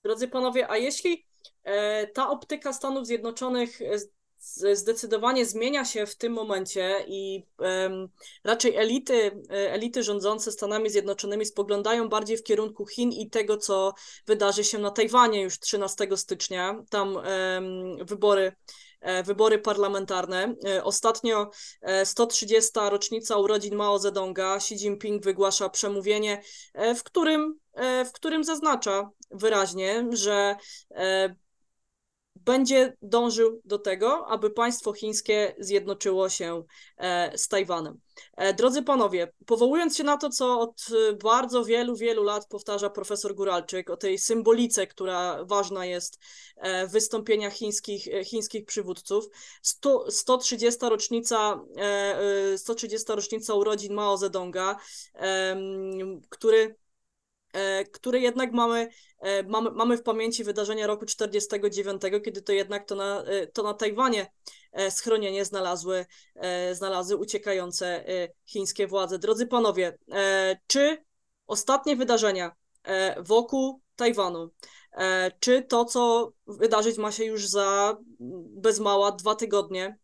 Drodzy 0.04 0.28
panowie, 0.28 0.72
a 0.72 0.78
jeśli 0.78 1.26
e, 1.64 2.08
ta 2.08 2.30
optyka 2.30 2.74
Stanów 2.74 3.08
Zjednoczonych 3.08 3.80
zdecydowanie 4.74 5.46
zmienia 5.46 5.86
się 5.86 6.06
w 6.06 6.16
tym 6.16 6.34
momencie 6.34 7.06
i 7.08 7.46
um, 7.58 8.10
raczej 8.44 8.76
elity, 8.76 9.42
e, 9.50 9.74
elity 9.74 10.04
rządzące 10.04 10.52
Stanami 10.52 10.90
Zjednoczonymi 10.90 11.46
spoglądają 11.46 12.10
bardziej 12.10 12.38
w 12.38 12.44
kierunku 12.44 12.86
Chin 12.86 13.12
i 13.12 13.30
tego, 13.30 13.58
co 13.58 13.94
wydarzy 14.28 14.64
się 14.64 14.78
na 14.78 14.92
Tajwanie 14.92 15.42
już 15.42 15.60
13 15.60 16.08
stycznia. 16.18 16.84
Tam 16.90 17.16
um, 17.16 18.06
wybory 18.06 18.56
e, 19.02 19.24
wybory 19.24 19.60
parlamentarne. 19.60 20.56
E, 20.68 20.84
ostatnio 20.84 21.52
130. 22.04 22.72
rocznica 22.90 23.38
urodzin 23.38 23.76
Mao 23.76 24.00
Zedonga. 24.00 24.56
Xi 24.56 24.76
Jinping 24.76 25.24
wygłasza 25.24 25.70
przemówienie, 25.70 26.42
w 26.96 27.04
którym, 27.04 27.60
w 28.06 28.12
którym 28.14 28.44
zaznacza 28.44 29.10
wyraźnie, 29.32 30.06
że 30.12 30.56
będzie 32.46 32.94
dążył 33.02 33.62
do 33.66 33.80
tego, 33.80 34.28
aby 34.28 34.50
państwo 34.50 34.94
chińskie 34.94 35.56
zjednoczyło 35.60 36.30
się 36.30 36.64
e, 36.98 37.38
z 37.38 37.48
Tajwanem. 37.48 38.00
E, 38.38 38.54
drodzy 38.54 38.84
panowie, 38.84 39.32
powołując 39.46 39.98
się 39.98 40.04
na 40.04 40.18
to, 40.18 40.30
co 40.30 40.60
od 40.60 40.86
bardzo 41.24 41.66
wielu, 41.66 41.96
wielu 41.96 42.24
lat 42.24 42.48
powtarza 42.48 42.90
profesor 42.90 43.36
Guralczyk, 43.36 43.90
o 43.90 43.98
tej 43.98 44.18
symbolice, 44.18 44.88
która 44.88 45.46
ważna 45.46 45.86
jest 45.86 46.20
e, 46.56 46.88
w 46.88 46.96
chińskich, 47.52 48.08
chińskich 48.26 48.66
przywódców, 48.66 49.26
100, 49.62 50.12
130. 50.12 50.80
rocznica 50.82 51.62
130. 52.58 53.06
rocznica 53.10 53.54
urodzin 53.54 53.94
Mao 53.94 54.18
Zedonga, 54.18 54.78
który 56.30 56.76
który 57.92 58.20
jednak 58.20 58.52
mamy 58.52 58.90
E, 59.20 59.44
mamy, 59.44 59.72
mamy 59.72 59.98
w 59.98 60.04
pamięci 60.04 60.44
wydarzenia 60.44 60.88
roku 60.88 61.06
49, 61.06 62.02
kiedy 62.26 62.42
to 62.42 62.54
jednak 62.54 62.86
to 62.86 62.96
na, 62.96 63.24
e, 63.24 63.48
to 63.48 63.64
na 63.64 63.74
Tajwanie 63.74 64.32
e, 64.72 64.92
schronienie 64.92 65.46
znalazły, 65.46 66.06
znalazły 66.74 67.18
uciekające 67.18 68.06
chińskie 68.46 68.88
władze. 68.88 69.20
Drodzy 69.20 69.48
panowie, 69.48 69.98
czy 70.68 70.98
ostatnie 71.48 71.96
wydarzenia 71.96 72.52
wokół 73.18 73.82
Tajwanu, 73.96 74.52
czy 75.40 75.62
to, 75.62 75.86
co 75.86 76.32
wydarzyć 76.48 76.98
ma 76.98 77.12
się 77.12 77.26
już 77.26 77.48
za 77.48 77.98
bez 78.50 78.80
mała 78.80 79.12
dwa 79.12 79.36
tygodnie 79.36 79.98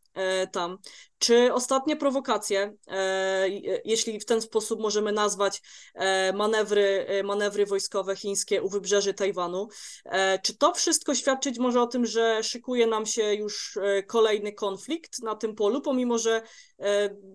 tam, 0.52 0.78
czy 1.20 1.54
ostatnie 1.54 1.96
prowokacje, 1.96 2.78
e, 2.88 3.50
jeśli 3.86 4.20
w 4.20 4.26
ten 4.26 4.42
sposób 4.42 4.80
możemy 4.80 5.12
nazwać 5.12 5.62
e, 5.94 6.34
manewry, 6.34 7.06
e, 7.08 7.24
manewry 7.24 7.66
wojskowe 7.66 8.16
chińskie 8.16 8.62
u 8.62 8.70
wybrzeży 8.70 9.14
Tajwanu, 9.14 9.68
czy 10.44 10.58
to 10.58 10.74
wszystko 10.74 11.16
świadczyć 11.16 11.60
może 11.60 11.82
o 11.82 11.88
tym, 11.88 12.06
że 12.06 12.44
szykuje 12.44 12.88
nam 12.88 13.06
się 13.06 13.34
już 13.34 13.78
kolejny 14.08 14.54
konflikt 14.54 15.24
na 15.24 15.36
tym 15.36 15.56
polu, 15.56 15.82
pomimo 15.82 16.18
że 16.18 16.42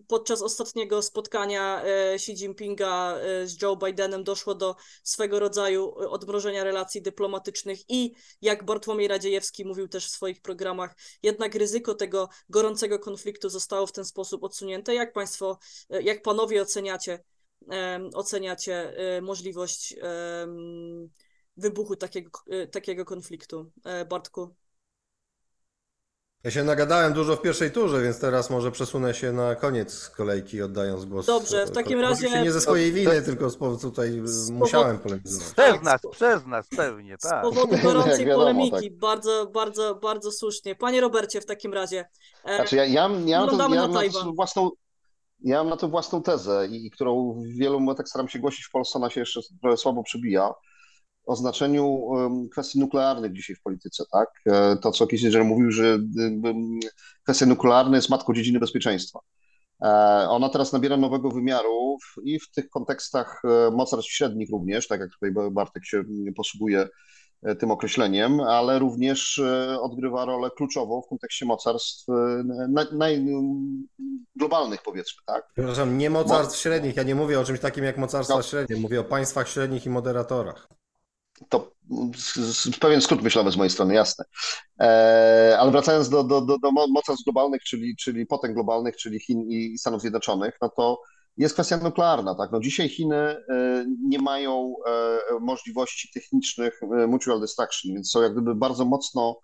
podczas 0.09 0.43
ostatniego 0.43 1.03
spotkania 1.03 1.83
Xi 2.15 2.33
Jinpinga 2.33 3.17
z 3.45 3.63
Joe 3.63 3.77
Bidenem 3.77 4.25
doszło 4.25 4.55
do 4.55 4.77
swego 5.03 5.41
rodzaju 5.41 5.95
odmrożenia 6.11 6.65
relacji 6.65 7.03
dyplomatycznych 7.03 7.79
i 7.89 8.13
jak 8.43 8.65
Bartłomiej 8.65 9.09
Radziejewski 9.09 9.65
mówił 9.65 9.89
też 9.89 10.07
w 10.07 10.11
swoich 10.11 10.43
programach, 10.43 10.95
jednak 11.23 11.55
ryzyko 11.55 11.95
tego 11.95 12.29
gorącego 12.49 12.99
konfliktu 12.99 13.49
zostało 13.49 13.70
zostało 13.71 13.87
w 13.87 13.93
ten 13.93 14.05
sposób 14.05 14.45
odsunięte. 14.45 14.95
Jak 14.95 15.13
Państwo, 15.13 15.59
e, 15.91 16.03
jak 16.03 16.23
Panowie 16.23 16.63
oceniacie, 16.63 17.19
oceniacie 18.15 18.97
e, 18.97 19.21
możliwość 19.21 19.97
wybuchu 21.57 21.97
takiego, 21.97 22.31
e, 22.51 22.67
takiego 22.67 23.05
konfliktu? 23.05 23.73
Bartku? 24.09 24.55
Ja 26.45 26.51
się 26.51 26.65
nagadałem 26.65 27.13
dużo 27.13 27.37
w 27.37 27.43
pierwszej 27.43 27.71
turze, 27.71 28.03
więc 28.03 28.21
teraz 28.21 28.51
może 28.51 28.71
przesunę 28.73 29.15
się 29.15 29.33
na 29.33 29.55
koniec 29.55 30.09
kolejki, 30.09 30.63
oddając 30.63 31.05
głos. 31.05 31.27
Dobrze, 31.27 31.67
w 31.67 31.71
takim 31.71 32.01
razie. 32.01 32.15
Oczywiście 32.15 32.43
nie 32.43 32.53
ze 32.53 32.61
swojej 32.61 32.93
winy, 32.93 33.23
tylko 33.23 33.51
z 33.51 33.57
powodu 33.57 33.81
tutaj 33.81 34.21
z 34.25 34.51
musiałem 34.51 34.99
polemizować. 34.99 35.55
Przez 35.55 35.83
nas, 35.83 36.01
przez 36.11 36.47
nas 36.47 36.69
pewnie, 36.77 37.19
tak. 37.19 37.41
Z 37.41 37.49
powodu 37.49 37.77
gorącej 37.83 38.25
wiadomo, 38.27 38.45
polemiki. 38.45 38.91
Tak. 38.91 38.99
Bardzo, 38.99 39.47
bardzo, 39.47 39.95
bardzo 39.95 40.33
słusznie. 40.33 40.75
Panie 40.75 41.01
Robercie, 41.01 41.41
w 41.41 41.47
takim 41.47 41.75
razie. 41.75 42.09
E, 42.45 42.57
znaczy, 42.57 42.77
ja, 42.77 42.85
ja, 42.85 43.11
ja, 43.27 43.47
to, 43.47 43.53
ja 43.53 43.69
mam 43.69 43.93
na 43.93 44.03
to 44.13 44.33
własną. 44.33 44.71
Ja 45.41 45.59
mam 45.59 45.69
na 45.69 45.77
to 45.77 45.89
własną 45.89 46.23
tezę, 46.23 46.69
i 46.71 46.91
którą 46.91 47.33
w 47.33 47.59
wielu 47.59 47.81
momentach 47.81 48.09
staram 48.09 48.29
się 48.29 48.39
głosić 48.39 48.65
w 48.67 48.71
Polsce, 48.71 48.99
ona 48.99 49.11
się 49.11 49.21
jeszcze 49.21 49.41
trochę 49.63 49.77
słabo 49.77 50.03
przebija 50.03 50.51
o 51.31 51.37
znaczeniu 51.37 52.01
kwestii 52.53 52.79
nuklearnych 52.79 53.33
dzisiaj 53.33 53.57
w 53.57 53.63
polityce, 53.63 54.05
tak? 54.13 54.29
E, 54.47 54.77
to, 54.77 54.93
co 54.93 55.07
Kissinger 55.07 55.45
mówił, 55.45 55.71
że 55.71 55.99
kwestia 57.23 57.47
nuklearna 57.47 57.97
jest 57.97 58.11
matką 58.11 58.35
dziedziny 58.35 58.61
bezpieczeństwa. 58.61 59.19
E, 59.83 59.87
ona 60.29 60.49
teraz 60.49 60.73
nabiera 60.73 60.97
nowego 60.97 61.31
wymiaru 61.31 61.97
i 62.25 62.41
w 62.41 62.51
tych 62.51 62.69
kontekstach 62.69 63.43
e, 63.45 63.71
mocarstw 63.71 64.13
średnich 64.13 64.51
również, 64.51 64.89
tak 64.89 65.01
jak 65.01 65.11
tutaj 65.11 65.51
Bartek 65.51 65.87
się 65.87 66.05
posługuje 66.37 66.89
tym 67.59 67.71
określeniem, 67.71 68.41
ale 68.41 68.79
również 68.79 69.41
odgrywa 69.81 70.25
rolę 70.25 70.51
kluczową 70.57 71.03
w 71.03 71.09
kontekście 71.09 71.47
mocarstw 71.47 72.05
naj, 72.93 73.27
globalnych, 74.37 74.83
powiedzmy, 74.85 75.23
tak? 75.27 75.45
Przepraszam, 75.53 75.99
nie 75.99 76.11
mocarstw 76.11 76.59
średnich, 76.59 76.97
ja 76.97 77.03
nie 77.03 77.15
mówię 77.15 77.41
o 77.41 77.45
czymś 77.45 77.61
takim 77.61 77.85
jak 77.85 77.99
mocarstwa 77.99 78.37
no. 78.37 78.43
średnie, 78.43 78.77
mówię 78.77 79.01
o 79.01 79.05
państwach 79.05 79.49
średnich 79.49 79.87
i 79.87 79.91
moderatorach. 79.91 80.80
To 81.49 81.71
pewien 82.81 83.01
skrót 83.01 83.23
myślowy 83.23 83.51
z 83.51 83.57
mojej 83.57 83.71
strony, 83.71 83.95
jasne. 83.95 84.25
E, 84.81 85.57
ale 85.61 85.71
wracając 85.71 86.09
do, 86.09 86.25
do, 86.25 86.41
do, 86.41 86.59
do 86.59 86.71
mocarstw 86.73 87.25
globalnych, 87.25 87.63
czyli, 87.63 87.97
czyli 87.97 88.27
potęg 88.27 88.55
globalnych, 88.55 88.97
czyli 88.97 89.21
Chin 89.21 89.43
i 89.49 89.79
Stanów 89.79 90.01
Zjednoczonych, 90.01 90.59
no 90.63 90.69
to 90.69 91.01
jest 91.37 91.55
kwestia 91.55 91.77
nuklearna. 91.77 92.35
Tak? 92.35 92.53
No 92.53 92.61
dzisiaj 92.61 92.89
Chiny 92.89 93.17
e, 93.17 93.37
nie 94.09 94.19
mają 94.19 94.75
e, 94.87 95.19
możliwości 95.41 96.11
technicznych 96.15 96.81
mutual 97.09 97.41
destruction, 97.41 97.95
więc 97.95 98.11
są 98.11 98.23
jak 98.23 98.33
gdyby 98.33 98.55
bardzo 98.55 98.85
mocno 98.85 99.41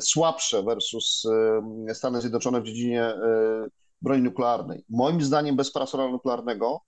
słabsze 0.00 0.62
versus 0.62 1.22
Stany 1.92 2.20
Zjednoczone 2.20 2.60
w 2.60 2.64
dziedzinie 2.64 3.14
broni 4.02 4.22
nuklearnej. 4.22 4.84
Moim 4.88 5.22
zdaniem 5.22 5.56
bez 5.56 5.72
parasolu 5.72 6.10
nuklearnego 6.10 6.80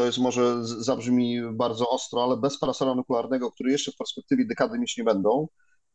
to 0.00 0.06
jest 0.06 0.18
może 0.18 0.64
zabrzmi 0.64 1.40
bardzo 1.52 1.90
ostro, 1.90 2.24
ale 2.24 2.36
bez 2.36 2.58
parasolu 2.58 2.94
nuklearnego, 2.94 3.50
który 3.50 3.70
jeszcze 3.70 3.92
w 3.92 3.96
perspektywie 3.96 4.44
dekady 4.44 4.78
mieć 4.78 4.96
nie 4.96 5.04
będą, 5.04 5.48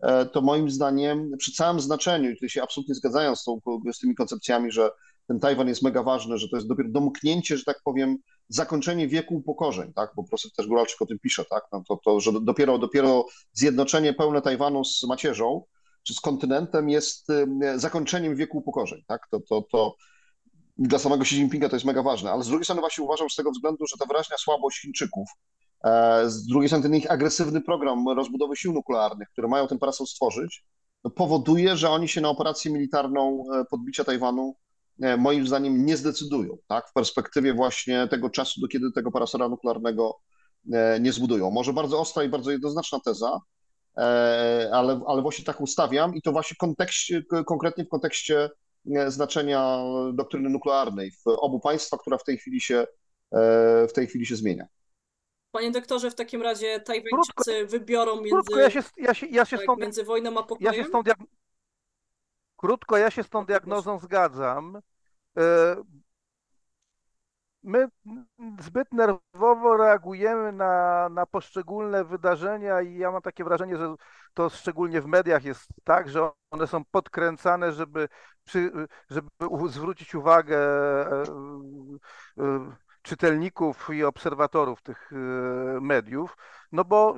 e, 0.04 0.26
to 0.26 0.42
moim 0.42 0.70
zdaniem 0.70 1.32
przy 1.38 1.52
całym 1.52 1.80
znaczeniu, 1.80 2.32
i 2.32 2.34
tutaj 2.34 2.50
się 2.50 2.64
absolutnie 2.64 2.96
zgadzając 2.96 3.40
z, 3.40 3.44
tą, 3.44 3.60
z 3.94 4.00
tymi 4.00 4.16
koncepcjami, 4.16 4.72
że 4.72 4.90
ten 5.28 5.40
Tajwan 5.40 5.68
jest 5.68 5.82
mega 5.82 6.04
ważny, 6.04 6.38
że 6.38 6.50
to 6.50 6.58
jest 6.58 6.68
dopiero 6.68 6.90
domknięcie, 6.90 7.58
że 7.58 7.64
tak 7.64 7.82
powiem, 7.84 8.18
zakończenie 8.50 9.08
wieku 9.08 9.36
upokorzeń, 9.36 9.94
tak, 9.94 10.12
bo 10.16 10.24
profesor 10.24 10.52
też 10.52 10.68
Góralczyk 10.68 11.02
o 11.02 11.06
tym 11.06 11.20
pisze, 11.20 11.46
tak, 11.46 11.64
no 11.72 11.84
to, 11.88 12.00
to, 12.06 12.20
że 12.20 12.32
dopiero, 12.42 12.78
dopiero 12.78 13.26
zjednoczenie 13.54 14.14
pełne 14.14 14.42
Tajwanu 14.42 14.84
z 14.84 15.04
macierzą, 15.04 15.64
czy 16.04 16.14
z 16.14 16.20
kontynentem 16.20 16.90
jest 16.90 17.28
zakończeniem 17.76 18.36
wieku 18.36 18.58
upokorzeń, 18.58 19.04
tak, 19.08 19.28
to, 19.32 19.40
to, 19.40 19.62
to 19.72 19.96
dla 20.78 21.00
samego 21.00 21.22
Xi 21.22 21.36
Jinpinga 21.36 21.70
to 21.70 21.76
jest 21.76 21.86
mega 21.86 22.04
ważne, 22.04 22.32
ale 22.32 22.44
z 22.44 22.48
drugiej 22.48 22.64
strony 22.64 22.82
właśnie 22.82 23.04
uważam 23.04 23.30
z 23.30 23.36
tego 23.36 23.52
względu, 23.52 23.86
że 23.88 23.98
ta 24.00 24.06
wyraźna 24.06 24.38
słabość 24.38 24.82
Chińczyków, 24.82 25.30
e, 25.84 26.30
z 26.30 26.46
drugiej 26.46 26.70
strony 26.70 26.84
ten 26.84 26.96
ich 26.96 27.12
agresywny 27.12 27.62
program 27.62 28.10
rozbudowy 28.10 28.56
sił 28.56 28.74
nuklearnych, 28.74 29.30
które 29.30 29.48
mają 29.48 29.68
ten 29.68 29.80
parasol 29.80 30.08
stworzyć, 30.08 30.64
no 31.04 31.12
powoduje, 31.12 31.78
że 31.78 31.90
oni 31.90 32.08
się 32.08 32.22
na 32.22 32.30
operację 32.30 32.72
militarną 32.72 33.44
e, 33.54 33.66
podbicia 33.66 34.04
Tajwanu 34.04 34.56
e, 35.02 35.18
moim 35.18 35.48
zdaniem 35.48 35.86
nie 35.86 35.98
zdecydują, 35.98 36.58
tak, 36.68 36.90
w 36.90 36.94
perspektywie 36.94 37.54
właśnie 37.54 38.08
tego 38.08 38.30
czasu, 38.30 38.62
do 38.62 38.68
kiedy 38.68 38.92
tego 38.92 39.12
parasola 39.12 39.50
nuklearnego 39.50 40.20
nie 41.02 41.12
zbudują. 41.12 41.52
Może 41.52 41.74
bardzo 41.74 42.00
ostra 42.00 42.24
i 42.24 42.30
bardzo 42.30 42.52
jednoznaczna 42.52 43.00
teza, 43.06 43.40
ale, 44.72 45.02
ale 45.08 45.22
właśnie 45.22 45.46
tak 45.46 45.62
ustawiam 45.62 46.16
i 46.16 46.22
to 46.22 46.32
właśnie 46.32 46.56
kontekście, 46.60 47.24
konkretnie 47.46 47.86
w 47.86 47.90
kontekście 47.90 48.50
znaczenia 49.08 49.78
doktryny 50.14 50.50
nuklearnej 50.50 51.12
w 51.12 51.28
obu 51.28 51.60
państwach, 51.60 52.00
która 52.00 52.18
w 52.18 52.24
tej 52.24 52.38
chwili 52.38 52.62
się, 52.62 52.78
e, 53.32 53.88
w 53.88 53.94
tej 53.94 54.08
chwili 54.08 54.26
się 54.26 54.36
zmienia. 54.36 54.68
Panie 55.52 55.72
doktorze, 55.72 56.12
w 56.12 56.16
takim 56.16 56.42
razie 56.42 56.80
Tajwańczycy 56.80 57.66
wybiorą 57.66 58.16
między, 58.16 58.30
krótko, 58.30 58.60
ja 58.60 58.70
się, 58.70 58.84
ja 58.98 59.14
się, 59.14 59.28
ja 59.28 59.46
się 59.46 59.58
tak, 59.58 59.64
stąd, 59.64 59.82
między 59.82 60.04
wojną 60.04 60.38
a 60.40 60.44
pokojem? 60.44 60.74
Ja 60.74 60.84
się 60.84 60.90
tą 60.90 61.04
diag... 61.04 61.18
Krótko, 62.58 62.98
ja 62.98 63.12
się 63.12 63.24
z 63.24 63.30
tą 63.30 63.46
diagnozą 63.46 64.00
zgadzam. 64.00 64.80
My 67.66 67.88
zbyt 68.60 68.94
nerwowo 68.94 69.78
reagujemy 69.78 70.52
na, 70.52 71.10
na 71.10 71.26
poszczególne 71.26 72.04
wydarzenia 72.04 72.82
i 72.82 72.98
ja 72.98 73.12
mam 73.12 73.22
takie 73.22 73.44
wrażenie, 73.44 73.78
że 73.78 73.96
to 74.34 74.50
szczególnie 74.50 75.02
w 75.02 75.06
mediach 75.06 75.44
jest 75.44 75.70
tak, 75.84 76.10
że 76.10 76.30
one 76.52 76.68
są 76.68 76.86
podkręcane, 76.92 77.72
żeby, 77.72 78.10
przy, 78.44 78.72
żeby 79.10 79.30
zwrócić 79.68 80.16
uwagę 80.16 80.58
e, 80.58 81.24
e, 82.40 82.76
czytelników 83.06 83.90
i 83.94 84.04
obserwatorów 84.04 84.82
tych 84.82 85.12
e, 85.14 85.16
mediów, 85.82 86.38
no 86.72 86.84
bo 86.86 87.16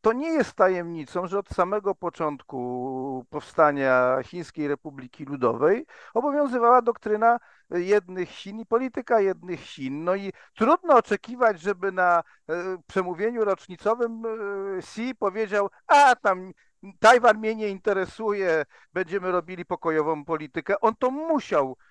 to 0.00 0.12
nie 0.12 0.28
jest 0.28 0.54
tajemnicą, 0.54 1.26
że 1.26 1.38
od 1.38 1.48
samego 1.48 1.94
początku 1.94 3.26
powstania 3.30 4.18
Chińskiej 4.22 4.68
Republiki 4.68 5.24
Ludowej 5.24 5.86
obowiązywała 6.14 6.82
doktryna 6.82 7.38
jednych 7.70 8.28
Chin 8.28 8.60
i 8.60 8.66
polityka 8.66 9.20
jednych 9.20 9.60
Chin. 9.60 10.04
No 10.04 10.14
i 10.14 10.32
trudno 10.54 10.96
oczekiwać, 10.96 11.60
żeby 11.60 11.92
na 11.92 12.22
przemówieniu 12.86 13.44
rocznicowym 13.44 14.22
Xi 14.78 15.14
powiedział, 15.14 15.70
a 15.86 16.16
tam 16.16 16.52
Tajwan 16.98 17.38
mnie 17.38 17.54
nie 17.54 17.68
interesuje, 17.68 18.64
będziemy 18.92 19.32
robili 19.32 19.64
pokojową 19.64 20.24
politykę. 20.24 20.80
On 20.80 20.94
to 20.96 21.10
musiał 21.10 21.76
e, 21.76 21.87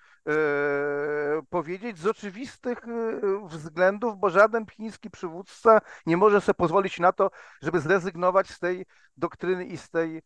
powiedzieć 1.50 1.98
z 1.98 2.06
oczywistych 2.06 2.78
e, 2.88 3.48
względów, 3.48 4.18
bo 4.18 4.30
żaden 4.30 4.66
chiński 4.66 5.10
przywódca 5.10 5.80
nie 6.06 6.16
może 6.16 6.40
sobie 6.40 6.54
pozwolić 6.54 7.00
na 7.00 7.12
to, 7.12 7.30
żeby 7.62 7.80
zrezygnować 7.80 8.48
z 8.48 8.58
tej 8.58 8.86
doktryny 9.16 9.64
i 9.64 9.76
z 9.76 9.90
tej 9.90 10.16
e, 10.16 10.22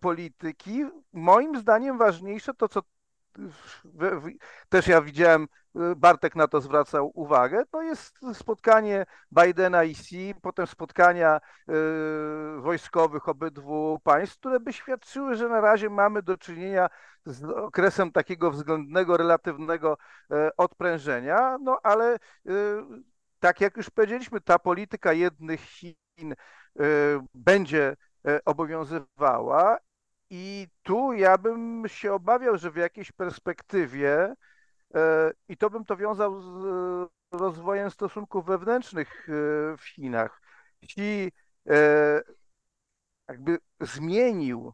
polityki. 0.00 0.84
Moim 1.12 1.58
zdaniem 1.58 1.98
ważniejsze 1.98 2.54
to, 2.54 2.68
co 2.68 2.82
też 4.68 4.86
ja 4.86 5.00
widziałem, 5.00 5.42
y, 5.42 5.96
Bartek 5.96 6.36
na 6.36 6.48
to 6.48 6.60
zwracał 6.60 7.10
uwagę, 7.14 7.64
to 7.70 7.82
jest 7.82 8.18
spotkanie 8.32 9.06
Bidena 9.32 9.84
i 9.84 9.90
Xi, 9.90 10.34
potem 10.42 10.66
spotkania 10.66 11.40
y, 11.68 11.72
wojskowych 12.60 13.28
obydwu 13.28 14.00
państw, 14.04 14.38
które 14.38 14.60
by 14.60 14.72
świadczyły, 14.72 15.34
że 15.34 15.48
na 15.48 15.60
razie 15.60 15.90
mamy 15.90 16.22
do 16.22 16.36
czynienia 16.36 16.88
z 17.26 17.44
okresem 17.44 18.12
takiego 18.12 18.50
względnego, 18.50 19.16
relatywnego 19.16 19.96
e, 20.30 20.56
odprężenia, 20.56 21.58
no 21.60 21.80
ale 21.82 22.16
y, 22.16 22.20
tak 23.40 23.60
jak 23.60 23.76
już 23.76 23.90
powiedzieliśmy, 23.90 24.40
ta 24.40 24.58
polityka 24.58 25.12
jednych 25.12 25.60
Chin 25.60 26.34
będzie 27.34 27.96
obowiązywała 28.44 29.78
i 30.30 30.68
tu 30.82 31.12
ja 31.12 31.38
bym 31.38 31.84
się 31.86 32.12
obawiał, 32.12 32.58
że 32.58 32.70
w 32.70 32.76
jakiejś 32.76 33.12
perspektywie, 33.12 34.34
e, 34.94 35.32
i 35.48 35.56
to 35.56 35.70
bym 35.70 35.84
to 35.84 35.96
wiązał 35.96 36.40
z 36.40 37.10
rozwojem 37.32 37.90
stosunków 37.90 38.46
wewnętrznych 38.46 39.28
e, 39.28 39.76
w 39.76 39.84
Chinach, 39.84 40.42
e, 41.68 42.22
jakby 43.28 43.58
zmienił 43.80 44.72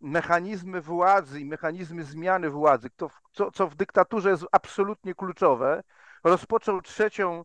mechanizmy 0.00 0.80
władzy 0.80 1.40
i 1.40 1.44
mechanizmy 1.44 2.04
zmiany 2.04 2.50
władzy, 2.50 2.88
co, 3.32 3.50
co 3.50 3.68
w 3.68 3.74
dyktaturze 3.74 4.30
jest 4.30 4.44
absolutnie 4.52 5.14
kluczowe, 5.14 5.82
rozpoczął 6.24 6.82
trzecią 6.82 7.44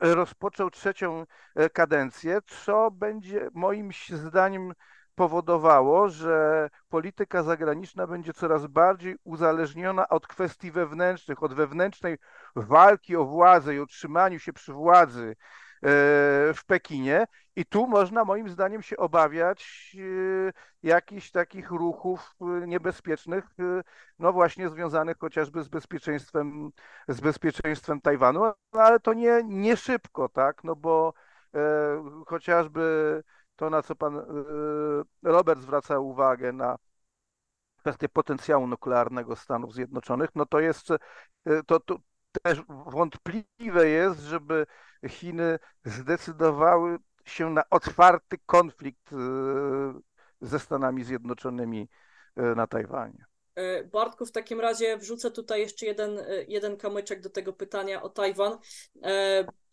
rozpoczął 0.00 0.70
trzecią 0.70 1.26
kadencję, 1.72 2.38
co 2.46 2.90
będzie 2.90 3.48
moim 3.54 3.90
zdaniem 4.08 4.72
powodowało, 5.14 6.08
że 6.08 6.68
polityka 6.88 7.42
zagraniczna 7.42 8.06
będzie 8.06 8.32
coraz 8.32 8.66
bardziej 8.66 9.16
uzależniona 9.24 10.08
od 10.08 10.26
kwestii 10.26 10.70
wewnętrznych, 10.70 11.42
od 11.42 11.54
wewnętrznej 11.54 12.18
walki 12.56 13.16
o 13.16 13.24
władzę 13.24 13.74
i 13.74 13.80
utrzymaniu 13.80 14.38
się 14.38 14.52
przy 14.52 14.72
władzy 14.72 15.28
e, 15.30 15.34
w 16.54 16.60
Pekinie. 16.66 17.26
I 17.56 17.64
tu 17.64 17.86
można 17.86 18.24
moim 18.24 18.48
zdaniem 18.48 18.82
się 18.82 18.96
obawiać 18.96 19.96
e, 20.48 20.52
jakichś 20.82 21.30
takich 21.30 21.70
ruchów 21.70 22.34
e, 22.40 22.66
niebezpiecznych, 22.66 23.44
no 24.18 24.32
właśnie 24.32 24.68
związanych 24.68 25.18
chociażby 25.18 25.62
z 25.62 25.68
bezpieczeństwem, 25.68 26.70
z 27.08 27.20
bezpieczeństwem 27.20 28.00
Tajwanu, 28.00 28.52
ale 28.72 29.00
to 29.00 29.14
nie, 29.14 29.40
nie 29.44 29.76
szybko, 29.76 30.28
tak, 30.28 30.64
no 30.64 30.76
bo 30.76 31.12
chociażby 32.26 33.22
to, 33.62 33.70
na 33.70 33.82
co 33.82 33.94
pan 33.94 34.16
y, 34.16 34.22
Robert 35.22 35.60
zwraca 35.60 35.98
uwagę, 35.98 36.52
na 36.52 36.78
kwestię 37.76 38.08
potencjału 38.08 38.66
nuklearnego 38.66 39.36
Stanów 39.36 39.74
Zjednoczonych, 39.74 40.30
no 40.34 40.46
to 40.46 40.60
jest, 40.60 40.90
y, 40.90 40.96
to, 41.66 41.80
to 41.80 41.98
też 42.42 42.62
wątpliwe 42.68 43.88
jest, 43.88 44.20
żeby 44.20 44.66
Chiny 45.08 45.58
zdecydowały 45.84 46.98
się 47.24 47.50
na 47.50 47.62
otwarty 47.70 48.36
konflikt 48.46 49.12
y, 49.12 49.16
ze 50.40 50.58
Stanami 50.58 51.04
Zjednoczonymi 51.04 51.88
na 52.36 52.66
Tajwanie. 52.66 53.24
Bartku, 53.92 54.26
w 54.26 54.32
takim 54.32 54.60
razie 54.60 54.96
wrzucę 54.96 55.30
tutaj 55.30 55.60
jeszcze 55.60 55.86
jeden, 55.86 56.18
jeden 56.48 56.76
kamyczek 56.76 57.20
do 57.20 57.30
tego 57.30 57.52
pytania 57.52 58.02
o 58.02 58.08
Tajwan. 58.08 58.58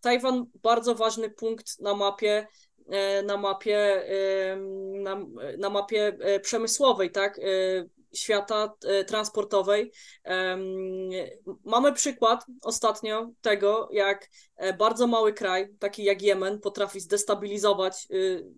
Tajwan 0.02 0.46
bardzo 0.64 0.96
ważny 0.96 1.30
punkt 1.30 1.80
na 1.80 1.96
mapie 1.96 2.48
E, 2.48 2.69
na 3.24 3.38
mapie, 3.38 4.04
na, 4.94 5.26
na 5.58 5.70
mapie 5.70 6.18
e, 6.20 6.40
przemysłowej, 6.40 7.12
tak? 7.12 7.40
E, 7.40 7.42
świata 8.14 8.74
transportowej. 9.08 9.92
Mamy 11.66 11.94
przykład 11.94 12.46
ostatnio 12.62 13.30
tego, 13.42 13.90
jak 13.92 14.30
bardzo 14.78 15.08
mały 15.08 15.34
kraj, 15.34 15.68
taki 15.80 16.04
jak 16.04 16.22
Jemen, 16.22 16.60
potrafi 16.60 17.00
zdestabilizować, 17.00 18.08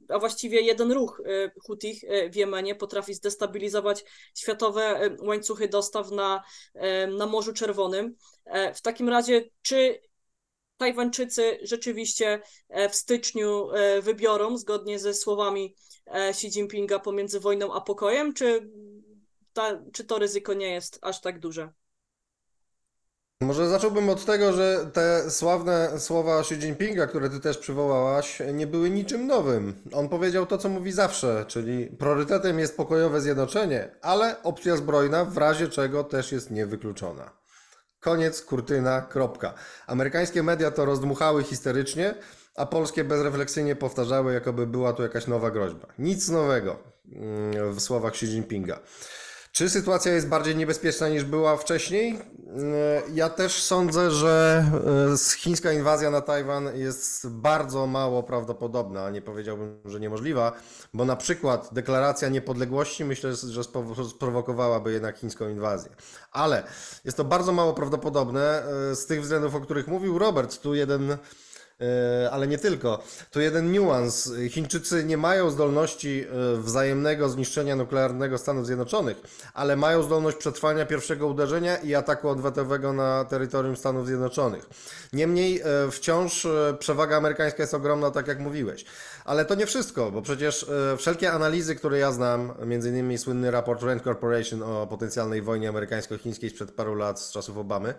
a 0.09 0.19
właściwie 0.19 0.61
jeden 0.61 0.91
ruch 0.91 1.21
Hutich 1.65 2.01
w 2.31 2.35
Jemenie 2.35 2.75
potrafi 2.75 3.13
zdestabilizować 3.13 4.03
światowe 4.37 5.15
łańcuchy 5.19 5.67
dostaw 5.67 6.11
na, 6.11 6.43
na 7.17 7.25
Morzu 7.25 7.53
Czerwonym. 7.53 8.15
W 8.75 8.81
takim 8.81 9.09
razie, 9.09 9.43
czy 9.61 9.99
Tajwańczycy 10.81 11.59
rzeczywiście 11.61 12.41
w 12.89 12.95
styczniu 12.95 13.67
wybiorą, 14.01 14.57
zgodnie 14.57 14.99
ze 14.99 15.13
słowami 15.13 15.75
Xi 16.07 16.47
Jinpinga, 16.47 16.99
pomiędzy 16.99 17.39
wojną 17.39 17.73
a 17.73 17.81
pokojem, 17.81 18.33
czy, 18.33 18.69
ta, 19.53 19.81
czy 19.93 20.03
to 20.03 20.19
ryzyko 20.19 20.53
nie 20.53 20.73
jest 20.73 20.99
aż 21.01 21.21
tak 21.21 21.39
duże? 21.39 21.69
Może 23.41 23.69
zacząłbym 23.69 24.09
od 24.09 24.25
tego, 24.25 24.53
że 24.53 24.89
te 24.93 25.31
sławne 25.31 25.99
słowa 25.99 26.39
Xi 26.39 26.53
Jinpinga, 26.53 27.07
które 27.07 27.29
ty 27.29 27.39
też 27.39 27.57
przywołałaś, 27.57 28.41
nie 28.53 28.67
były 28.67 28.89
niczym 28.89 29.27
nowym. 29.27 29.73
On 29.93 30.09
powiedział 30.09 30.45
to, 30.45 30.57
co 30.57 30.69
mówi 30.69 30.91
zawsze, 30.91 31.45
czyli 31.47 31.87
priorytetem 31.87 32.59
jest 32.59 32.77
pokojowe 32.77 33.21
zjednoczenie, 33.21 33.95
ale 34.01 34.43
opcja 34.43 34.77
zbrojna 34.77 35.25
w 35.25 35.37
razie 35.37 35.67
czego 35.67 36.03
też 36.03 36.31
jest 36.31 36.51
niewykluczona. 36.51 37.40
Koniec, 38.01 38.41
kurtyna, 38.41 39.01
kropka. 39.01 39.53
Amerykańskie 39.87 40.43
media 40.43 40.71
to 40.71 40.85
rozdmuchały 40.85 41.43
histerycznie, 41.43 42.15
a 42.55 42.65
polskie 42.65 43.03
bezrefleksyjnie 43.03 43.75
powtarzały, 43.75 44.33
jakoby 44.33 44.67
była 44.67 44.93
tu 44.93 45.03
jakaś 45.03 45.27
nowa 45.27 45.51
groźba. 45.51 45.87
Nic 45.99 46.29
nowego 46.29 46.77
mm, 47.15 47.73
w 47.73 47.81
słowach 47.81 48.13
Xi 48.13 48.25
Jinpinga. 48.25 48.79
Czy 49.51 49.69
sytuacja 49.69 50.13
jest 50.13 50.27
bardziej 50.27 50.55
niebezpieczna 50.55 51.09
niż 51.09 51.23
była 51.23 51.57
wcześniej? 51.57 52.13
E, 52.13 52.21
ja 53.13 53.29
też 53.29 53.63
sądzę, 53.63 54.11
że 54.11 54.65
e, 55.13 55.37
chińska 55.37 55.71
inwazja 55.71 56.11
na 56.11 56.21
Tajwan 56.21 56.77
jest 56.77 57.29
bardzo 57.29 57.87
mało 57.87 58.23
prawdopodobna, 58.23 59.09
nie 59.09 59.21
powiedziałbym, 59.21 59.79
że 59.85 59.99
niemożliwa, 59.99 60.51
bo 60.93 61.05
na 61.05 61.15
przykład 61.15 61.69
deklaracja 61.71 62.29
niepodległości 62.29 63.05
myślę, 63.05 63.35
że 63.35 63.63
sprowokowałaby 64.09 64.91
jednak 64.91 65.17
chińską 65.17 65.49
inwazję. 65.49 65.91
Ale 66.31 66.63
jest 67.05 67.17
to 67.17 67.23
bardzo 67.23 67.51
mało 67.51 67.73
prawdopodobne 67.73 68.63
e, 68.91 68.95
z 68.95 69.05
tych 69.05 69.21
względów, 69.21 69.55
o 69.55 69.59
których 69.59 69.87
mówił 69.87 70.19
Robert. 70.19 70.61
Tu 70.61 70.75
jeden 70.75 71.17
ale 72.31 72.47
nie 72.47 72.57
tylko. 72.57 73.03
Tu 73.31 73.41
jeden 73.41 73.71
niuans. 73.71 74.31
Chińczycy 74.49 75.03
nie 75.03 75.17
mają 75.17 75.49
zdolności 75.49 76.25
e, 76.25 76.57
wzajemnego 76.57 77.29
zniszczenia 77.29 77.75
nuklearnego 77.75 78.37
Stanów 78.37 78.65
Zjednoczonych, 78.65 79.17
ale 79.53 79.75
mają 79.75 80.03
zdolność 80.03 80.37
przetrwania 80.37 80.85
pierwszego 80.85 81.27
uderzenia 81.27 81.77
i 81.77 81.95
ataku 81.95 82.29
odwetowego 82.29 82.93
na 82.93 83.25
terytorium 83.25 83.75
Stanów 83.75 84.07
Zjednoczonych. 84.07 84.69
Niemniej 85.13 85.61
e, 85.61 85.91
wciąż 85.91 86.47
przewaga 86.79 87.17
amerykańska 87.17 87.63
jest 87.63 87.73
ogromna, 87.73 88.11
tak 88.11 88.27
jak 88.27 88.39
mówiłeś. 88.39 88.85
Ale 89.25 89.45
to 89.45 89.55
nie 89.55 89.65
wszystko, 89.65 90.11
bo 90.11 90.21
przecież 90.21 90.65
wszelkie 90.97 91.31
analizy, 91.31 91.75
które 91.75 91.97
ja 91.97 92.11
znam, 92.11 92.53
innymi 92.91 93.17
słynny 93.17 93.51
raport 93.51 93.83
Rand 93.83 94.03
Corporation 94.03 94.63
o 94.63 94.87
potencjalnej 94.87 95.41
wojnie 95.41 95.69
amerykańsko-chińskiej 95.69 96.49
sprzed 96.49 96.71
paru 96.71 96.95
lat 96.95 97.19
z 97.19 97.31
czasów 97.31 97.57
Obamy, 97.57 97.93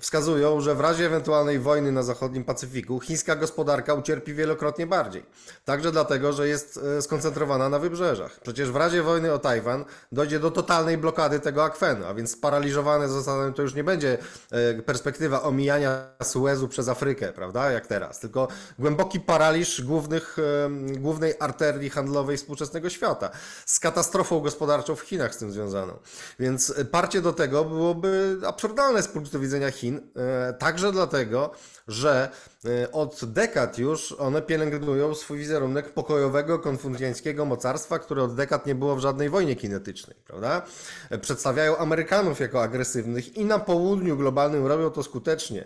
wskazują, 0.00 0.60
że 0.60 0.74
w 0.74 0.80
razie 0.80 1.06
ewentualnej 1.06 1.58
wojny 1.58 1.92
na 1.92 2.02
zachodnim 2.02 2.44
Pacyfiku 2.44 3.00
chińska 3.00 3.36
gospodarka 3.36 3.94
ucierpi 3.94 4.34
wielokrotnie 4.34 4.86
bardziej. 4.86 5.26
Także 5.64 5.92
dlatego, 5.92 6.32
że 6.32 6.48
jest 6.48 6.80
e, 6.98 7.02
skoncentrowana 7.02 7.68
na 7.68 7.78
wybrzeżach. 7.78 8.40
Przecież 8.40 8.70
w 8.70 8.76
razie 8.76 9.02
wojny 9.02 9.32
o 9.32 9.38
Tajwan 9.38 9.84
dojdzie 10.12 10.40
do 10.40 10.50
totalnej 10.50 10.98
blokady 10.98 11.40
tego 11.40 11.64
akwenu, 11.64 12.06
a 12.06 12.14
więc 12.14 12.30
sparaliżowane 12.30 13.08
zostaną 13.08 13.52
to 13.52 13.62
już 13.62 13.74
nie 13.74 13.84
będzie 13.84 14.18
e, 14.50 14.82
perspektywa 14.82 15.42
omijania 15.42 16.06
Suezu 16.22 16.68
przez 16.68 16.88
Afrykę, 16.88 17.32
prawda, 17.32 17.70
jak 17.70 17.86
teraz, 17.86 18.20
tylko 18.20 18.48
głęboki 18.78 19.20
paraliż 19.20 19.82
głównych, 19.82 20.36
e, 20.38 20.70
głównej 20.98 21.34
arterii 21.40 21.90
handlowej 21.90 22.36
współczesnego 22.36 22.90
świata 22.90 23.30
z 23.66 23.80
katastrofą 23.80 24.40
gospodarczą 24.40 24.96
w 24.96 25.00
Chinach 25.00 25.34
z 25.34 25.38
tym 25.38 25.52
związaną. 25.52 25.98
Więc 26.38 26.74
parcie 26.90 27.20
do 27.20 27.32
tego 27.32 27.64
byłoby 27.64 28.36
absurdalne 28.46 29.02
z 29.02 29.08
punktu 29.08 29.40
widzenia 29.40 29.70
Chin, 29.70 29.83
Chin, 29.84 30.00
e, 30.16 30.52
także 30.52 30.92
dlatego, 30.92 31.50
że 31.88 32.30
e, 32.64 32.92
od 32.92 33.24
dekad 33.24 33.78
już 33.78 34.12
one 34.12 34.42
pielęgnują 34.42 35.14
swój 35.14 35.38
wizerunek 35.38 35.92
pokojowego, 35.92 36.58
konfucjańskiego 36.58 37.44
mocarstwa, 37.44 37.98
które 37.98 38.22
od 38.22 38.34
dekad 38.34 38.66
nie 38.66 38.74
było 38.74 38.96
w 38.96 39.00
żadnej 39.00 39.30
wojnie 39.30 39.56
kinetycznej, 39.56 40.16
prawda? 40.26 40.62
E, 41.10 41.18
przedstawiają 41.18 41.76
Amerykanów 41.76 42.40
jako 42.40 42.62
agresywnych 42.62 43.36
i 43.36 43.44
na 43.44 43.58
południu 43.58 44.16
globalnym 44.16 44.66
robią 44.66 44.90
to 44.90 45.02
skutecznie 45.02 45.64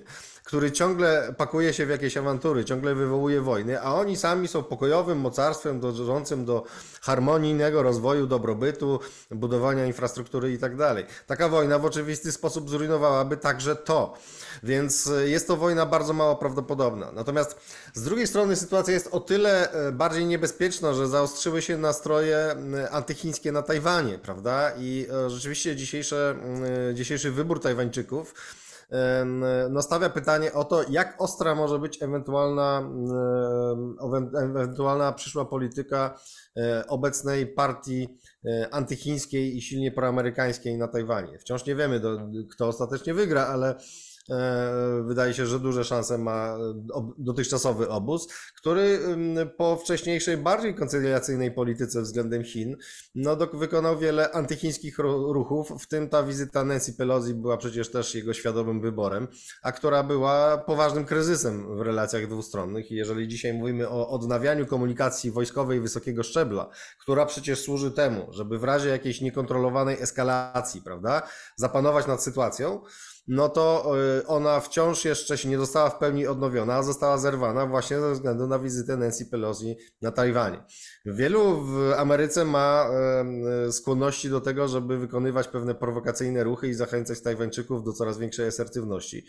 który 0.49 0.73
ciągle 0.73 1.35
pakuje 1.37 1.73
się 1.73 1.87
w 1.87 1.89
jakieś 1.89 2.17
awantury, 2.17 2.65
ciągle 2.65 2.95
wywołuje 2.95 3.41
wojny, 3.41 3.81
a 3.81 3.95
oni 3.95 4.17
sami 4.17 4.49
są 4.49 4.63
pokojowym 4.63 5.19
mocarstwem 5.19 5.81
dążącym 5.81 6.45
do 6.45 6.65
harmonijnego 7.01 7.83
rozwoju, 7.83 8.27
dobrobytu, 8.27 9.01
budowania 9.31 9.87
infrastruktury 9.87 10.53
i 10.53 10.59
tak. 10.59 10.73
Taka 11.27 11.49
wojna 11.49 11.79
w 11.79 11.85
oczywisty 11.85 12.33
sposób 12.33 12.71
zrujnowałaby 12.71 13.37
także 13.37 13.77
to. 13.77 14.15
Więc 14.63 15.07
e, 15.07 15.29
jest 15.29 15.47
to 15.47 15.57
wojna 15.57 15.87
bardzo 15.87 16.13
mało 16.13 16.37
prawdopodobna. 16.37 17.13
Natomiast 17.13 17.61
z 17.95 18.03
drugiej 18.03 18.27
strony 18.27 18.57
sytuacja 18.57 18.95
jest 18.95 19.09
o 19.13 19.21
tyle 19.21 19.73
e, 19.73 19.93
bardziej 19.93 20.27
niebezpieczna, 20.27 20.95
że 20.95 21.09
zaostrzyły 21.09 21.63
się 21.63 21.79
nastroje 21.79 22.57
antychińskie 22.91 23.53
na 23.53 23.63
Tajwanie, 23.63 24.19
prawda? 24.19 24.73
I 24.79 25.07
e, 25.27 25.31
rzeczywiście 25.31 25.77
dzisiejszy 26.95 27.31
wybór 27.33 27.61
Tajwańczyków 27.61 28.35
no, 29.71 29.83
stawia 29.83 30.11
pytanie 30.11 30.53
o 30.53 30.65
to, 30.65 30.83
jak 30.91 31.23
ostra 31.23 31.55
może 31.55 31.79
być 31.79 32.03
ewentualna, 32.03 32.91
ewentualna 34.45 35.13
przyszła 35.13 35.45
polityka 35.45 36.21
e, 36.57 36.87
obecnej 36.87 37.47
partii 37.47 38.19
e, 38.45 38.75
antychińskiej 38.75 39.57
i 39.57 39.63
silnie 39.63 39.93
proamerykańskiej 39.93 40.79
na 40.79 40.89
Tajwanie. 40.89 41.39
Wciąż 41.39 41.67
nie 41.67 41.75
wiemy, 41.75 42.01
kto 42.51 42.69
ostatecznie 42.69 43.15
wygra, 43.15 43.47
ale 43.47 43.75
wydaje 45.05 45.35
się, 45.35 45.47
że 45.47 45.61
duże 45.61 45.85
szanse 45.85 46.19
ma 46.19 46.59
dotychczasowy 47.19 47.89
obóz, 47.89 48.29
który 48.57 49.01
po 49.57 49.77
wcześniejszej, 49.77 50.37
bardziej 50.37 50.75
koncyliacyjnej 50.75 51.53
polityce 51.53 52.03
względem 52.03 52.45
Chin, 52.45 52.77
no, 53.15 53.37
wykonał 53.37 53.99
wiele 53.99 54.33
antychińskich 54.33 54.99
ruchów, 54.99 55.73
w 55.83 55.89
tym 55.89 56.09
ta 56.09 56.23
wizyta 56.23 56.65
Nancy 56.65 56.93
Pelosi 56.93 57.35
była 57.35 57.57
przecież 57.57 57.91
też 57.91 58.15
jego 58.15 58.35
świadomym 58.35 58.81
wyborem, 58.81 59.29
a 59.63 59.73
która 59.73 60.03
była 60.03 60.59
poważnym 60.59 61.05
kryzysem 61.05 61.77
w 61.77 61.81
relacjach 61.81 62.27
dwustronnych. 62.27 62.91
I 62.91 62.95
jeżeli 62.95 63.29
dzisiaj 63.29 63.55
mówimy 63.55 63.89
o 63.89 64.09
odnawianiu 64.09 64.67
komunikacji 64.67 65.31
wojskowej 65.31 65.81
wysokiego 65.81 66.23
szczebla, 66.23 66.71
która 67.01 67.27
przecież 67.27 67.61
służy 67.61 67.91
temu, 67.91 68.33
żeby 68.33 68.59
w 68.59 68.65
razie 68.65 68.89
jakiejś 68.89 69.21
niekontrolowanej 69.21 70.03
eskalacji, 70.03 70.83
prawda, 70.83 71.23
zapanować 71.57 72.07
nad 72.07 72.23
sytuacją, 72.23 72.81
no 73.29 73.49
to 73.49 73.93
y, 74.19 74.27
ona 74.27 74.61
wciąż 74.61 75.05
jeszcze 75.05 75.39
się 75.39 75.49
nie 75.49 75.59
została 75.59 75.91
w 75.91 75.99
pełni 75.99 76.27
odnowiona, 76.27 76.75
a 76.75 76.83
została 76.83 77.19
zerwana 77.19 77.67
właśnie 77.67 78.01
ze 78.01 78.13
względu 78.13 78.47
na 78.47 78.59
wizytę 78.59 78.97
Nancy 78.97 79.27
Pelosi 79.27 79.77
na 80.03 80.13
Tajwanie. 80.13 80.65
Wielu 81.07 81.65
w 81.65 81.93
Ameryce 81.97 82.45
ma 82.45 82.91
skłonności 83.71 84.31
do 84.31 84.41
tego, 84.41 84.69
żeby 84.69 84.99
wykonywać 84.99 85.49
pewne 85.49 85.75
prowokacyjne 85.75 86.45
ruchy 86.45 86.69
i 86.69 86.75
zachęcać 86.75 87.23
Tajwańczyków 87.23 87.85
do 87.85 87.93
coraz 87.93 88.19
większej 88.19 88.47
asertywności. 88.47 89.27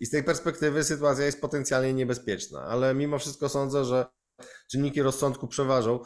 I 0.00 0.06
z 0.06 0.10
tej 0.10 0.24
perspektywy 0.24 0.84
sytuacja 0.84 1.24
jest 1.24 1.40
potencjalnie 1.40 1.94
niebezpieczna, 1.94 2.60
ale 2.60 2.94
mimo 2.94 3.18
wszystko 3.18 3.48
sądzę, 3.48 3.84
że 3.84 4.06
czynniki 4.70 5.02
rozsądku 5.02 5.48
przeważą, 5.48 6.00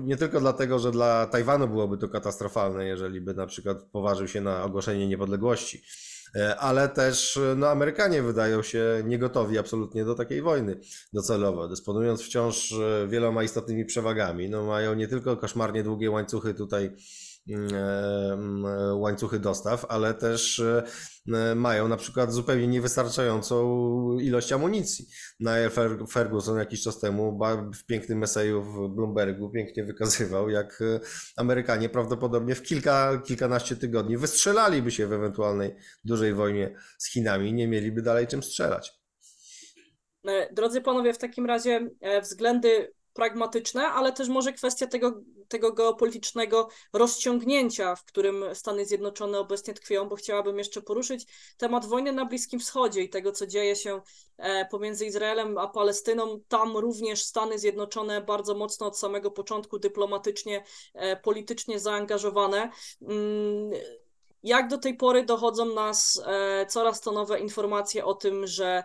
nie 0.00 0.16
tylko 0.16 0.40
dlatego, 0.40 0.78
że 0.78 0.90
dla 0.90 1.26
Tajwanu 1.26 1.68
byłoby 1.68 1.98
to 1.98 2.08
katastrofalne, 2.08 2.86
jeżeli 2.86 3.20
by 3.20 3.34
na 3.34 3.46
przykład 3.46 3.82
poważył 3.92 4.28
się 4.28 4.40
na 4.40 4.64
ogłoszenie 4.64 5.08
niepodległości 5.08 5.82
ale 6.58 6.88
też 6.88 7.36
e, 7.36 7.54
no, 7.56 7.68
Amerykanie 7.68 8.22
wydają 8.22 8.62
się 8.62 9.02
niegotowi 9.04 9.58
absolutnie 9.58 10.04
do 10.04 10.14
takiej 10.14 10.42
wojny 10.42 10.80
docelowo, 11.12 11.68
dysponując 11.68 12.22
wciąż 12.22 12.72
e, 12.72 13.08
wieloma 13.08 13.42
istotnymi 13.42 13.84
przewagami. 13.84 14.48
No, 14.48 14.64
mają 14.64 14.94
nie 14.94 15.08
tylko 15.08 15.36
koszmarnie 15.36 15.82
długie 15.82 16.10
łańcuchy 16.10 16.54
tutaj 16.54 16.96
łańcuchy 18.94 19.38
dostaw, 19.38 19.86
ale 19.88 20.14
też 20.14 20.62
E, 21.28 21.54
mają 21.54 21.88
na 21.88 21.96
przykład 21.96 22.32
zupełnie 22.32 22.66
niewystarczającą 22.66 24.18
ilość 24.20 24.52
amunicji. 24.52 25.06
Niall 25.40 25.70
Ferguson 26.10 26.58
jakiś 26.58 26.82
czas 26.82 27.00
temu 27.00 27.38
w 27.74 27.86
pięknym 27.86 28.22
eseju 28.22 28.62
w 28.62 28.94
Bloombergu 28.94 29.50
pięknie 29.50 29.84
wykazywał, 29.84 30.50
jak 30.50 30.82
e, 30.82 31.00
Amerykanie 31.36 31.88
prawdopodobnie 31.88 32.54
w 32.54 32.62
kilka, 32.62 33.22
kilkanaście 33.26 33.76
tygodni 33.76 34.16
wystrzelaliby 34.16 34.90
się 34.90 35.06
w 35.06 35.12
ewentualnej 35.12 35.74
dużej 36.04 36.34
wojnie 36.34 36.74
z 36.98 37.12
Chinami 37.12 37.48
i 37.48 37.52
nie 37.52 37.68
mieliby 37.68 38.02
dalej 38.02 38.26
czym 38.26 38.42
strzelać. 38.42 38.92
E, 40.28 40.54
drodzy 40.54 40.80
panowie, 40.80 41.12
w 41.12 41.18
takim 41.18 41.46
razie 41.46 41.90
względy 42.22 42.92
pragmatyczne, 43.14 43.88
ale 43.88 44.12
też 44.12 44.28
może 44.28 44.52
kwestia 44.52 44.86
tego, 44.86 45.12
tego 45.48 45.72
geopolitycznego 45.72 46.68
rozciągnięcia, 46.92 47.96
w 47.96 48.04
którym 48.04 48.44
Stany 48.54 48.86
Zjednoczone 48.86 49.38
obecnie 49.38 49.74
tkwią, 49.74 50.08
bo 50.08 50.16
chciałabym 50.16 50.58
jeszcze 50.58 50.82
poruszyć 50.82 51.26
temat 51.56 51.86
wojny 51.86 52.12
na 52.12 52.24
Bliskim 52.24 52.60
Wschodzie 52.60 53.02
i 53.02 53.08
tego, 53.08 53.32
co 53.32 53.46
dzieje 53.46 53.76
się 53.76 54.00
e, 54.36 54.66
pomiędzy 54.66 55.06
Izraelem 55.06 55.58
a 55.58 55.68
Palestyną. 55.68 56.40
Tam 56.48 56.76
również 56.76 57.24
Stany 57.24 57.58
Zjednoczone 57.58 58.20
bardzo 58.20 58.54
mocno 58.54 58.86
od 58.86 58.98
samego 58.98 59.30
początku 59.30 59.78
dyplomatycznie, 59.78 60.64
e, 60.94 61.16
politycznie 61.16 61.80
zaangażowane. 61.80 62.70
Mm, 63.02 63.70
jak 64.42 64.68
do 64.68 64.78
tej 64.78 64.96
pory 64.96 65.24
dochodzą 65.24 65.74
nas 65.74 66.22
e, 66.26 66.66
coraz 66.66 67.00
to 67.00 67.12
nowe 67.12 67.40
informacje 67.40 68.04
o 68.04 68.14
tym, 68.14 68.46
że 68.46 68.84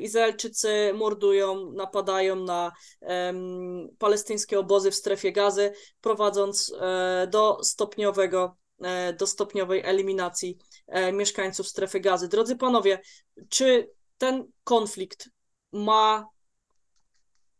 Izraelczycy 0.00 0.92
mordują, 0.94 1.72
napadają 1.72 2.36
na 2.36 2.72
um, 3.00 3.88
palestyńskie 3.98 4.58
obozy 4.58 4.90
w 4.90 4.94
strefie 4.94 5.32
gazy, 5.32 5.72
prowadząc 6.00 6.72
e, 6.80 7.26
do 7.30 7.58
stopniowego 7.64 8.56
e, 8.82 9.12
do 9.12 9.26
stopniowej 9.26 9.82
eliminacji 9.84 10.58
e, 10.86 11.12
mieszkańców 11.12 11.68
strefy 11.68 12.00
gazy. 12.00 12.28
Drodzy 12.28 12.56
panowie, 12.56 13.00
czy 13.48 13.90
ten 14.18 14.50
konflikt 14.64 15.28
ma 15.72 16.28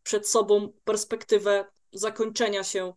przed 0.03 0.29
sobą 0.29 0.73
perspektywę 0.85 1.65
zakończenia 1.93 2.65
się 2.65 2.93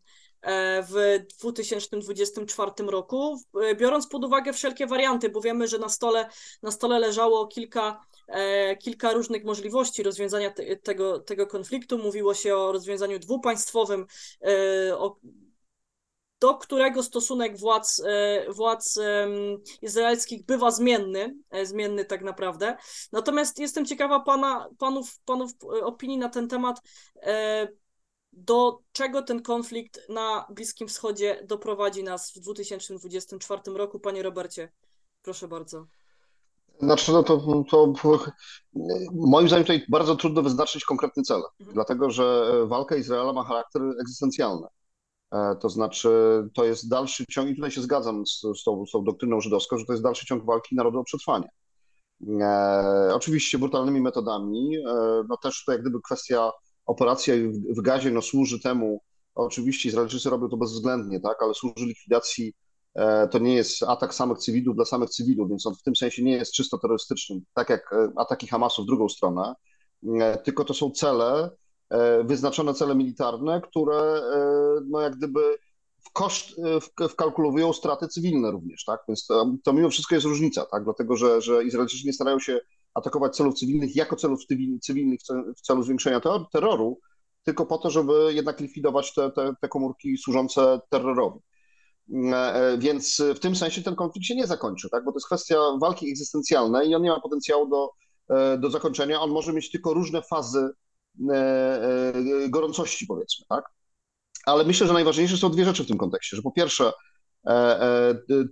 w 0.90 1.20
2024 1.40 2.72
roku, 2.88 3.42
biorąc 3.78 4.08
pod 4.08 4.26
uwagę 4.26 4.54
wszelkie 4.54 4.88
warianty, 4.88 5.30
bo 5.30 5.42
wiemy, 5.42 5.68
że 5.68 5.78
na 5.78 5.90
stole, 5.90 6.30
na 6.62 6.72
stole 6.72 7.00
leżało 7.00 7.48
kilka, 7.48 8.06
kilka 8.80 9.14
różnych 9.14 9.44
możliwości 9.44 10.04
rozwiązania 10.04 10.52
te, 10.52 10.76
tego, 10.76 11.20
tego 11.20 11.48
konfliktu. 11.48 11.98
Mówiło 11.98 12.34
się 12.34 12.56
o 12.56 12.72
rozwiązaniu 12.72 13.20
dwupaństwowym, 13.20 14.06
o, 14.94 15.18
do 16.40 16.58
którego 16.58 17.04
stosunek 17.04 17.58
władz, 17.58 18.04
władz 18.50 19.00
izraelskich 19.82 20.46
bywa 20.46 20.72
zmienny, 20.72 21.36
zmienny 21.64 22.06
tak 22.06 22.22
naprawdę. 22.22 22.78
Natomiast 23.12 23.60
jestem 23.60 23.86
ciekawa 23.86 24.20
pana, 24.20 24.70
panów, 24.78 25.20
panów 25.26 25.52
opinii 25.84 26.18
na 26.18 26.30
ten 26.30 26.48
temat 26.48 26.82
do 28.34 28.80
czego 28.92 29.22
ten 29.22 29.42
konflikt 29.42 30.10
na 30.10 30.48
Bliskim 30.50 30.88
Wschodzie 30.88 31.44
doprowadzi 31.46 32.04
nas 32.04 32.32
w 32.32 32.40
2024 32.40 33.62
roku, 33.66 34.00
panie 34.00 34.24
Robercie? 34.24 34.72
Proszę 35.22 35.48
bardzo. 35.48 35.88
Znaczy, 36.80 37.12
no 37.12 37.24
to, 37.24 37.64
to, 37.70 37.94
moim 39.14 39.48
zdaniem 39.48 39.64
tutaj 39.64 39.86
bardzo 39.90 40.16
trudno 40.16 40.42
wyznaczyć 40.42 40.86
konkretny 40.86 41.24
cel, 41.24 41.42
mhm. 41.60 41.74
dlatego 41.74 42.10
że 42.10 42.52
walka 42.68 42.96
Izraela 42.96 43.34
ma 43.34 43.44
charakter 43.44 43.82
egzystencjalny. 44.02 44.68
E, 45.34 45.56
to 45.56 45.70
znaczy, 45.70 46.10
to 46.54 46.66
jest 46.66 46.90
dalszy 46.90 47.26
ciąg, 47.26 47.50
i 47.50 47.56
tutaj 47.56 47.72
się 47.72 47.82
zgadzam 47.82 48.26
z, 48.26 48.42
z, 48.60 48.64
tą, 48.64 48.86
z 48.86 48.92
tą 48.92 49.04
doktryną 49.04 49.42
żydowską, 49.42 49.78
że 49.78 49.86
to 49.86 49.94
jest 49.94 50.04
dalszy 50.04 50.26
ciąg 50.26 50.46
walki 50.46 50.76
narodu 50.76 51.00
o 51.00 51.04
przetrwanie. 51.04 51.50
E, 52.42 53.12
oczywiście 53.14 53.60
brutalnymi 53.60 54.02
metodami, 54.02 54.78
e, 54.78 54.84
no 55.30 55.38
też 55.38 55.64
to 55.66 55.72
jak 55.72 55.82
gdyby 55.82 56.02
kwestia 56.02 56.52
operacja 56.86 57.34
w, 57.78 57.82
gazie 57.82 58.12
no, 58.12 58.22
służy 58.22 58.60
temu, 58.60 59.02
oczywiście 59.36 59.90
Izraelczycy 59.90 60.30
robią 60.30 60.50
to 60.50 60.58
bezwzględnie, 60.58 61.20
tak, 61.20 61.44
ale 61.44 61.54
służy 61.54 61.86
likwidacji, 61.86 62.54
to 63.32 63.40
nie 63.40 63.54
jest 63.54 63.84
atak 63.84 64.14
samych 64.14 64.38
cywilów 64.38 64.76
dla 64.76 64.86
samych 64.86 65.10
cywilów, 65.10 65.50
więc 65.50 65.66
on 65.66 65.76
w 65.76 65.84
tym 65.84 65.96
sensie 65.96 66.24
nie 66.24 66.32
jest 66.32 66.54
czysto 66.54 66.78
terrorystycznym, 66.78 67.42
tak 67.54 67.70
jak 67.70 67.94
e, 67.94 68.12
ataki 68.16 68.48
Hamasu 68.48 68.84
w 68.84 68.86
drugą 68.86 69.10
stronę, 69.10 69.54
e, 70.20 70.38
tylko 70.38 70.66
to 70.66 70.74
są 70.74 70.92
cele, 70.92 71.50
wyznaczone 72.24 72.74
cele 72.74 72.96
militarne, 72.96 73.62
które 73.62 74.22
no 74.86 75.02
jak 75.02 75.16
gdyby 75.16 75.40
w 76.06 76.12
koszt 76.14 76.56
wkalkulowują 77.10 77.74
straty 77.74 78.08
cywilne 78.08 78.52
również, 78.52 78.86
tak? 78.86 79.00
Więc 79.08 79.26
to, 79.26 79.54
to 79.64 79.74
mimo 79.74 79.90
wszystko 79.90 80.16
jest 80.16 80.28
różnica, 80.28 80.66
tak? 80.66 80.84
Dlatego, 80.84 81.16
że, 81.16 81.42
że 81.42 81.64
Izraelczycy 81.64 82.08
nie 82.08 82.14
starają 82.14 82.40
się 82.40 82.60
atakować 82.94 83.36
celów 83.36 83.54
cywilnych 83.56 83.96
jako 83.96 84.16
celów 84.16 84.40
cywilnych 84.82 85.20
w 85.58 85.62
celu 85.62 85.84
zwiększenia 85.84 86.22
terroru, 86.54 87.00
tylko 87.44 87.66
po 87.66 87.78
to, 87.78 87.90
żeby 87.90 88.14
jednak 88.34 88.60
likwidować 88.60 89.14
te, 89.14 89.32
te, 89.32 89.54
te 89.62 89.68
komórki 89.68 90.18
służące 90.18 90.80
terrorowi. 90.90 91.40
E, 92.10 92.36
e, 92.36 92.78
więc 92.78 93.22
w 93.36 93.40
tym 93.40 93.56
sensie 93.56 93.82
ten 93.82 93.96
konflikt 93.96 94.28
się 94.28 94.36
nie 94.36 94.48
zakończy, 94.48 94.90
tak? 94.90 95.06
bo 95.06 95.12
to 95.12 95.18
jest 95.18 95.28
kwestia 95.28 95.58
walki 95.82 96.10
egzystencjalnej 96.10 96.90
i 96.90 96.96
on 96.96 97.02
nie 97.02 97.10
ma 97.10 97.20
potencjału 97.20 97.70
do, 97.70 97.90
e, 98.30 98.58
do 98.58 98.70
zakończenia. 98.70 99.22
On 99.22 99.32
może 99.32 99.54
mieć 99.54 99.72
tylko 99.72 99.94
różne 99.94 100.22
fazy 100.22 100.70
gorącości, 102.50 103.08
powiedzmy. 103.08 103.46
Tak? 103.50 103.66
Ale 104.46 104.64
myślę, 104.64 104.88
że 104.88 104.94
najważniejsze 104.94 105.38
są 105.38 105.50
dwie 105.50 105.66
rzeczy 105.66 105.84
w 105.84 105.88
tym 105.88 105.98
kontekście. 105.98 106.36
Że 106.38 106.42
po 106.42 106.52
pierwsze, 106.52 106.92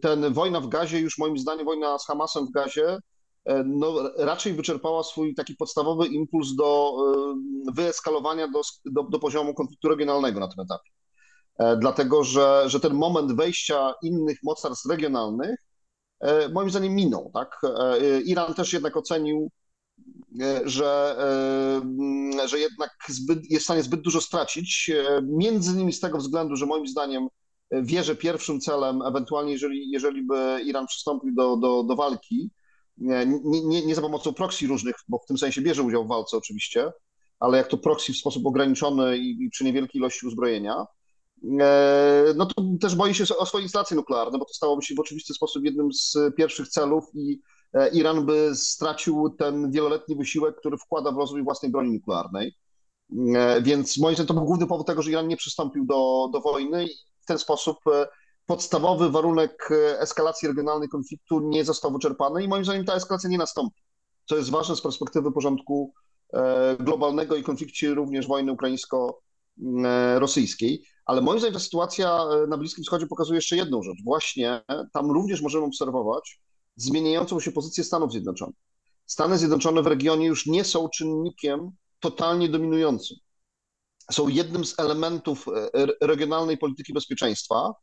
ten 0.01 0.33
wojna 0.33 0.61
w 0.61 0.67
gazie, 0.67 0.99
już 0.99 1.17
moim 1.17 1.37
zdaniem 1.37 1.65
wojna 1.65 1.99
z 1.99 2.05
Hamasem 2.05 2.47
w 2.47 2.51
gazie, 2.51 2.97
E, 3.45 3.63
no, 3.63 4.11
raczej 4.17 4.53
wyczerpała 4.53 5.03
swój 5.03 5.35
taki 5.35 5.55
podstawowy 5.55 6.07
impuls 6.07 6.55
do 6.55 6.97
e, 7.67 7.71
wyeskalowania 7.73 8.47
do, 8.47 8.61
do, 8.85 9.03
do 9.03 9.19
poziomu 9.19 9.53
konfliktu 9.53 9.89
regionalnego 9.89 10.39
na 10.39 10.47
tym 10.47 10.59
etapie. 10.59 10.89
E, 11.59 11.77
dlatego, 11.77 12.23
że, 12.23 12.63
że 12.67 12.79
ten 12.79 12.93
moment 12.93 13.35
wejścia 13.35 13.93
innych 14.03 14.37
mocarstw 14.43 14.89
regionalnych 14.89 15.55
moim 16.53 16.69
zdaniem 16.69 16.95
minął. 16.95 17.31
Tak? 17.33 17.61
Iran 18.25 18.53
też 18.53 18.73
jednak 18.73 18.97
ocenił, 18.97 19.51
że, 20.65 21.15
że 22.45 22.59
jednak 22.59 22.91
zbyt, 23.09 23.51
jest 23.51 23.63
w 23.63 23.65
stanie 23.65 23.83
zbyt 23.83 24.01
dużo 24.01 24.21
stracić, 24.21 24.91
między 25.23 25.71
innymi 25.71 25.93
z 25.93 25.99
tego 25.99 26.17
względu, 26.17 26.55
że 26.55 26.65
moim 26.65 26.87
zdaniem 26.87 27.27
wie, 27.71 28.03
że 28.03 28.15
pierwszym 28.15 28.59
celem, 28.59 29.01
ewentualnie 29.01 29.51
jeżeli, 29.51 29.91
jeżeli 29.91 30.23
by 30.23 30.61
Iran 30.65 30.87
przystąpił 30.87 31.35
do, 31.35 31.57
do, 31.57 31.83
do 31.83 31.95
walki, 31.95 32.51
nie, 32.97 33.25
nie, 33.65 33.85
nie 33.85 33.95
za 33.95 34.01
pomocą 34.01 34.33
proxy 34.33 34.67
różnych, 34.67 34.95
bo 35.07 35.19
w 35.19 35.25
tym 35.25 35.37
sensie 35.37 35.61
bierze 35.61 35.83
udział 35.83 36.05
w 36.05 36.07
walce 36.07 36.37
oczywiście, 36.37 36.91
ale 37.39 37.57
jak 37.57 37.67
to 37.67 37.77
proxy 37.77 38.13
w 38.13 38.17
sposób 38.17 38.45
ograniczony 38.45 39.17
i, 39.17 39.43
i 39.43 39.49
przy 39.49 39.63
niewielkiej 39.63 39.99
ilości 39.99 40.27
uzbrojenia, 40.27 40.75
e, 40.75 40.85
no 42.35 42.45
to 42.45 42.63
też 42.81 42.95
boi 42.95 43.13
się 43.13 43.23
o 43.37 43.45
swoje 43.45 43.63
instalacje 43.63 43.97
nuklearne, 43.97 44.39
bo 44.39 44.45
to 44.45 44.53
stałoby 44.53 44.81
się 44.81 44.95
w 44.95 44.99
oczywisty 44.99 45.33
sposób 45.33 45.63
jednym 45.63 45.93
z 45.93 46.17
pierwszych 46.37 46.67
celów 46.67 47.05
i 47.13 47.41
e, 47.73 47.89
Iran 47.89 48.25
by 48.25 48.51
stracił 48.55 49.35
ten 49.37 49.71
wieloletni 49.71 50.15
wysiłek, 50.15 50.55
który 50.55 50.77
wkłada 50.77 51.11
w 51.11 51.17
rozwój 51.17 51.43
własnej 51.43 51.71
broni 51.71 51.91
nuklearnej. 51.91 52.55
E, 53.35 53.61
więc 53.61 53.97
moim 53.97 54.15
zdaniem 54.15 54.27
to 54.27 54.33
był 54.33 54.45
główny 54.45 54.67
powód 54.67 54.87
tego, 54.87 55.01
że 55.01 55.11
Iran 55.11 55.27
nie 55.27 55.37
przystąpił 55.37 55.85
do, 55.85 56.29
do 56.33 56.41
wojny 56.41 56.85
i 56.85 56.89
w 57.21 57.25
ten 57.25 57.39
sposób 57.39 57.77
podstawowy 58.49 59.09
warunek 59.09 59.69
e, 59.71 59.99
eskalacji 59.99 60.47
regionalnej 60.47 60.89
konfliktu 60.89 61.39
nie 61.39 61.65
został 61.65 61.91
wyczerpany 61.91 62.43
i 62.43 62.47
moim 62.47 62.65
zdaniem 62.65 62.85
ta 62.85 62.95
eskalacja 62.95 63.29
nie 63.29 63.37
nastąpi. 63.37 63.81
Co 64.25 64.37
jest 64.37 64.49
ważne 64.49 64.75
z 64.75 64.81
perspektywy 64.81 65.31
porządku 65.31 65.93
e, 66.33 66.77
globalnego 66.79 67.35
i 67.35 67.43
konflikcie 67.43 67.93
również 67.93 68.27
wojny 68.27 68.51
ukraińsko-rosyjskiej. 68.51 70.83
Ale 71.09 71.21
moim 71.21 71.39
zdaniem 71.39 71.53
ta 71.53 71.59
sytuacja 71.59 72.19
e, 72.23 72.47
na 72.47 72.57
Bliskim 72.57 72.83
Wschodzie 72.83 73.07
pokazuje 73.07 73.37
jeszcze 73.37 73.55
jedną 73.55 73.83
rzecz. 73.83 73.97
Właśnie 74.03 74.61
tam 74.93 75.11
również 75.11 75.41
możemy 75.41 75.65
obserwować 75.65 76.41
zmieniającą 76.75 77.39
się 77.39 77.51
pozycję 77.51 77.83
Stanów 77.83 78.11
Zjednoczonych. 78.11 78.55
Stany 79.05 79.37
Zjednoczone 79.37 79.81
w 79.81 79.87
regionie 79.87 80.27
już 80.27 80.45
nie 80.45 80.63
są 80.63 80.89
czynnikiem 80.89 81.71
totalnie 81.99 82.49
dominującym. 82.49 83.17
Są 84.11 84.27
jednym 84.27 84.65
z 84.65 84.79
elementów 84.79 85.45
regionalnej 86.01 86.57
polityki 86.57 86.93
bezpieczeństwa, 86.93 87.73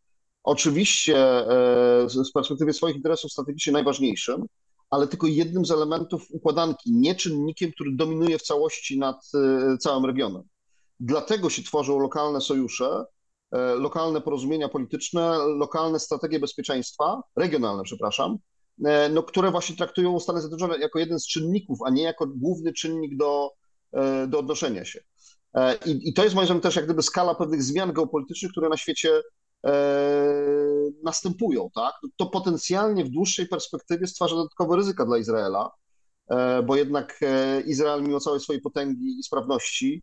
Oczywiście 0.47 1.17
e, 1.17 2.09
z 2.09 2.33
perspektywy 2.33 2.73
swoich 2.73 2.97
interesów 2.97 3.33
strategicznie 3.33 3.73
najważniejszym, 3.73 4.47
ale 4.91 5.09
tylko 5.09 5.27
jednym 5.27 5.65
z 5.65 5.71
elementów 5.71 6.27
układanki, 6.31 6.93
nie 6.93 7.15
czynnikiem, 7.15 7.73
który 7.73 7.91
dominuje 7.93 8.39
w 8.39 8.43
całości 8.43 8.99
nad 8.99 9.17
e, 9.35 9.79
całym 9.79 10.05
regionem. 10.05 10.43
Dlatego 11.01 11.51
się 11.51 11.63
tworzą 11.63 11.99
lokalne 11.99 12.41
sojusze, 12.41 12.87
e, 12.87 13.05
lokalne 13.53 14.21
porozumienia 14.21 14.69
polityczne, 14.69 15.39
lokalne 15.39 16.01
strategie 16.01 16.41
bezpieczeństwa, 16.41 17.23
regionalne, 17.37 17.83
przepraszam, 17.83 18.37
no, 19.11 19.23
które 19.23 19.51
właśnie 19.51 19.77
traktują 19.77 20.21
Stany 20.21 20.41
Zjednoczone 20.41 20.79
jako 20.79 20.99
jeden 20.99 21.21
z 21.21 21.27
czynników, 21.27 21.79
a 21.85 21.91
nie 21.91 22.03
jako 22.03 22.27
główny 22.27 22.73
czynnik 22.73 23.17
do, 23.17 23.51
do 24.29 24.39
odnoszenia 24.39 24.85
się. 24.85 25.01
I, 25.87 26.09
I 26.09 26.13
to 26.15 26.25
jest 26.25 26.35
moim 26.35 26.47
zdaniem 26.47 26.63
też 26.63 26.77
jak 26.77 26.85
gdyby 26.85 27.03
skala 27.03 27.35
pewnych 27.35 27.63
zmian 27.63 27.93
geopolitycznych, 27.93 28.53
które 28.53 28.69
na 28.69 28.77
świecie 28.77 29.23
E, 29.67 30.91
następują, 31.05 31.71
tak? 31.75 31.95
To 32.17 32.27
potencjalnie 32.27 33.05
w 33.05 33.09
dłuższej 33.09 33.49
perspektywie 33.49 34.07
stwarza 34.07 34.37
dodatkowe 34.37 34.77
ryzyka 34.77 35.07
dla 35.07 35.19
Izraela, 35.19 35.71
e, 36.31 36.63
bo 36.63 36.77
jednak 36.77 37.19
e, 37.23 37.61
Izrael, 37.61 38.03
mimo 38.03 38.21
całej 38.21 38.41
swojej 38.41 38.63
potęgi 38.63 39.19
i 39.19 39.23
sprawności, 39.23 40.03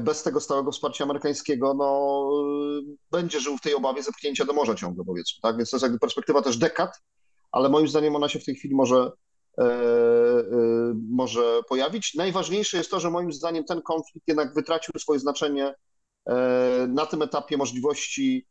bez 0.00 0.22
tego 0.22 0.40
stałego 0.40 0.72
wsparcia 0.72 1.04
amerykańskiego, 1.04 1.74
no, 1.74 2.30
będzie 3.10 3.40
żył 3.40 3.56
w 3.56 3.60
tej 3.60 3.74
obawie 3.74 4.02
zepchnięcia 4.02 4.44
do 4.44 4.52
morza 4.52 4.74
ciągle, 4.74 5.04
powiedzmy, 5.04 5.40
tak? 5.42 5.56
Więc 5.56 5.70
to 5.70 5.76
jest 5.76 5.82
jakby 5.82 5.98
perspektywa 5.98 6.42
też 6.42 6.56
dekad, 6.56 7.02
ale 7.52 7.68
moim 7.68 7.88
zdaniem 7.88 8.16
ona 8.16 8.28
się 8.28 8.38
w 8.38 8.44
tej 8.44 8.54
chwili 8.54 8.74
może, 8.74 9.12
e, 9.58 9.62
e, 9.62 9.72
może 11.10 11.60
pojawić. 11.68 12.14
Najważniejsze 12.14 12.76
jest 12.76 12.90
to, 12.90 13.00
że 13.00 13.10
moim 13.10 13.32
zdaniem 13.32 13.64
ten 13.64 13.82
konflikt 13.82 14.28
jednak 14.28 14.54
wytracił 14.54 14.92
swoje 14.98 15.20
znaczenie 15.20 15.74
e, 16.26 16.86
na 16.88 17.06
tym 17.06 17.22
etapie 17.22 17.56
możliwości 17.56 18.46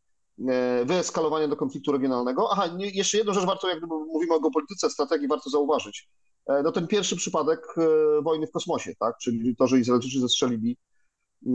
E, 0.47 0.86
wyeskalowania 0.86 1.47
do 1.47 1.55
konfliktu 1.55 1.91
regionalnego. 1.91 2.49
Aha, 2.51 2.67
nie, 2.67 2.89
jeszcze 2.89 3.17
jedną 3.17 3.34
rzecz 3.34 3.45
warto, 3.45 3.70
jak 3.70 3.80
mówimy 3.88 4.34
o 4.34 4.39
geopolityce, 4.39 4.89
strategii, 4.89 5.28
warto 5.28 5.49
zauważyć. 5.49 6.09
E, 6.47 6.63
no 6.63 6.72
ten 6.72 6.88
pierwszy 6.88 7.15
przypadek 7.15 7.59
e, 7.78 8.22
wojny 8.22 8.47
w 8.47 8.51
kosmosie, 8.51 8.93
tak? 8.99 9.17
czyli 9.17 9.55
to, 9.55 9.67
że 9.67 9.80
Izraelczycy 9.80 10.20
zestrzelili 10.20 10.78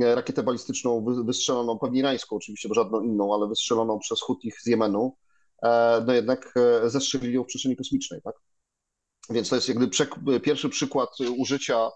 rakietę 0.01 0.43
balistyczną 0.43 1.05
wystrzeloną, 1.25 1.79
pewnie 1.79 2.01
irańską 2.01 2.37
oczywiście, 2.37 2.69
bo 2.69 2.75
żadną 2.75 3.01
inną, 3.01 3.35
ale 3.35 3.49
wystrzeloną 3.49 3.99
przez 3.99 4.21
Hutich 4.21 4.61
z 4.61 4.67
Jemenu, 4.67 5.17
no 6.07 6.13
jednak 6.13 6.55
zestrzelili 6.85 7.35
ją 7.35 7.45
w 7.45 7.47
przestrzeni 7.47 7.77
kosmicznej, 7.77 8.23
tak? 8.23 8.35
Więc 9.31 9.49
to 9.49 9.55
jest 9.55 9.69
jakby 9.69 10.41
pierwszy 10.41 10.69
przykład 10.69 11.11
użycia 11.39 11.91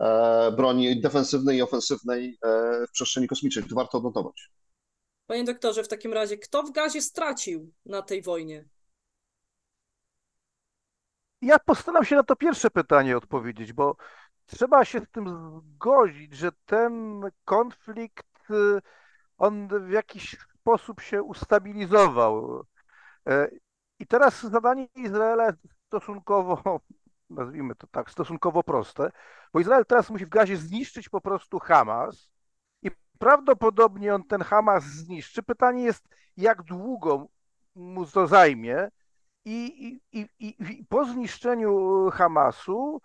e, 0.00 0.52
broni 0.52 1.00
defensywnej 1.00 1.58
i 1.58 1.62
ofensywnej 1.62 2.38
e, 2.44 2.86
w 2.86 2.90
przestrzeni 2.90 3.28
kosmicznej. 3.28 3.64
To 3.64 3.74
warto 3.74 3.98
odnotować. 3.98 4.50
Panie 5.26 5.44
doktorze, 5.44 5.84
w 5.84 5.88
takim 5.88 6.12
razie, 6.12 6.38
kto 6.38 6.62
w 6.62 6.72
gazie 6.72 7.02
stracił 7.02 7.72
na 7.86 8.02
tej 8.02 8.22
wojnie? 8.22 8.68
Ja 11.42 11.58
postaram 11.58 12.04
się 12.04 12.16
na 12.16 12.22
to 12.22 12.36
pierwsze 12.36 12.70
pytanie 12.70 13.16
odpowiedzieć, 13.16 13.72
bo 13.72 13.96
trzeba 14.56 14.84
się 14.84 15.00
z 15.00 15.10
tym 15.10 15.28
zgodzić, 15.60 16.34
że 16.36 16.52
ten 16.66 17.22
konflikt, 17.44 18.50
y, 18.50 18.82
on 19.38 19.68
w 19.86 19.90
jakiś 19.90 20.36
sposób 20.60 21.00
się 21.00 21.22
ustabilizował. 21.22 22.64
E, 23.28 23.48
I 23.98 24.06
teraz 24.06 24.42
zadanie 24.42 24.88
Izraela 24.94 25.46
jest 25.46 25.58
stosunkowo, 25.86 26.80
nazwijmy 27.30 27.74
to 27.74 27.86
tak, 27.86 28.10
stosunkowo 28.10 28.62
proste, 28.62 29.10
bo 29.52 29.60
Izrael 29.60 29.86
teraz 29.86 30.10
musi 30.10 30.26
w 30.26 30.28
gazie 30.28 30.56
zniszczyć 30.56 31.08
po 31.08 31.20
prostu 31.20 31.58
Hamas 31.58 32.30
i 32.82 32.90
prawdopodobnie 33.18 34.14
on 34.14 34.24
ten 34.24 34.40
Hamas 34.40 34.84
zniszczy. 34.84 35.42
Pytanie 35.42 35.82
jest, 35.82 36.08
jak 36.36 36.62
długo 36.62 37.26
mu 37.74 38.06
to 38.06 38.26
zajmie 38.26 38.88
i, 39.44 40.00
i, 40.12 40.20
i, 40.40 40.56
i 40.70 40.84
po 40.88 41.04
zniszczeniu 41.04 42.10
Hamasu 42.10 43.00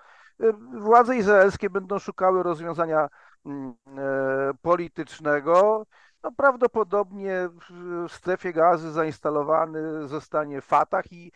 władze 0.80 1.18
izraelskie 1.18 1.70
będą 1.70 2.00
szukały 2.00 2.44
rozwiązania 2.44 3.10
mm, 3.46 3.74
e, 3.98 4.54
politycznego. 4.62 5.86
No, 6.24 6.32
prawdopodobnie 6.32 7.50
w 8.10 8.14
strefie 8.14 8.54
gazy 8.54 8.92
zainstalowany 8.92 10.08
zostanie 10.08 10.62
Fatah 10.62 11.12
i 11.12 11.32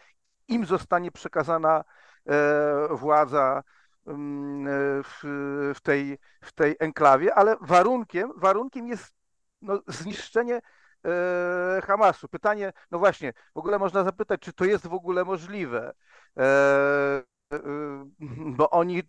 im 0.47 0.65
zostanie 0.65 1.11
przekazana 1.11 1.83
e, 2.25 2.87
władza 2.91 3.63
mm, 4.07 4.67
e, 4.67 4.71
w, 5.03 5.19
w, 5.75 5.81
tej, 5.81 6.17
w 6.41 6.51
tej 6.53 6.75
enklawie, 6.79 7.35
ale 7.35 7.55
warunkiem, 7.61 8.31
warunkiem 8.37 8.87
jest 8.87 9.13
no, 9.61 9.79
zniszczenie 9.87 10.61
Hamasu. 11.83 12.27
Pytanie, 12.27 12.73
no 12.91 12.99
właśnie, 12.99 13.33
w 13.55 13.57
ogóle 13.57 13.79
można 13.79 14.03
zapytać, 14.03 14.41
czy 14.41 14.53
to 14.53 14.65
jest 14.65 14.87
w 14.87 14.93
ogóle 14.93 15.25
możliwe, 15.25 15.93
bo 18.57 18.69
oni 18.69 19.03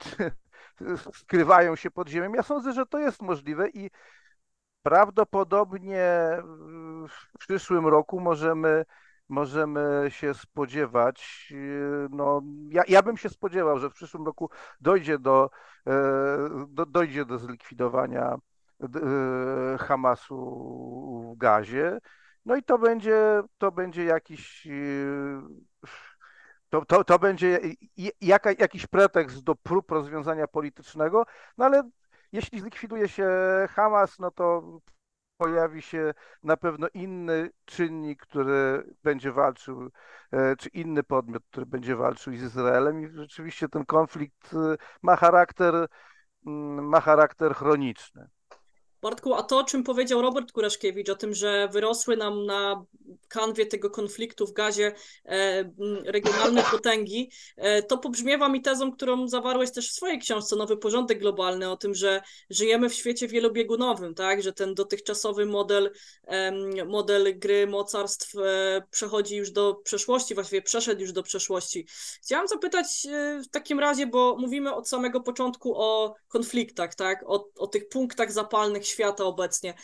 skrywają 1.14 1.76
się 1.76 1.90
pod 1.90 2.08
ziemią. 2.08 2.34
Ja 2.34 2.42
sądzę, 2.42 2.72
że 2.72 2.86
to 2.86 2.98
jest 2.98 3.22
możliwe 3.22 3.68
i 3.68 3.90
prawdopodobnie 4.82 6.06
w 7.08 7.38
przyszłym 7.38 7.86
roku 7.86 8.20
możemy, 8.20 8.84
możemy 9.28 10.06
się 10.08 10.34
spodziewać, 10.34 11.52
no 12.10 12.42
ja, 12.68 12.82
ja 12.88 13.02
bym 13.02 13.16
się 13.16 13.28
spodziewał, 13.28 13.78
że 13.78 13.90
w 13.90 13.94
przyszłym 13.94 14.26
roku 14.26 14.50
dojdzie 14.80 15.18
do, 15.18 15.50
do, 16.68 16.86
dojdzie 16.86 17.24
do 17.24 17.38
zlikwidowania 17.38 18.36
Hamasu 19.78 21.32
w 21.34 21.38
gazie. 21.38 21.98
No 22.44 22.56
i 22.56 22.62
to 22.62 22.78
będzie, 22.78 23.42
to 23.58 23.72
będzie 23.72 24.04
jakiś 24.04 24.68
to, 26.72 26.84
to, 26.84 27.04
to 27.04 27.18
będzie 27.18 27.60
jaka, 28.20 28.50
jakiś 28.58 28.86
pretekst 28.86 29.44
do 29.44 29.54
prób 29.54 29.90
rozwiązania 29.90 30.46
politycznego, 30.46 31.24
no 31.58 31.64
ale 31.64 31.90
jeśli 32.32 32.60
zlikwiduje 32.60 33.08
się 33.08 33.28
Hamas, 33.70 34.18
no 34.18 34.30
to 34.30 34.62
pojawi 35.36 35.82
się 35.82 36.14
na 36.42 36.56
pewno 36.56 36.88
inny 36.94 37.50
czynnik, 37.64 38.22
który 38.22 38.84
będzie 39.02 39.32
walczył, 39.32 39.90
e, 40.32 40.56
czy 40.56 40.68
inny 40.68 41.02
podmiot, 41.02 41.42
który 41.50 41.66
będzie 41.66 41.96
walczył 41.96 42.36
z 42.36 42.42
Izraelem 42.42 43.02
i 43.02 43.08
rzeczywiście 43.08 43.68
ten 43.68 43.84
konflikt 43.84 44.54
e, 44.54 44.76
ma 45.02 45.16
charakter, 45.16 45.74
mm, 46.46 46.88
ma 46.88 47.00
charakter 47.00 47.54
chroniczny. 47.54 48.28
Bartku, 49.02 49.34
a 49.34 49.42
to, 49.42 49.64
czym 49.64 49.84
powiedział 49.84 50.22
Robert 50.22 50.52
Kuraszkiewicz, 50.52 51.08
o 51.08 51.14
tym, 51.14 51.34
że 51.34 51.68
wyrosły 51.72 52.16
nam 52.16 52.46
na 52.46 52.84
kanwie 53.28 53.66
tego 53.66 53.90
konfliktu 53.90 54.46
w 54.46 54.52
gazie 54.52 54.92
e, 55.24 55.64
regionalne 56.04 56.62
potęgi, 56.70 57.30
e, 57.56 57.82
to 57.82 57.98
pobrzmiewa 57.98 58.48
mi 58.48 58.62
tezą, 58.62 58.92
którą 58.92 59.28
zawarłeś 59.28 59.72
też 59.72 59.90
w 59.90 59.92
swojej 59.92 60.18
książce 60.18 60.56
Nowy 60.56 60.76
Porządek 60.76 61.18
Globalny, 61.18 61.70
o 61.70 61.76
tym, 61.76 61.94
że 61.94 62.22
żyjemy 62.50 62.88
w 62.88 62.94
świecie 62.94 63.28
wielobiegunowym, 63.28 64.14
tak? 64.14 64.42
że 64.42 64.52
ten 64.52 64.74
dotychczasowy 64.74 65.46
model, 65.46 65.90
e, 66.24 66.52
model 66.84 67.38
gry 67.38 67.66
mocarstw 67.66 68.34
e, 68.34 68.82
przechodzi 68.90 69.36
już 69.36 69.50
do 69.50 69.74
przeszłości, 69.74 70.34
właściwie 70.34 70.62
przeszedł 70.62 71.00
już 71.00 71.12
do 71.12 71.22
przeszłości. 71.22 71.86
Chciałam 72.22 72.48
zapytać 72.48 73.06
e, 73.06 73.40
w 73.40 73.48
takim 73.48 73.80
razie, 73.80 74.06
bo 74.06 74.36
mówimy 74.38 74.74
od 74.74 74.88
samego 74.88 75.20
początku 75.20 75.74
o 75.76 76.14
konfliktach, 76.28 76.94
tak? 76.94 77.24
o, 77.26 77.48
o 77.56 77.66
tych 77.66 77.88
punktach 77.88 78.32
zapalnych 78.32 78.86
świata 78.92 79.24
obecnie. 79.24 79.74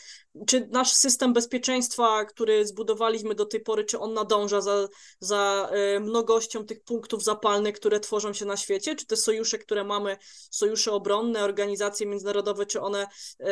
Czy 0.47 0.69
nasz 0.71 0.93
system 0.93 1.33
bezpieczeństwa, 1.33 2.25
który 2.25 2.67
zbudowaliśmy 2.67 3.35
do 3.35 3.47
tej 3.47 3.61
pory, 3.61 3.85
czy 3.85 3.99
on 3.99 4.15
nadąża 4.15 4.61
za, 4.61 4.89
za 5.21 5.71
e, 5.73 6.01
mnogością 6.01 6.67
tych 6.67 6.85
punktów 6.85 7.25
zapalnych, 7.25 7.75
które 7.75 8.01
tworzą 8.01 8.33
się 8.33 8.45
na 8.45 8.57
świecie? 8.57 8.97
Czy 8.97 9.07
te 9.07 9.17
sojusze, 9.17 9.59
które 9.59 9.85
mamy, 9.85 10.17
sojusze 10.51 10.93
obronne, 10.93 11.45
organizacje 11.45 12.07
międzynarodowe, 12.07 12.67
czy 12.67 12.81
one 12.81 13.07
e, 13.41 13.47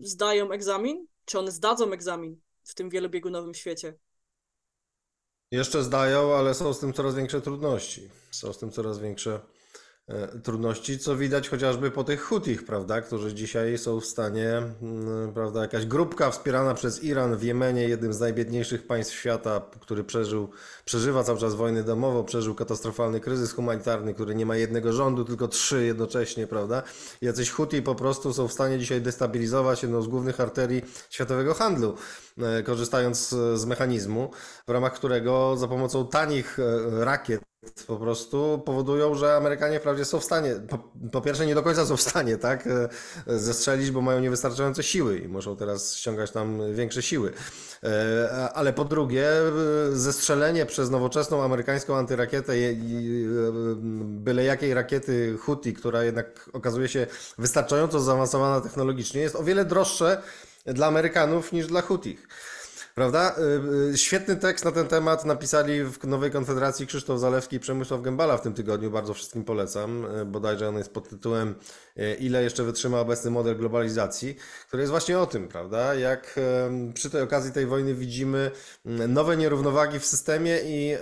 zdają 0.00 0.52
egzamin? 0.52 1.06
Czy 1.24 1.38
one 1.38 1.50
zdadzą 1.50 1.92
egzamin 1.92 2.40
w 2.64 2.74
tym 2.74 2.90
wielobiegunowym 2.90 3.54
świecie? 3.54 3.98
Jeszcze 5.50 5.82
zdają, 5.82 6.34
ale 6.34 6.54
są 6.54 6.74
z 6.74 6.80
tym 6.80 6.92
coraz 6.92 7.14
większe 7.14 7.40
trudności. 7.40 8.10
Są 8.30 8.52
z 8.52 8.58
tym 8.58 8.70
coraz 8.70 8.98
większe 8.98 9.40
trudności, 10.42 10.98
co 10.98 11.16
widać 11.16 11.48
chociażby 11.48 11.90
po 11.90 12.04
tych 12.04 12.22
Hutich, 12.22 12.64
prawda, 12.64 13.00
którzy 13.00 13.34
dzisiaj 13.34 13.78
są 13.78 14.00
w 14.00 14.06
stanie, 14.06 14.62
mm, 14.82 15.32
prawda, 15.34 15.62
jakaś 15.62 15.86
grupka 15.86 16.30
wspierana 16.30 16.74
przez 16.74 17.04
Iran 17.04 17.36
w 17.36 17.42
Jemenie, 17.42 17.88
jednym 17.88 18.12
z 18.12 18.20
najbiedniejszych 18.20 18.86
państw 18.86 19.14
świata, 19.14 19.60
który 19.80 20.04
przeżył, 20.04 20.50
przeżywa 20.84 21.24
cały 21.24 21.38
czas 21.38 21.54
wojnę 21.54 21.82
domową, 21.82 22.24
przeżył 22.24 22.54
katastrofalny 22.54 23.20
kryzys 23.20 23.52
humanitarny, 23.52 24.14
który 24.14 24.34
nie 24.34 24.46
ma 24.46 24.56
jednego 24.56 24.92
rządu, 24.92 25.24
tylko 25.24 25.48
trzy 25.48 25.86
jednocześnie, 25.86 26.46
prawda. 26.46 26.82
Jacyś 27.22 27.50
Huti 27.50 27.82
po 27.82 27.94
prostu 27.94 28.32
są 28.32 28.48
w 28.48 28.52
stanie 28.52 28.78
dzisiaj 28.78 29.02
destabilizować 29.02 29.82
jedną 29.82 30.02
z 30.02 30.08
głównych 30.08 30.40
arterii 30.40 30.82
światowego 31.10 31.54
handlu, 31.54 31.88
e, 31.88 31.94
korzystając 32.64 33.28
z 33.54 33.64
mechanizmu, 33.64 34.30
w 34.66 34.70
ramach 34.70 34.94
którego 34.94 35.56
za 35.56 35.68
pomocą 35.68 36.06
tanich 36.06 36.58
e, 36.58 37.04
rakiet 37.04 37.48
po 37.86 37.96
prostu 37.96 38.62
powodują, 38.64 39.14
że 39.14 39.36
Amerykanie 39.36 39.80
wprawdzie 39.80 40.04
są 40.04 40.20
w 40.20 40.24
stanie, 40.24 40.54
po, 40.68 40.78
po, 41.12 41.20
pierwsze 41.20 41.46
nie 41.46 41.54
do 41.54 41.62
końca 41.62 41.86
są 41.86 41.96
w 41.96 42.00
stanie, 42.00 42.36
tak, 42.36 42.66
e, 42.66 42.88
zestrzelić, 43.38 43.90
bo 43.90 44.00
mają 44.00 44.20
niewystarczające 44.20 44.82
siły 44.82 45.18
i 45.18 45.28
muszą 45.28 45.56
teraz 45.56 45.94
ściągać 45.94 46.30
tam 46.30 46.74
większe 46.74 47.02
siły. 47.02 47.32
E, 47.82 48.50
ale 48.54 48.72
po 48.72 48.84
drugie, 48.84 49.28
e, 49.28 49.52
zestrzelenie 49.92 50.66
przez 50.66 50.90
nowoczesną 50.90 51.42
amerykańską 51.42 51.96
antyrakietę 51.96 52.52
byle 54.02 54.44
jakiej 54.44 54.74
rakiety 54.74 55.38
Houthi, 55.40 55.74
która 55.74 56.04
jednak 56.04 56.50
okazuje 56.52 56.88
się 56.88 57.06
wystarczająco 57.38 58.00
zaawansowana 58.00 58.60
technologicznie, 58.60 59.20
jest 59.20 59.36
o 59.36 59.42
wiele 59.42 59.64
droższe 59.64 60.22
dla 60.74 60.86
Amerykanów 60.86 61.52
niż 61.52 61.66
dla 61.66 61.82
Houthich. 61.82 62.28
Prawda? 62.98 63.34
Y, 63.90 63.92
y, 63.92 63.98
świetny 63.98 64.36
tekst 64.36 64.64
na 64.64 64.72
ten 64.72 64.86
temat 64.86 65.24
napisali 65.24 65.84
w 65.84 66.04
Nowej 66.04 66.30
Konfederacji 66.30 66.86
Krzysztof 66.86 67.20
Zalewski 67.20 67.56
i 67.56 67.60
Przemysław 67.60 68.02
Gębala 68.02 68.36
w 68.36 68.42
tym 68.42 68.54
tygodniu. 68.54 68.90
Bardzo 68.90 69.14
wszystkim 69.14 69.44
polecam. 69.44 70.04
Y, 70.20 70.24
bodajże 70.24 70.68
on 70.68 70.76
jest 70.76 70.94
pod 70.94 71.08
tytułem 71.08 71.54
Ile 72.18 72.42
jeszcze 72.42 72.64
wytrzyma 72.64 73.00
obecny 73.00 73.30
model 73.30 73.56
globalizacji, 73.56 74.36
który 74.68 74.82
jest 74.82 74.90
właśnie 74.90 75.18
o 75.18 75.26
tym, 75.26 75.48
prawda? 75.48 75.94
Jak 75.94 76.40
przy 76.94 77.10
tej 77.10 77.22
okazji 77.22 77.52
tej 77.52 77.66
wojny 77.66 77.94
widzimy 77.94 78.50
nowe 78.84 79.36
nierównowagi 79.36 79.98
w 79.98 80.06
systemie 80.06 80.58
i 80.64 80.96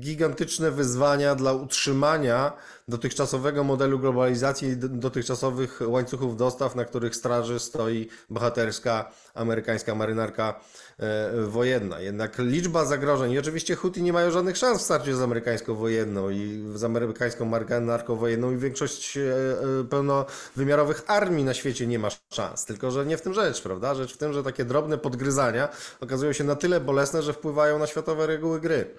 gigantyczne 0.00 0.70
wyzwania 0.70 1.34
dla 1.34 1.52
utrzymania 1.52 2.52
dotychczasowego 2.90 3.64
modelu 3.64 3.98
globalizacji 3.98 4.68
i 4.68 4.76
dotychczasowych 4.76 5.80
łańcuchów 5.86 6.36
dostaw, 6.36 6.76
na 6.76 6.84
których 6.84 7.16
straży 7.16 7.58
stoi 7.58 8.08
bohaterska 8.30 9.10
amerykańska 9.34 9.94
marynarka 9.94 10.60
e, 10.98 11.30
wojenna. 11.46 12.00
Jednak 12.00 12.38
liczba 12.38 12.84
zagrożeń 12.84 13.32
i 13.32 13.38
oczywiście 13.38 13.74
Huti 13.76 14.02
nie 14.02 14.12
mają 14.12 14.30
żadnych 14.30 14.56
szans 14.56 14.80
w 14.80 14.84
starciu 14.84 15.16
z 15.16 15.20
amerykańską 15.20 15.74
wojenną 15.74 16.30
i 16.30 16.64
z 16.74 16.84
amerykańską 16.84 17.44
marynarką 17.44 18.16
wojenną 18.16 18.52
i 18.52 18.56
większość 18.56 19.16
e, 19.16 19.20
e, 19.80 19.84
pełnowymiarowych 19.84 21.02
armii 21.06 21.44
na 21.44 21.54
świecie 21.54 21.86
nie 21.86 21.98
ma 21.98 22.08
szans. 22.32 22.64
Tylko, 22.64 22.90
że 22.90 23.06
nie 23.06 23.16
w 23.16 23.22
tym 23.22 23.34
rzecz, 23.34 23.62
prawda? 23.62 23.94
Rzecz 23.94 24.14
w 24.14 24.16
tym, 24.16 24.32
że 24.32 24.42
takie 24.42 24.64
drobne 24.64 24.98
podgryzania 24.98 25.68
okazują 26.00 26.32
się 26.32 26.44
na 26.44 26.56
tyle 26.56 26.80
bolesne, 26.80 27.22
że 27.22 27.32
wpływają 27.32 27.78
na 27.78 27.86
światowe 27.86 28.26
reguły 28.26 28.60
gry. 28.60 28.94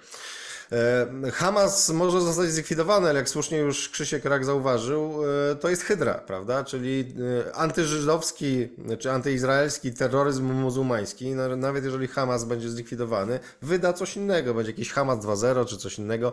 E, 0.72 1.30
Hamas 1.30 1.90
może 1.90 2.20
zostać 2.20 2.50
zlikwidowany, 2.50 3.08
ale 3.08 3.18
jak 3.18 3.28
słusznie 3.28 3.58
już 3.58 3.88
Krzysiek 3.88 4.24
Rak 4.24 4.44
zauważył, 4.44 5.14
e, 5.50 5.56
to 5.56 5.68
jest 5.68 5.82
hydra, 5.82 6.14
prawda? 6.14 6.64
Czyli 6.64 7.14
e, 7.48 7.56
antyżydowski 7.56 8.68
czy 8.98 9.10
antyizraelski 9.10 9.92
terroryzm 9.92 10.52
muzułmański, 10.52 11.34
no, 11.34 11.56
nawet 11.56 11.84
jeżeli 11.84 12.08
Hamas 12.08 12.44
będzie 12.44 12.70
zlikwidowany, 12.70 13.40
wyda 13.62 13.92
coś 13.92 14.16
innego, 14.16 14.54
będzie 14.54 14.70
jakiś 14.70 14.92
Hamas 14.92 15.18
2.0 15.18 15.66
czy 15.66 15.76
coś 15.76 15.98
innego, 15.98 16.32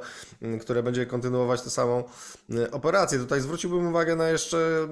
które 0.62 0.84
będzie 0.84 1.06
kontynuować 1.06 1.62
tę 1.62 1.70
samą 1.70 2.04
operację. 2.72 3.20
Tutaj 3.20 3.42
zwróciłbym 3.42 3.88
uwagę 3.88 4.16
na 4.16 4.30
jeszcze 4.30 4.88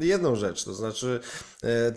jedną 0.00 0.36
rzecz, 0.36 0.64
to 0.64 0.74
znaczy 0.74 1.20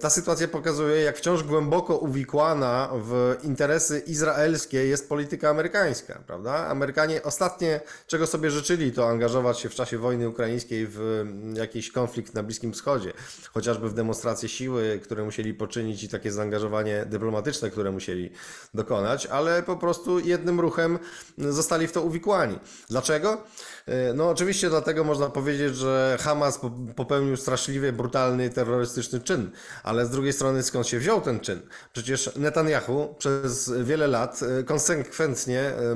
ta 0.01 0.09
sytuacja 0.09 0.47
pokazuje, 0.47 1.01
jak 1.01 1.17
wciąż 1.17 1.43
głęboko 1.43 1.97
uwikłana 1.97 2.89
w 2.93 3.35
interesy 3.43 3.99
izraelskie 3.99 4.85
jest 4.85 5.09
polityka 5.09 5.49
amerykańska, 5.49 6.19
prawda? 6.27 6.58
Amerykanie 6.67 7.23
ostatnie, 7.23 7.81
czego 8.07 8.27
sobie 8.27 8.51
życzyli, 8.51 8.91
to 8.91 9.09
angażować 9.09 9.59
się 9.59 9.69
w 9.69 9.75
czasie 9.75 9.97
wojny 9.97 10.29
ukraińskiej 10.29 10.87
w 10.87 11.01
mm, 11.01 11.55
jakiś 11.55 11.91
konflikt 11.91 12.33
na 12.33 12.43
Bliskim 12.43 12.73
Wschodzie, 12.73 13.13
chociażby 13.53 13.89
w 13.89 13.93
demonstracje 13.93 14.49
siły, 14.49 14.99
które 15.03 15.23
musieli 15.23 15.53
poczynić 15.53 16.03
i 16.03 16.09
takie 16.09 16.31
zaangażowanie 16.31 17.05
dyplomatyczne, 17.05 17.69
które 17.69 17.91
musieli 17.91 18.31
dokonać, 18.73 19.25
ale 19.25 19.63
po 19.63 19.75
prostu 19.75 20.19
jednym 20.19 20.59
ruchem 20.59 20.99
zostali 21.37 21.87
w 21.87 21.91
to 21.91 22.01
uwikłani. 22.01 22.59
Dlaczego? 22.89 23.43
E, 23.85 24.13
no 24.13 24.29
oczywiście 24.29 24.69
dlatego 24.69 25.03
można 25.03 25.29
powiedzieć, 25.29 25.75
że 25.75 26.17
Hamas 26.21 26.59
popełnił 26.95 27.37
straszliwie 27.37 27.93
brutalny, 27.93 28.49
terrorystyczny 28.49 29.19
czyn, 29.19 29.51
ale 29.83 30.05
z 30.05 30.09
drugiej 30.09 30.33
strony 30.33 30.63
skąd 30.63 30.87
się 30.87 30.99
wziął 30.99 31.21
ten 31.21 31.39
czyn? 31.39 31.61
Przecież 31.93 32.35
Netanyahu 32.35 33.15
przez 33.17 33.71
wiele 33.83 34.07
lat 34.07 34.39
e, 34.59 34.63
konsekwentnie 34.63 35.61
e, 35.61 35.95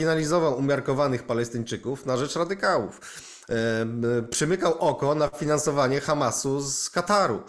marginalizował 0.00 0.58
umiarkowanych 0.58 1.22
Palestyńczyków 1.22 2.06
na 2.06 2.16
rzecz 2.16 2.36
radykałów. 2.36 3.00
Przymykał 4.30 4.78
oko 4.78 5.14
na 5.14 5.28
finansowanie 5.28 6.00
Hamasu 6.00 6.60
z 6.60 6.90
Kataru 6.90 7.42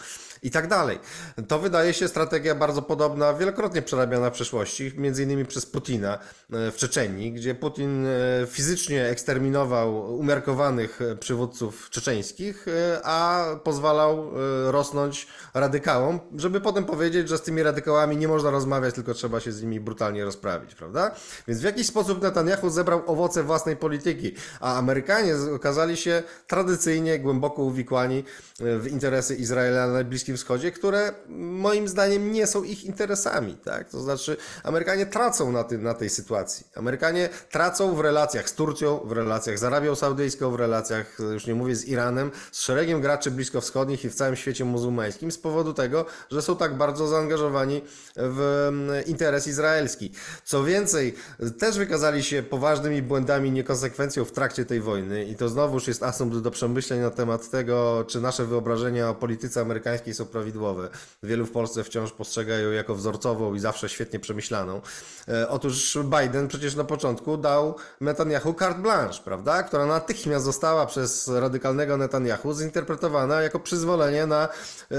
i 0.43 0.51
tak 0.51 0.67
dalej. 0.67 0.99
To 1.47 1.59
wydaje 1.59 1.93
się 1.93 2.07
strategia 2.07 2.55
bardzo 2.55 2.81
podobna, 2.81 3.33
wielokrotnie 3.33 3.81
przerabiana 3.81 4.29
w 4.29 4.33
przeszłości, 4.33 4.91
między 4.97 5.23
innymi 5.23 5.45
przez 5.45 5.65
Putina 5.65 6.13
e, 6.13 6.71
w 6.71 6.75
Czeczenii, 6.75 7.31
gdzie 7.31 7.55
Putin 7.55 8.05
e, 8.05 8.09
fizycznie 8.47 9.05
eksterminował 9.05 10.15
umiarkowanych 10.19 11.01
e, 11.01 11.15
przywódców 11.15 11.89
czeczeńskich, 11.89 12.65
a 13.03 13.45
pozwalał 13.63 14.31
rosnąć 14.65 15.27
radykałom, 15.53 16.19
żeby 16.35 16.61
potem 16.61 16.85
powiedzieć, 16.85 17.29
że 17.29 17.37
z 17.37 17.41
tymi 17.41 17.63
radykałami 17.63 18.17
nie 18.17 18.27
można 18.27 18.51
rozmawiać, 18.51 18.95
tylko 18.95 19.13
trzeba 19.13 19.39
się 19.39 19.51
z 19.51 19.61
nimi 19.61 19.79
brutalnie 19.79 20.25
rozprawić, 20.25 20.75
prawda? 20.75 21.15
Więc 21.47 21.61
w 21.61 21.63
jakiś 21.63 21.87
sposób 21.87 22.21
Netanyahu 22.21 22.69
zebrał 22.69 23.03
owoce 23.05 23.43
własnej 23.43 23.75
polityki, 23.75 24.35
a 24.59 24.77
Amerykanie 24.77 25.35
okazali 25.55 25.97
się 25.97 26.23
tradycyjnie 26.47 27.19
głęboko 27.19 27.63
uwikłani 27.63 28.23
w 28.59 28.87
interesy 28.87 29.35
Izraela 29.35 29.87
na 29.87 30.03
Bliskim 30.03 30.30
Bliskim 30.31 30.37
Wschodzie, 30.37 30.71
które 30.71 31.13
moim 31.29 31.87
zdaniem 31.87 32.31
nie 32.31 32.47
są 32.47 32.63
ich 32.63 32.83
interesami. 32.83 33.57
Tak? 33.63 33.89
To 33.89 33.99
znaczy, 33.99 34.37
Amerykanie 34.63 35.05
tracą 35.05 35.51
na, 35.51 35.63
tym, 35.63 35.83
na 35.83 35.93
tej 35.93 36.09
sytuacji. 36.09 36.67
Amerykanie 36.75 37.29
tracą 37.49 37.95
w 37.95 37.99
relacjach 37.99 38.49
z 38.49 38.53
Turcją, 38.53 38.99
w 39.05 39.11
relacjach 39.11 39.59
z 39.59 39.63
Arabią 39.63 39.95
Saudyjską, 39.95 40.51
w 40.51 40.55
relacjach, 40.55 41.17
już 41.33 41.47
nie 41.47 41.55
mówię, 41.55 41.75
z 41.75 41.85
Iranem, 41.85 42.31
z 42.51 42.61
szeregiem 42.61 43.01
graczy 43.01 43.31
bliskowschodnich 43.31 44.05
i 44.05 44.09
w 44.09 44.15
całym 44.15 44.35
świecie 44.35 44.65
muzułmańskim 44.65 45.31
z 45.31 45.37
powodu 45.37 45.73
tego, 45.73 46.05
że 46.31 46.41
są 46.41 46.55
tak 46.55 46.77
bardzo 46.77 47.07
zaangażowani 47.07 47.81
w 48.15 48.67
mm, 48.69 49.05
interes 49.05 49.47
izraelski. 49.47 50.11
Co 50.43 50.63
więcej, 50.63 51.15
też 51.59 51.77
wykazali 51.77 52.23
się 52.23 52.43
poważnymi 52.43 53.01
błędami 53.01 53.51
niekonsekwencją 53.51 54.25
w 54.25 54.31
trakcie 54.31 54.65
tej 54.65 54.81
wojny 54.81 55.25
i 55.25 55.35
to 55.35 55.49
znowuż 55.49 55.87
jest 55.87 56.03
asumpt 56.03 56.37
do 56.37 56.51
przemyśleń 56.51 56.99
na 56.99 57.11
temat 57.11 57.49
tego, 57.49 58.05
czy 58.07 58.21
nasze 58.21 58.45
wyobrażenia 58.45 59.09
o 59.09 59.15
polityce 59.15 59.61
amerykańskiej 59.61 60.13
są 60.13 60.20
są 60.21 60.25
prawidłowe. 60.25 60.89
Wielu 61.23 61.45
w 61.45 61.51
Polsce 61.51 61.83
wciąż 61.83 62.11
postrzega 62.11 62.57
ją 62.57 62.71
jako 62.71 62.95
wzorcową 62.95 63.53
i 63.53 63.59
zawsze 63.59 63.89
świetnie 63.89 64.19
przemyślaną. 64.19 64.81
E, 65.27 65.49
otóż 65.49 65.97
Biden 66.03 66.47
przecież 66.47 66.75
na 66.75 66.83
początku 66.83 67.37
dał 67.37 67.75
Netanyahu 68.01 68.53
carte 68.53 68.81
blanche, 68.81 69.19
prawda? 69.23 69.63
Która 69.63 69.85
natychmiast 69.85 70.45
została 70.45 70.85
przez 70.85 71.27
radykalnego 71.27 71.97
Netanyahu 71.97 72.53
zinterpretowana 72.53 73.41
jako 73.41 73.59
przyzwolenie 73.59 74.25
na 74.25 74.49
e, 74.91 74.97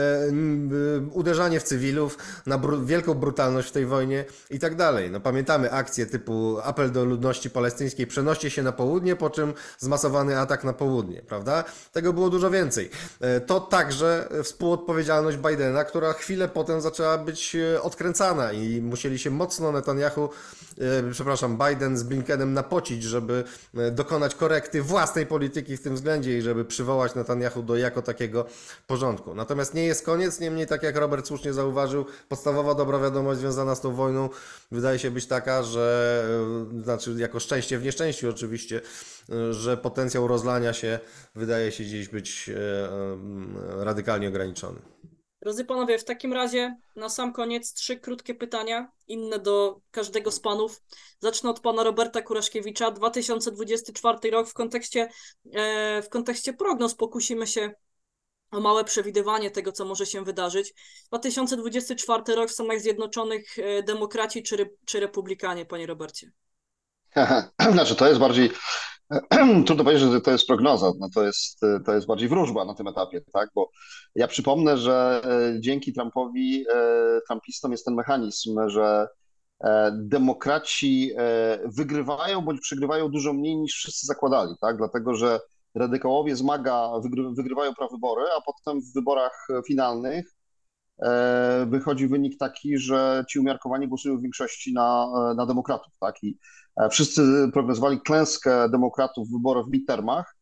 uderzanie 1.13 1.61
w 1.61 1.63
cywilów, 1.63 2.19
na 2.47 2.59
br 2.59 2.85
wielką 2.85 3.15
brutalność 3.15 3.69
w 3.69 3.73
tej 3.73 3.87
wojnie 3.87 4.25
i 4.51 4.59
tak 4.59 4.75
dalej. 4.75 5.11
No 5.11 5.21
pamiętamy 5.21 5.73
akcje 5.73 6.07
typu 6.07 6.59
apel 6.65 6.93
do 6.93 7.05
ludności 7.05 7.51
palestyńskiej 7.51 8.07
przenoście 8.07 8.51
się 8.51 8.63
na 8.63 8.73
południe, 8.73 9.17
po 9.17 9.31
czym 9.31 9.55
zmasowany 9.79 10.39
atak 10.39 10.65
na 10.65 10.73
południe, 10.73 11.23
prawda? 11.23 11.65
Tego 11.93 12.13
było 12.13 12.31
dużo 12.31 12.51
więcej. 12.51 12.91
E, 13.21 13.41
to 13.41 13.61
także 13.61 14.29
współodpowiedzialność 14.43 15.12
odpowiedzialność 15.13 15.37
Bidena, 15.37 15.85
która 15.85 16.13
chwilę 16.13 16.49
potem 16.49 16.81
zaczęła 16.81 17.19
być 17.19 17.57
e, 17.57 17.83
odkręcana 17.83 18.53
i 18.53 18.81
musieli 18.81 19.19
się 19.19 19.31
mocno 19.31 19.73
Netanyahu, 19.73 20.31
e, 20.79 21.11
przepraszam, 21.11 21.59
Biden 21.59 21.99
z 21.99 22.03
Blinkenem 22.03 22.55
napocić, 22.55 23.03
żeby 23.03 23.45
e, 23.77 23.91
dokonać 23.91 24.35
korekty 24.35 24.83
własnej 24.83 25.27
polityki 25.27 25.77
w 25.77 25.83
tym 25.83 25.95
względzie 25.95 26.39
i 26.39 26.43
żeby 26.43 26.65
przywołać 26.65 27.15
Netanyahu 27.15 27.63
do 27.63 27.77
jako 27.77 28.03
takiego 28.03 28.47
porządku. 28.87 29.35
Natomiast 29.35 29.75
nie 29.75 29.85
jest 29.85 30.07
koniec, 30.07 30.41
niemniej 30.41 30.67
tak 30.67 30.83
jak 30.83 30.97
Robert 30.97 31.27
słusznie 31.27 31.53
zauważył, 31.53 32.07
podstawowa 32.29 32.75
dobra 32.75 32.99
wiadomość 32.99 33.41
związana 33.41 33.75
z 33.75 33.81
tą 33.81 33.95
wojną 33.95 34.29
wydaje 34.71 34.99
się 34.99 35.11
być 35.11 35.27
taka, 35.27 35.63
że 35.63 36.25
znaczy 36.83 37.15
jako 37.19 37.41
szczęście 37.41 37.79
w 37.79 37.85
nieszczęściu 37.85 38.31
oczywiście, 38.31 38.81
że 39.51 39.77
potencjał 39.77 40.29
rozlania 40.29 40.73
się 40.73 40.99
wydaje 41.35 41.73
się 41.73 41.85
gdzieś 41.85 42.09
być 42.09 42.51
radykalnie 43.79 44.29
ograniczony. 44.29 44.79
Drodzy 45.43 45.65
panowie, 45.65 45.99
w 45.99 46.05
takim 46.05 46.33
razie 46.33 46.77
na 46.97 47.09
sam 47.09 47.33
koniec 47.33 47.75
trzy 47.75 47.97
krótkie 47.97 48.35
pytania, 48.35 48.89
inne 49.09 49.39
do 49.39 49.81
każdego 49.91 50.31
z 50.31 50.41
panów. 50.41 50.83
Zacznę 51.21 51.51
od 51.51 51.61
pana 51.61 51.83
Roberta 51.83 52.23
Kuraszkiewicza. 52.23 52.91
2024 52.91 54.31
rok 54.31 54.49
w 54.49 54.55
kontekście, 54.55 55.09
e, 55.53 56.03
w 56.03 56.09
kontekście 56.09 56.53
prognoz 56.53 56.95
pokusimy 56.95 57.47
się 57.47 57.73
o 58.51 58.61
małe 58.61 58.85
przewidywanie 58.85 59.51
tego, 59.51 59.73
co 59.73 59.85
może 59.85 60.07
się 60.07 60.25
wydarzyć. 60.25 60.75
2024 61.09 62.35
rok 62.35 62.51
w 62.51 62.53
Stanach 62.53 62.81
Zjednoczonych 62.81 63.59
e, 63.59 63.83
demokraci 63.83 64.43
czy, 64.43 64.71
czy 64.85 65.01
republikanie, 65.01 65.67
panie 65.67 65.87
Robercie? 65.87 66.31
Znaczy, 67.73 67.97
to 67.97 68.09
jest 68.09 68.21
bardziej 68.21 68.51
Trudno 69.67 69.85
powiedzieć, 69.85 70.11
że 70.11 70.21
to 70.21 70.31
jest 70.31 70.47
prognoza, 70.47 70.93
no 71.01 71.09
to, 71.15 71.23
jest, 71.23 71.61
to 71.87 71.95
jest 71.95 72.07
bardziej 72.07 72.29
wróżba 72.29 72.65
na 72.65 72.75
tym 72.75 72.89
etapie, 72.89 73.21
tak? 73.33 73.51
Bo 73.55 73.71
ja 74.15 74.29
przypomnę, 74.29 74.79
że 74.79 75.23
e, 75.25 75.61
dzięki 75.61 75.93
Trumpowi, 75.93 76.65
e, 76.75 77.21
Trumpistom 77.29 77.73
jest 77.73 77.85
ten 77.85 77.95
mechanizm, 77.95 78.69
że 78.69 79.09
e, 79.65 79.93
demokraci 79.95 81.13
wygrywają 81.65 82.41
bądź 82.41 82.61
przegrywają 82.61 83.09
dużo 83.09 83.33
mniej 83.33 83.57
niż 83.57 83.75
wszyscy 83.75 84.07
zakładali, 84.07 84.55
tak? 84.61 84.77
Dlatego, 84.77 85.15
że 85.15 85.41
radykałowie 85.75 86.37
zmaga, 86.37 86.91
wygrywają 87.37 87.75
prawybory, 87.75 88.23
a 88.39 88.41
potem 88.41 88.81
w 88.81 88.95
wyborach 88.95 89.49
finalnych 89.67 90.25
wychodzi 91.67 92.09
wynik 92.09 92.39
taki, 92.39 92.79
że 92.79 93.25
ci 93.31 93.39
umiarkowani 93.39 93.89
głosują 93.89 94.19
w 94.19 94.23
większości 94.23 94.73
na, 94.73 95.07
na 95.37 95.47
demokratów, 95.47 95.93
tak? 96.01 96.15
I 96.23 96.39
wszyscy 96.91 97.23
prognozowali 97.53 98.01
klęskę 98.01 98.69
demokratów 98.69 99.29
w 99.29 99.33
wyborach 99.33 99.67
w 99.67 99.71
midtermach, 99.71 100.37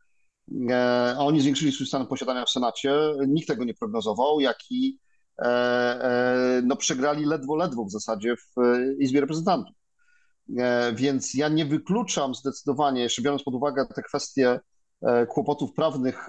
e, 0.70 1.14
a 1.18 1.20
oni 1.20 1.40
zwiększyli 1.40 1.72
swój 1.72 1.86
stan 1.86 2.06
posiadania 2.06 2.44
w 2.44 2.50
Senacie. 2.50 2.92
Nikt 3.28 3.48
tego 3.48 3.64
nie 3.64 3.74
prognozował, 3.74 4.40
jak 4.40 4.58
i 4.70 4.98
e, 5.42 6.62
no, 6.64 6.76
przegrali 6.76 7.24
ledwo, 7.24 7.56
ledwo 7.56 7.84
w 7.84 7.90
zasadzie 7.90 8.36
w 8.36 8.54
Izbie 8.98 9.20
Reprezentantów. 9.20 9.76
Więc 10.94 11.34
ja 11.34 11.48
nie 11.48 11.64
wykluczam 11.64 12.34
zdecydowanie, 12.34 13.02
jeszcze 13.02 13.22
biorąc 13.22 13.42
pod 13.42 13.54
uwagę 13.54 13.86
te 13.94 14.02
kwestie 14.02 14.60
kłopotów 15.28 15.72
prawnych 15.72 16.26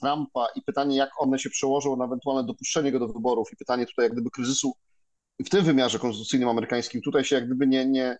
Trumpa 0.00 0.46
i 0.56 0.62
pytanie, 0.62 0.96
jak 0.96 1.10
one 1.18 1.38
się 1.38 1.50
przełożą 1.50 1.96
na 1.96 2.04
ewentualne 2.04 2.46
dopuszczenie 2.46 2.92
go 2.92 2.98
do 2.98 3.08
wyborów 3.08 3.48
i 3.52 3.56
pytanie 3.56 3.86
tutaj 3.86 4.04
jak 4.04 4.12
gdyby 4.12 4.30
kryzysu 4.30 4.72
w 5.44 5.48
tym 5.48 5.64
wymiarze 5.64 5.98
konstytucyjnym 5.98 6.48
amerykańskim, 6.48 7.02
tutaj 7.02 7.24
się 7.24 7.36
jak 7.36 7.46
gdyby 7.46 7.66
nie, 7.66 7.86
nie, 7.86 8.18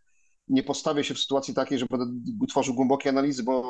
nie 0.48 0.62
postawię 0.62 1.04
się 1.04 1.14
w 1.14 1.18
sytuacji 1.18 1.54
takiej, 1.54 1.78
że 1.78 1.86
będę 1.90 2.06
tworzył 2.48 2.74
głębokie 2.74 3.10
analizy, 3.10 3.42
bo, 3.42 3.62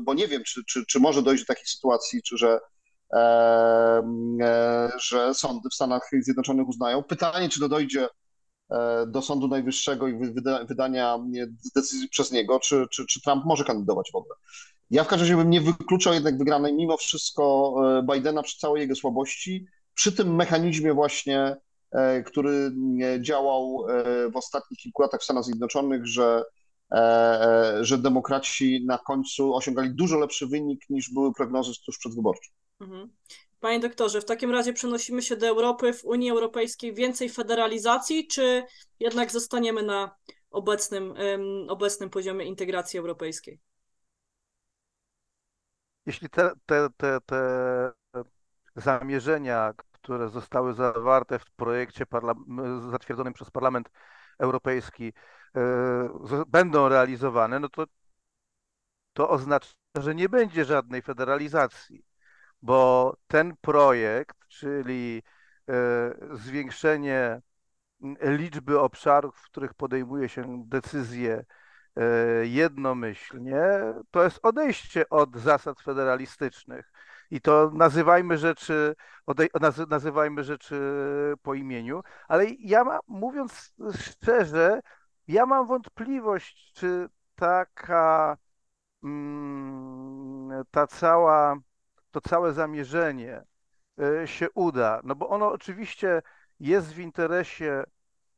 bo 0.00 0.14
nie 0.14 0.28
wiem, 0.28 0.42
czy, 0.46 0.64
czy, 0.64 0.86
czy 0.86 1.00
może 1.00 1.22
dojść 1.22 1.42
do 1.42 1.46
takiej 1.46 1.66
sytuacji, 1.66 2.22
czy 2.22 2.38
że, 2.38 2.60
e, 3.12 3.18
e, 4.40 4.90
że 5.00 5.34
sądy 5.34 5.68
w 5.70 5.74
Stanach 5.74 6.10
Zjednoczonych 6.20 6.68
uznają. 6.68 7.02
Pytanie, 7.02 7.48
czy 7.48 7.60
to 7.60 7.68
dojdzie 7.68 8.08
e, 8.70 9.06
do 9.06 9.22
Sądu 9.22 9.48
Najwyższego 9.48 10.08
i 10.08 10.32
wyda, 10.32 10.64
wydania 10.64 11.18
decyzji 11.74 12.08
przez 12.08 12.32
niego, 12.32 12.60
czy, 12.60 12.86
czy, 12.90 13.06
czy 13.06 13.20
Trump 13.20 13.44
może 13.44 13.64
kandydować 13.64 14.10
w 14.12 14.16
ogóle. 14.16 14.34
Ja 14.90 15.04
w 15.04 15.08
każdym 15.08 15.28
razie 15.28 15.36
bym 15.36 15.50
nie 15.50 15.60
wykluczał 15.60 16.14
jednak 16.14 16.38
wygranej 16.38 16.74
mimo 16.74 16.96
wszystko 16.96 17.74
e, 17.98 18.02
Bidena 18.02 18.42
przy 18.42 18.58
całej 18.58 18.80
jego 18.80 18.94
słabości, 18.94 19.66
przy 19.94 20.12
tym 20.12 20.34
mechanizmie 20.34 20.94
właśnie 20.94 21.56
który 22.26 22.72
działał 23.20 23.86
e, 23.88 24.30
w 24.30 24.36
ostatnich 24.36 24.80
kilku 24.80 25.02
latach 25.02 25.20
w 25.20 25.24
Stanach 25.24 25.44
Zjednoczonych, 25.44 26.06
że 26.06 26.44
e, 26.92 26.96
e, 26.96 27.84
że 27.84 27.98
demokraci 27.98 28.84
na 28.86 28.98
końcu 28.98 29.54
osiągali 29.54 29.94
dużo 29.94 30.18
lepszy 30.18 30.46
wynik 30.46 30.90
niż 30.90 31.10
były 31.12 31.32
prognozy 31.32 31.72
tuż 31.86 31.98
przedwyborcze. 31.98 32.50
Mhm. 32.80 33.12
Panie 33.60 33.80
doktorze, 33.80 34.20
w 34.20 34.24
takim 34.24 34.50
razie 34.50 34.72
przenosimy 34.72 35.22
się 35.22 35.36
do 35.36 35.46
Europy, 35.46 35.92
w 35.92 36.04
Unii 36.04 36.30
Europejskiej 36.30 36.94
więcej 36.94 37.28
federalizacji, 37.28 38.26
czy 38.26 38.62
jednak 39.00 39.30
zostaniemy 39.30 39.82
na 39.82 40.16
obecnym, 40.50 41.14
obecnym 41.68 42.10
poziomie 42.10 42.44
integracji 42.44 42.98
europejskiej? 42.98 43.58
Jeśli 46.06 46.28
te, 46.28 46.50
te, 46.66 46.88
te, 46.96 47.18
te 47.26 47.92
zamierzenia, 48.76 49.74
które 50.04 50.28
zostały 50.28 50.74
zawarte 50.74 51.38
w 51.38 51.50
projekcie 51.50 52.04
zatwierdzonym 52.90 53.32
przez 53.32 53.50
Parlament 53.50 53.90
Europejski, 54.38 55.12
e, 55.56 56.44
będą 56.46 56.88
realizowane, 56.88 57.60
no 57.60 57.68
to 57.68 57.84
to 59.12 59.30
oznacza, 59.30 59.68
że 59.98 60.14
nie 60.14 60.28
będzie 60.28 60.64
żadnej 60.64 61.02
federalizacji, 61.02 62.04
bo 62.62 63.16
ten 63.26 63.56
projekt, 63.60 64.36
czyli 64.48 65.22
e, 65.68 66.14
zwiększenie 66.36 67.40
liczby 68.20 68.80
obszarów, 68.80 69.36
w 69.36 69.50
których 69.50 69.74
podejmuje 69.74 70.28
się 70.28 70.64
decyzje 70.66 71.44
e, 71.96 72.02
jednomyślnie, 72.46 73.64
to 74.10 74.24
jest 74.24 74.40
odejście 74.42 75.08
od 75.08 75.36
zasad 75.36 75.80
federalistycznych. 75.80 76.92
I 77.30 77.40
to 77.40 77.70
nazywajmy 77.74 78.38
rzeczy, 78.38 78.94
nazywajmy 79.88 80.44
rzeczy 80.44 80.76
po 81.42 81.54
imieniu, 81.54 82.02
ale 82.28 82.46
ja 82.58 82.84
mam, 82.84 83.00
mówiąc 83.08 83.74
szczerze, 83.98 84.80
ja 85.28 85.46
mam 85.46 85.66
wątpliwość, 85.66 86.72
czy 86.74 87.08
taka 87.34 88.36
mm, 89.04 90.64
ta 90.70 90.86
cała, 90.86 91.56
to 92.10 92.20
całe 92.20 92.52
zamierzenie 92.52 93.44
e, 94.00 94.26
się 94.26 94.50
uda, 94.50 95.00
no 95.04 95.14
bo 95.14 95.28
ono 95.28 95.52
oczywiście 95.52 96.22
jest 96.60 96.92
w 96.94 96.98
interesie 96.98 97.84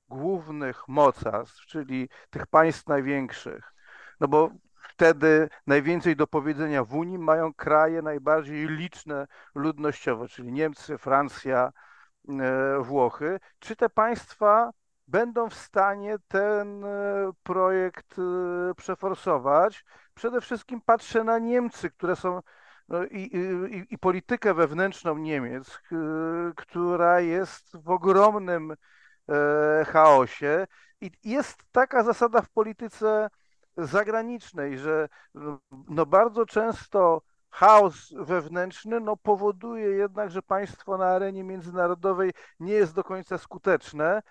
głównych 0.09 0.89
mocarstw, 0.89 1.67
czyli 1.67 2.09
tych 2.31 2.47
państw 2.47 2.87
największych, 2.87 3.73
no 4.21 4.29
bo 4.29 4.51
wtedy 4.97 5.49
najwięcej 5.67 6.17
do 6.17 6.27
powiedzenia 6.27 6.85
w 6.85 6.95
Unii 6.95 7.19
mają 7.19 7.55
kraje 7.55 8.03
najbardziej 8.03 8.69
liczne 8.69 9.27
ludnościowo, 9.55 10.29
czyli 10.29 10.53
Niemcy, 10.53 10.99
Francja, 10.99 11.73
e, 12.29 12.79
Włochy. 12.81 13.41
Czy 13.59 13.77
te 13.77 13.89
państwa 13.89 14.71
będą 15.09 15.49
w 15.49 15.55
stanie 15.55 16.17
ten 16.29 16.85
e, 16.85 16.89
projekt 17.43 18.19
e, 18.19 18.75
przeforsować? 18.75 19.85
Przede 20.15 20.41
wszystkim 20.41 20.81
patrzę 20.81 21.25
na 21.25 21.39
Niemcy, 21.39 21.91
które 21.91 22.17
są 22.17 22.41
no 22.89 23.05
i, 23.05 23.21
i, 23.21 23.95
i, 23.95 23.99
politykę 23.99 24.55
wewnętrzną 24.55 25.19
Niemiec, 25.19 25.81
która 26.57 27.21
jest 27.21 27.77
w 27.77 27.91
ogromnym 27.91 28.75
chaosie. 29.87 30.67
I 31.01 31.11
jest 31.25 31.63
taka 31.73 32.03
zasada 32.03 32.43
w 32.43 32.51
polityce 32.51 33.29
zagranicznej, 33.77 34.79
że 34.79 35.09
no 35.89 36.07
bardzo 36.07 36.47
często 36.47 37.23
chaos 37.51 38.15
wewnętrzny 38.17 39.01
no 39.01 39.17
powoduje 39.17 39.87
jednak, 39.87 40.31
że 40.31 40.43
państwo 40.43 40.99
na 40.99 41.07
arenie 41.07 41.45
międzynarodowej 41.45 42.33
nie 42.61 42.73
jest 42.73 42.95
do 42.95 43.05
końca 43.05 43.39
skuteczne. 43.39 44.23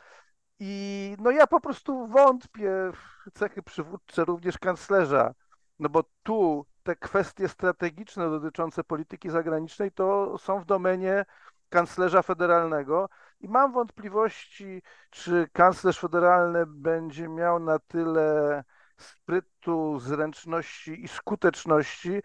I 0.60 1.16
no 1.20 1.32
ja 1.32 1.48
po 1.48 1.62
prostu 1.62 2.08
wątpię 2.08 2.72
w 2.94 3.32
cechy 3.34 3.64
przywódcze 3.64 4.26
również 4.26 4.58
kanclerza, 4.58 5.34
no 5.80 5.90
bo 5.90 6.04
tu 6.24 6.66
te 6.84 6.96
kwestie 6.96 7.48
strategiczne 7.48 8.30
dotyczące 8.30 8.84
polityki 8.84 9.30
zagranicznej 9.30 9.92
to 9.92 10.38
są 10.38 10.60
w 10.60 10.66
domenie 10.66 11.26
kanclerza 11.70 12.22
federalnego 12.22 13.10
i 13.42 13.50
mam 13.50 13.72
wątpliwości, 13.72 14.82
czy 15.10 15.48
kanclerz 15.54 16.00
federalny 16.00 16.66
będzie 16.66 17.30
miał 17.30 17.60
na 17.60 17.80
tyle 17.80 18.64
sprytu, 18.98 20.00
zręczności 20.00 21.04
i 21.04 21.08
skuteczności, 21.08 22.22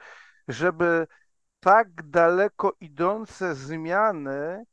żeby 0.48 1.06
tak 1.60 2.10
daleko 2.10 2.72
idące 2.80 3.54
zmiany 3.54 4.64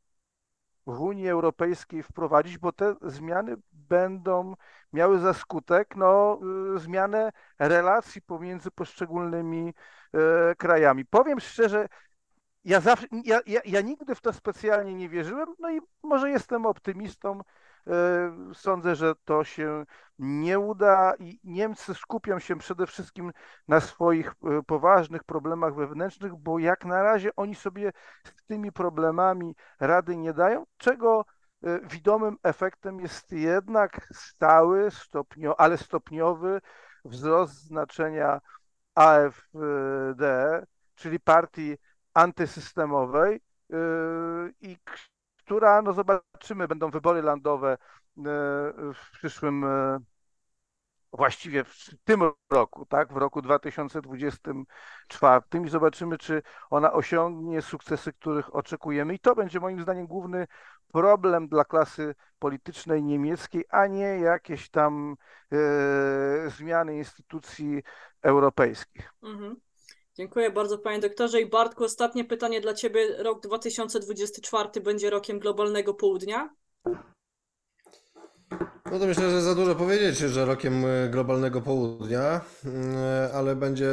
w 0.86 1.00
Unii 1.00 1.28
Europejskiej 1.28 2.02
wprowadzić, 2.02 2.58
bo 2.58 2.72
te 2.72 2.94
zmiany 3.02 3.56
będą 3.72 4.54
miały 4.92 5.18
za 5.18 5.34
skutek 5.34 5.96
no, 5.96 6.40
y, 6.76 6.78
zmianę 6.78 7.32
relacji 7.58 8.22
pomiędzy 8.22 8.70
poszczególnymi 8.70 9.74
e, 10.14 10.54
krajami. 10.54 11.04
Powiem 11.04 11.40
szczerze, 11.40 11.88
ja, 12.64 12.80
zawsze, 12.80 13.06
ja, 13.24 13.40
ja, 13.46 13.60
ja 13.64 13.80
nigdy 13.80 14.14
w 14.14 14.20
to 14.20 14.32
specjalnie 14.32 14.94
nie 14.94 15.08
wierzyłem, 15.08 15.48
no 15.58 15.70
i 15.70 15.80
może 16.02 16.30
jestem 16.30 16.66
optymistą, 16.66 17.40
sądzę, 18.54 18.96
że 18.96 19.14
to 19.24 19.44
się 19.44 19.84
nie 20.18 20.58
uda 20.58 21.14
i 21.18 21.40
Niemcy 21.44 21.94
skupią 21.94 22.38
się 22.38 22.56
przede 22.56 22.86
wszystkim 22.86 23.32
na 23.68 23.80
swoich 23.80 24.28
e, 24.30 24.62
poważnych 24.62 25.24
problemach 25.24 25.74
wewnętrznych, 25.74 26.36
bo 26.36 26.58
jak 26.58 26.84
na 26.84 27.02
razie 27.02 27.30
oni 27.36 27.54
sobie 27.54 27.92
z 28.24 28.44
tymi 28.44 28.72
problemami 28.72 29.54
rady 29.80 30.16
nie 30.16 30.32
dają, 30.32 30.66
czego 30.76 31.24
e, 31.62 31.80
widomym 31.80 32.36
efektem 32.42 33.00
jest 33.00 33.32
jednak 33.32 34.08
stały, 34.12 34.90
stopnio, 34.90 35.60
ale 35.60 35.78
stopniowy 35.78 36.60
wzrost 37.04 37.54
znaczenia 37.54 38.40
AfD, 38.94 40.22
czyli 40.94 41.20
partii 41.20 41.76
antysystemowej 42.14 43.40
i 44.60 44.76
która, 45.48 45.82
no 45.82 45.92
zobaczymy, 45.92 46.68
będą 46.68 46.90
wybory 46.90 47.22
landowe 47.22 47.72
e, 47.72 47.76
w 48.94 49.10
przyszłym, 49.12 49.64
e, 49.64 49.98
właściwie 51.12 51.64
w 51.64 51.90
tym 52.04 52.20
roku, 52.50 52.86
tak, 52.86 53.12
w 53.12 53.16
roku 53.16 53.42
2024 53.42 55.64
i 55.64 55.68
zobaczymy, 55.68 56.18
czy 56.18 56.42
ona 56.70 56.92
osiągnie 56.92 57.62
sukcesy, 57.62 58.12
których 58.12 58.54
oczekujemy. 58.54 59.14
I 59.14 59.18
to 59.18 59.34
będzie 59.34 59.60
moim 59.60 59.82
zdaniem 59.82 60.06
główny 60.06 60.46
problem 60.92 61.48
dla 61.48 61.64
klasy 61.64 62.14
politycznej 62.38 63.02
niemieckiej, 63.02 63.64
a 63.70 63.86
nie 63.86 64.18
jakieś 64.18 64.70
tam 64.70 65.16
e, 65.52 65.56
zmiany 66.50 66.96
instytucji 66.96 67.82
europejskich. 68.22 69.12
Mhm. 69.22 69.56
Dziękuję 70.18 70.50
bardzo 70.50 70.78
panie 70.78 70.98
doktorze. 70.98 71.40
I 71.40 71.46
Bartku, 71.46 71.84
ostatnie 71.84 72.24
pytanie 72.24 72.60
dla 72.60 72.74
ciebie. 72.74 73.22
Rok 73.22 73.42
2024 73.42 74.80
będzie 74.80 75.10
rokiem 75.10 75.38
globalnego 75.38 75.94
południa? 75.94 76.54
No 78.92 78.98
to 78.98 79.06
myślę, 79.06 79.30
że 79.30 79.42
za 79.42 79.54
dużo 79.54 79.74
powiedzieć, 79.74 80.18
że 80.18 80.44
rokiem 80.44 80.84
e, 80.84 81.08
globalnego 81.08 81.60
południa, 81.60 82.40
e, 82.66 83.30
ale 83.34 83.56
będzie, 83.56 83.90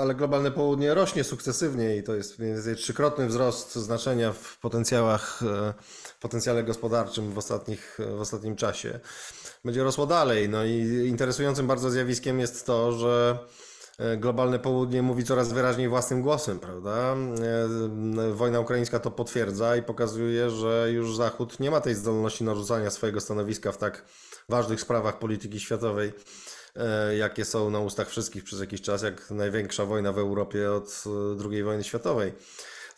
ale 0.00 0.14
globalne 0.14 0.50
południe 0.50 0.94
rośnie 0.94 1.24
sukcesywnie 1.24 1.96
i 1.96 2.02
to 2.02 2.14
jest 2.14 2.38
mniej 2.38 2.54
więcej 2.54 2.76
trzykrotny 2.76 3.26
wzrost 3.26 3.74
znaczenia 3.74 4.32
w 4.32 4.58
potencjałach, 4.58 5.42
e, 5.42 5.74
w 6.04 6.18
potencjale 6.18 6.64
gospodarczym 6.64 7.32
w, 7.32 7.38
ostatnich, 7.38 7.98
w 8.16 8.20
ostatnim 8.20 8.56
czasie. 8.56 9.00
Będzie 9.64 9.82
rosło 9.84 10.06
dalej. 10.06 10.48
No 10.48 10.64
i 10.64 11.06
interesującym 11.08 11.66
bardzo 11.66 11.90
zjawiskiem 11.90 12.40
jest 12.40 12.66
to, 12.66 12.92
że 12.92 13.38
globalne 14.16 14.58
południe 14.58 15.02
mówi 15.02 15.24
coraz 15.24 15.52
wyraźniej 15.52 15.88
własnym 15.88 16.22
głosem, 16.22 16.58
prawda? 16.58 17.16
E, 18.28 18.32
wojna 18.32 18.60
ukraińska 18.60 19.00
to 19.00 19.10
potwierdza 19.10 19.76
i 19.76 19.82
pokazuje, 19.82 20.50
że 20.50 20.92
już 20.92 21.16
Zachód 21.16 21.60
nie 21.60 21.70
ma 21.70 21.80
tej 21.80 21.94
zdolności 21.94 22.44
narzucania 22.44 22.90
swojego 22.90 23.20
stanowiska 23.20 23.72
w 23.72 23.78
tak 23.78 24.04
ważnych 24.48 24.80
sprawach 24.80 25.18
polityki 25.18 25.60
światowej, 25.60 26.12
e, 26.76 27.16
jakie 27.16 27.44
są 27.44 27.70
na 27.70 27.78
ustach 27.78 28.08
wszystkich 28.08 28.44
przez 28.44 28.60
jakiś 28.60 28.82
czas, 28.82 29.02
jak 29.02 29.30
największa 29.30 29.84
wojna 29.84 30.12
w 30.12 30.18
Europie 30.18 30.72
od 30.72 31.04
II 31.50 31.62
wojny 31.62 31.84
światowej. 31.84 32.32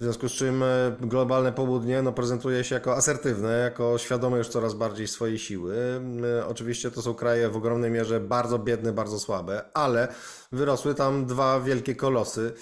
W 0.00 0.02
związku 0.02 0.28
z 0.28 0.32
czym 0.32 0.62
e, 0.62 0.96
globalne 1.00 1.52
południe 1.52 2.02
no, 2.02 2.12
prezentuje 2.12 2.64
się 2.64 2.74
jako 2.74 2.96
asertywne, 2.96 3.58
jako 3.58 3.98
świadome 3.98 4.38
już 4.38 4.48
coraz 4.48 4.74
bardziej 4.74 5.08
swojej 5.08 5.38
siły. 5.38 6.00
E, 6.38 6.46
oczywiście 6.46 6.90
to 6.90 7.02
są 7.02 7.14
kraje 7.14 7.48
w 7.48 7.56
ogromnej 7.56 7.90
mierze 7.90 8.20
bardzo 8.20 8.58
biedne, 8.58 8.92
bardzo 8.92 9.18
słabe, 9.18 9.64
ale 9.74 10.08
wyrosły 10.52 10.94
tam 10.94 11.26
dwa 11.26 11.60
wielkie 11.60 11.94
kolosy. 11.94 12.52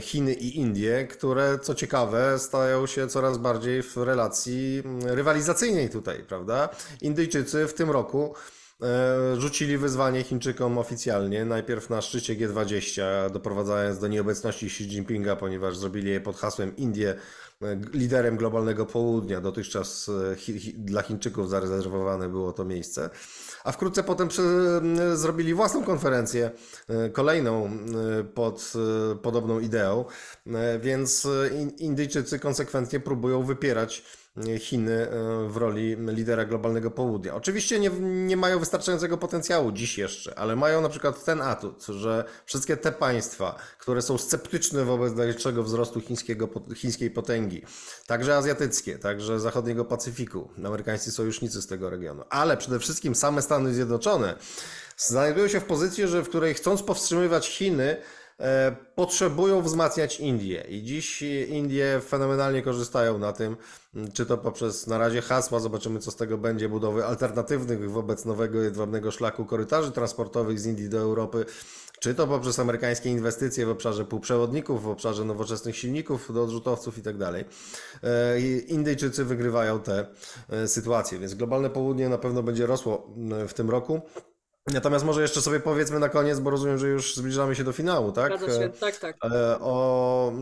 Chiny 0.00 0.34
i 0.34 0.56
Indie, 0.56 1.06
które 1.06 1.58
co 1.58 1.74
ciekawe 1.74 2.38
stają 2.38 2.86
się 2.86 3.08
coraz 3.08 3.38
bardziej 3.38 3.82
w 3.82 3.96
relacji 3.96 4.82
rywalizacyjnej 5.04 5.90
tutaj, 5.90 6.24
prawda? 6.28 6.68
Indyjczycy 7.00 7.66
w 7.66 7.74
tym 7.74 7.90
roku 7.90 8.34
rzucili 9.38 9.78
wyzwanie 9.78 10.24
Chińczykom 10.24 10.78
oficjalnie, 10.78 11.44
najpierw 11.44 11.90
na 11.90 12.02
szczycie 12.02 12.36
G20, 12.36 13.02
doprowadzając 13.30 13.98
do 13.98 14.08
nieobecności 14.08 14.66
Xi 14.66 14.84
Jinpinga, 14.84 15.36
ponieważ 15.36 15.76
zrobili 15.76 16.10
je 16.10 16.20
pod 16.20 16.36
hasłem 16.36 16.76
Indie 16.76 17.14
liderem 17.92 18.36
globalnego 18.36 18.86
południa. 18.86 19.40
Dotychczas 19.40 20.10
chi, 20.36 20.60
chi, 20.60 20.74
dla 20.74 21.02
Chińczyków 21.02 21.50
zarezerwowane 21.50 22.28
było 22.28 22.52
to 22.52 22.64
miejsce. 22.64 23.10
A 23.64 23.72
wkrótce 23.72 24.02
potem 24.02 24.28
przy, 24.28 24.42
zrobili 25.14 25.54
własną 25.54 25.84
konferencję, 25.84 26.50
kolejną 27.12 27.70
pod 28.34 28.72
podobną 29.22 29.60
ideą, 29.60 30.04
więc 30.80 31.28
Indyjczycy 31.78 32.38
konsekwentnie 32.38 33.00
próbują 33.00 33.42
wypierać 33.42 34.04
Chiny 34.58 34.92
e, 34.92 35.48
w 35.48 35.56
roli 35.56 35.96
lidera 36.08 36.44
globalnego 36.44 36.90
południa. 36.90 37.34
Oczywiście 37.34 37.80
nie, 37.80 37.90
nie 38.00 38.36
mają 38.36 38.58
wystarczającego 38.58 39.18
potencjału 39.18 39.72
dziś 39.72 39.98
jeszcze, 39.98 40.38
ale 40.38 40.56
mają 40.56 40.80
na 40.80 40.88
przykład 40.88 41.24
ten 41.24 41.42
atut, 41.42 41.86
że 41.86 42.24
wszystkie 42.44 42.76
te 42.76 42.92
państwa, 42.92 43.58
które 43.78 44.02
są 44.02 44.18
sceptyczne 44.18 44.84
wobec 44.84 45.14
dalszego 45.14 45.62
wzrostu 45.62 46.00
chińskiego, 46.00 46.48
chińskiej 46.74 47.10
potęgi, 47.10 47.45
także 48.06 48.36
azjatyckie, 48.36 48.98
także 48.98 49.40
zachodniego 49.40 49.84
Pacyfiku, 49.84 50.50
amerykańscy 50.64 51.12
sojusznicy 51.12 51.62
z 51.62 51.66
tego 51.66 51.90
regionu, 51.90 52.24
ale 52.30 52.56
przede 52.56 52.78
wszystkim 52.78 53.14
same 53.14 53.42
Stany 53.42 53.74
Zjednoczone, 53.74 54.34
znajdują 54.96 55.48
się 55.48 55.60
w 55.60 55.64
pozycji, 55.64 56.08
że 56.08 56.22
w 56.22 56.28
której 56.28 56.54
chcąc 56.54 56.82
powstrzymywać 56.82 57.48
Chiny, 57.48 57.96
E, 58.40 58.76
potrzebują 58.94 59.62
wzmacniać 59.62 60.20
Indie 60.20 60.64
i 60.68 60.82
dziś 60.82 61.22
Indie 61.48 62.00
fenomenalnie 62.08 62.62
korzystają 62.62 63.18
na 63.18 63.32
tym, 63.32 63.56
czy 64.12 64.26
to 64.26 64.38
poprzez 64.38 64.86
na 64.86 64.98
razie 64.98 65.22
hasła, 65.22 65.60
zobaczymy 65.60 66.00
co 66.00 66.10
z 66.10 66.16
tego 66.16 66.38
będzie, 66.38 66.68
budowy 66.68 67.04
alternatywnych 67.04 67.90
wobec 67.90 68.24
nowego 68.24 68.62
jedwabnego 68.62 69.10
szlaku 69.10 69.44
korytarzy 69.44 69.92
transportowych 69.92 70.60
z 70.60 70.66
Indii 70.66 70.88
do 70.88 70.98
Europy, 70.98 71.44
czy 72.00 72.14
to 72.14 72.26
poprzez 72.26 72.58
amerykańskie 72.58 73.10
inwestycje 73.10 73.66
w 73.66 73.70
obszarze 73.70 74.04
półprzewodników, 74.04 74.82
w 74.82 74.88
obszarze 74.88 75.24
nowoczesnych 75.24 75.76
silników 75.76 76.34
do 76.34 76.42
odrzutowców 76.42 76.98
i 76.98 77.02
tak 77.02 77.16
dalej. 77.16 77.44
E, 78.02 78.40
Indyjczycy 78.60 79.24
wygrywają 79.24 79.80
te 79.80 80.06
e, 80.50 80.68
sytuacje, 80.68 81.18
więc 81.18 81.34
globalne 81.34 81.70
południe 81.70 82.08
na 82.08 82.18
pewno 82.18 82.42
będzie 82.42 82.66
rosło 82.66 83.10
w 83.48 83.54
tym 83.54 83.70
roku. 83.70 84.00
Natomiast 84.72 85.04
może 85.04 85.22
jeszcze 85.22 85.42
sobie 85.42 85.60
powiedzmy 85.60 85.98
na 85.98 86.08
koniec, 86.08 86.40
bo 86.40 86.50
rozumiem, 86.50 86.78
że 86.78 86.88
już 86.88 87.16
zbliżamy 87.16 87.54
się 87.54 87.64
do 87.64 87.72
finału, 87.72 88.12
tak? 88.12 88.32
Się. 88.40 88.70
Tak, 88.80 88.96
tak. 88.96 89.16
E, 89.24 89.58
o, 89.60 90.32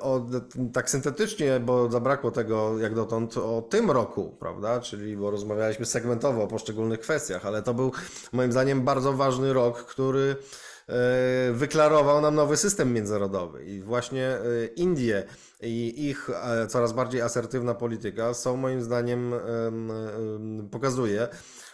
o, 0.00 0.26
tak 0.72 0.90
syntetycznie, 0.90 1.60
bo 1.60 1.90
zabrakło 1.90 2.30
tego 2.30 2.78
jak 2.78 2.94
dotąd, 2.94 3.36
o 3.36 3.62
tym 3.62 3.90
roku, 3.90 4.36
prawda? 4.40 4.80
Czyli, 4.80 5.16
bo 5.16 5.30
rozmawialiśmy 5.30 5.86
segmentowo 5.86 6.42
o 6.42 6.46
poszczególnych 6.46 7.00
kwestiach, 7.00 7.46
ale 7.46 7.62
to 7.62 7.74
był 7.74 7.92
moim 8.32 8.52
zdaniem 8.52 8.82
bardzo 8.82 9.12
ważny 9.12 9.52
rok, 9.52 9.84
który 9.84 10.30
e, 10.30 10.67
wyklarował 11.52 12.20
nam 12.20 12.34
nowy 12.34 12.56
system 12.56 12.92
międzynarodowy 12.92 13.64
i 13.64 13.82
właśnie 13.82 14.26
e, 14.26 14.66
Indie 14.76 15.24
i 15.60 16.08
ich 16.08 16.30
coraz 16.68 16.92
bardziej 16.92 17.20
asertywna 17.20 17.74
polityka 17.74 18.34
są 18.34 18.56
moim 18.56 18.82
zdaniem 18.82 19.34
pokazuje, 20.70 21.28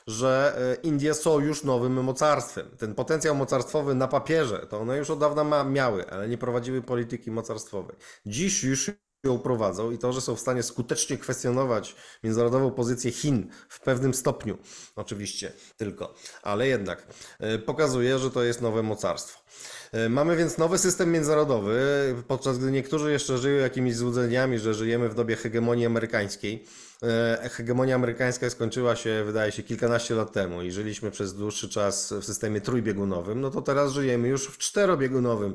że 0.06 0.56
e, 0.58 0.74
Indie 0.74 1.14
są 1.14 1.40
już 1.40 1.64
nowym 1.64 2.04
mocarstwem. 2.04 2.66
Ten 2.78 2.94
potencjał 2.94 3.34
mocarstwowy 3.34 3.94
na 3.94 4.08
papierze 4.08 4.66
to 4.70 4.80
one 4.80 4.98
już 4.98 5.10
od 5.10 5.18
dawna 5.18 5.44
ma, 5.44 5.64
miały, 5.64 6.10
ale 6.10 6.28
nie 6.28 6.38
prowadziły 6.38 6.82
polityki 6.82 7.30
mocarstwowej. 7.30 7.96
Dziś 8.26 8.64
już 8.64 8.90
ją 9.24 9.38
prowadzą 9.38 9.90
i 9.90 9.98
to, 9.98 10.12
że 10.12 10.20
są 10.20 10.36
w 10.36 10.40
stanie 10.40 10.62
skutecznie 10.62 11.18
kwestionować 11.18 11.96
międzynarodową 12.24 12.70
pozycję 12.70 13.12
Chin 13.12 13.48
w 13.68 13.80
pewnym 13.80 14.14
stopniu, 14.14 14.58
oczywiście 14.96 15.52
tylko, 15.76 16.14
ale 16.42 16.68
jednak 16.68 17.06
e, 17.40 17.58
pokazuje, 17.58 18.18
że 18.18 18.30
to 18.30 18.42
jest 18.42 18.60
nowe 18.60 18.82
mocarstwo. 18.82 19.40
E, 19.92 20.08
mamy 20.08 20.36
więc 20.36 20.58
nowy 20.58 20.78
system 20.78 21.12
międzynarodowy, 21.12 22.14
podczas 22.28 22.58
gdy 22.58 22.70
niektórzy 22.70 23.12
jeszcze 23.12 23.38
żyją 23.38 23.56
jakimiś 23.56 23.96
złudzeniami, 23.96 24.58
że 24.58 24.74
żyjemy 24.74 25.08
w 25.08 25.14
dobie 25.14 25.36
hegemonii 25.36 25.86
amerykańskiej. 25.86 26.64
E, 27.04 27.48
hegemonia 27.48 27.94
amerykańska 27.94 28.50
skończyła 28.50 28.96
się, 28.96 29.24
wydaje 29.26 29.52
się, 29.52 29.62
kilkanaście 29.62 30.14
lat 30.14 30.32
temu 30.32 30.62
i 30.62 30.70
żyliśmy 30.70 31.10
przez 31.10 31.34
dłuższy 31.34 31.68
czas 31.68 32.12
w 32.12 32.24
systemie 32.24 32.60
trójbiegunowym, 32.60 33.40
no 33.40 33.50
to 33.50 33.62
teraz 33.62 33.92
żyjemy 33.92 34.28
już 34.28 34.46
w 34.46 34.58
czterobiegunowym 34.58 35.54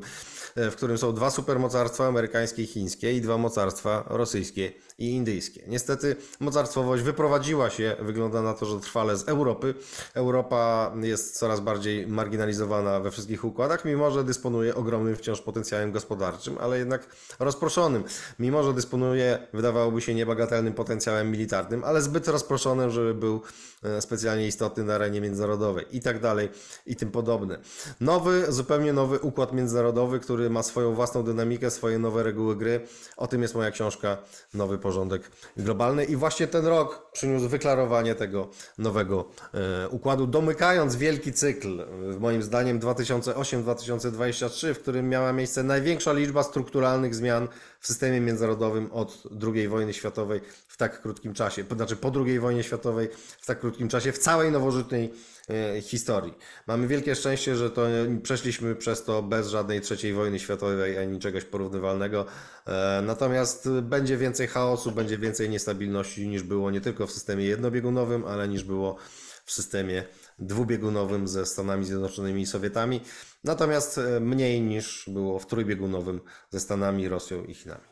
E, 0.55 0.71
w 0.71 0.75
którym 0.75 0.97
są 0.97 1.13
dwa 1.13 1.29
supermocarstwa 1.29 2.07
amerykańskie 2.07 2.63
i 2.63 2.67
chińskie 2.67 3.13
i 3.13 3.21
dwa 3.21 3.37
mocarstwa 3.37 4.03
rosyjskie 4.07 4.71
i 4.99 5.09
indyjskie. 5.09 5.61
Niestety 5.67 6.15
mocarstwowość 6.39 7.03
wyprowadziła 7.03 7.69
się, 7.69 7.95
wygląda 7.99 8.41
na 8.41 8.53
to, 8.53 8.65
że 8.65 8.79
trwale 8.79 9.17
z 9.17 9.29
Europy. 9.29 9.73
Europa 10.13 10.93
jest 11.01 11.39
coraz 11.39 11.59
bardziej 11.59 12.07
marginalizowana 12.07 12.99
we 12.99 13.11
wszystkich 13.11 13.45
układach, 13.45 13.85
mimo 13.85 14.11
że 14.11 14.23
dysponuje 14.23 14.75
ogromnym 14.75 15.15
wciąż 15.15 15.41
potencjałem 15.41 15.91
gospodarczym, 15.91 16.57
ale 16.59 16.79
jednak 16.79 17.07
rozproszonym. 17.39 18.03
Mimo 18.39 18.63
że 18.63 18.73
dysponuje, 18.73 19.47
wydawałoby 19.53 20.01
się, 20.01 20.13
niebagatelnym 20.13 20.73
potencjałem 20.73 21.31
militarnym, 21.31 21.83
ale 21.83 22.01
zbyt 22.01 22.27
rozproszonym, 22.27 22.89
żeby 22.89 23.13
był 23.13 23.41
e, 23.83 24.01
specjalnie 24.01 24.47
istotny 24.47 24.83
na 24.83 24.95
arenie 24.95 25.21
międzynarodowej 25.21 25.85
i 25.91 26.01
tak 26.01 26.19
dalej 26.19 26.49
i 26.85 26.95
tym 26.95 27.11
podobne. 27.11 27.59
Nowy, 28.01 28.51
zupełnie 28.51 28.93
nowy 28.93 29.19
układ 29.19 29.53
międzynarodowy, 29.53 30.19
który 30.19 30.49
ma 30.49 30.63
swoją 30.63 30.93
własną 30.93 31.23
dynamikę, 31.23 31.71
swoje 31.71 31.99
nowe 31.99 32.23
reguły 32.23 32.55
gry. 32.55 32.87
O 33.17 33.27
tym 33.27 33.41
jest 33.41 33.55
moja 33.55 33.71
książka 33.71 34.17
Nowy 34.53 34.77
Porządek 34.89 35.31
Globalny. 35.57 36.05
I 36.05 36.15
właśnie 36.15 36.47
ten 36.47 36.65
rok 36.65 37.11
przyniósł 37.11 37.49
wyklarowanie 37.49 38.15
tego 38.15 38.49
nowego 38.77 39.25
e, 39.53 39.89
układu, 39.89 40.27
domykając 40.27 40.95
wielki 40.95 41.33
cykl, 41.33 41.85
moim 42.19 42.43
zdaniem 42.43 42.79
2008-2023, 42.79 44.73
w 44.73 44.79
którym 44.79 45.09
miała 45.09 45.33
miejsce 45.33 45.63
największa 45.63 46.13
liczba 46.13 46.43
strukturalnych 46.43 47.15
zmian 47.15 47.47
w 47.79 47.87
systemie 47.87 48.21
międzynarodowym 48.21 48.91
od 48.91 49.23
II 49.55 49.67
wojny 49.67 49.93
światowej 49.93 50.41
w 50.67 50.77
tak 50.77 51.01
krótkim 51.01 51.33
czasie, 51.33 51.63
znaczy 51.75 51.95
po 51.95 52.11
II 52.25 52.39
wojnie 52.39 52.63
światowej 52.63 53.09
w 53.39 53.45
tak 53.45 53.59
krótkim 53.59 53.87
czasie 53.87 54.11
w 54.11 54.17
całej 54.17 54.51
nowożytnej 54.51 55.13
E, 55.38 55.38
historii. 55.81 56.33
Mamy 56.67 56.87
wielkie 56.87 57.15
szczęście, 57.15 57.55
że 57.55 57.71
to 57.71 57.87
przeszliśmy 58.23 58.75
przez 58.75 59.03
to 59.03 59.23
bez 59.23 59.47
żadnej 59.47 59.81
trzeciej 59.81 60.13
wojny 60.13 60.39
światowej 60.39 60.97
ani 60.97 61.19
czegoś 61.19 61.43
porównywalnego. 61.43 62.25
E, 62.67 63.01
natomiast 63.05 63.69
będzie 63.69 64.17
więcej 64.17 64.47
chaosu, 64.47 64.91
będzie 64.91 65.17
więcej 65.17 65.49
niestabilności 65.49 66.27
niż 66.27 66.43
było 66.43 66.71
nie 66.71 66.81
tylko 66.81 67.07
w 67.07 67.11
systemie 67.11 67.45
jednobiegunowym, 67.45 68.25
ale 68.25 68.47
niż 68.47 68.63
było 68.63 68.97
w 69.45 69.51
systemie 69.51 70.03
dwubiegunowym 70.39 71.27
ze 71.27 71.45
Stanami 71.45 71.85
Zjednoczonymi 71.85 72.41
i 72.41 72.45
Sowietami, 72.45 73.01
natomiast 73.43 73.97
e, 73.97 74.19
mniej 74.19 74.61
niż 74.61 75.05
było 75.07 75.39
w 75.39 75.47
trójbiegunowym 75.47 76.21
ze 76.49 76.59
Stanami, 76.59 77.09
Rosją 77.09 77.43
i 77.43 77.53
Chinami. 77.53 77.88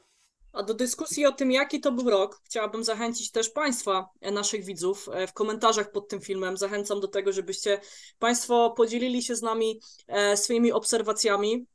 A 0.58 0.64
do 0.64 0.74
dyskusji 0.74 1.26
o 1.26 1.32
tym, 1.32 1.52
jaki 1.52 1.80
to 1.80 1.92
był 1.92 2.10
rok, 2.10 2.42
chciałabym 2.44 2.84
zachęcić 2.84 3.32
też 3.32 3.50
Państwa, 3.50 4.10
e, 4.22 4.32
naszych 4.32 4.66
widzów, 4.66 5.10
e, 5.14 5.28
w 5.28 5.34
komentarzach 5.34 5.92
pod 5.92 6.08
tym 6.08 6.22
filmem. 6.22 6.58
Zachęcam 6.58 7.00
do 7.00 7.08
tego, 7.08 7.32
żebyście 7.32 7.82
Państwo 8.20 8.74
podzielili 8.78 9.24
się 9.24 9.36
z 9.36 9.42
nami 9.42 9.82
e, 10.08 10.38
swoimi 10.38 10.72
obserwacjami 10.72 11.66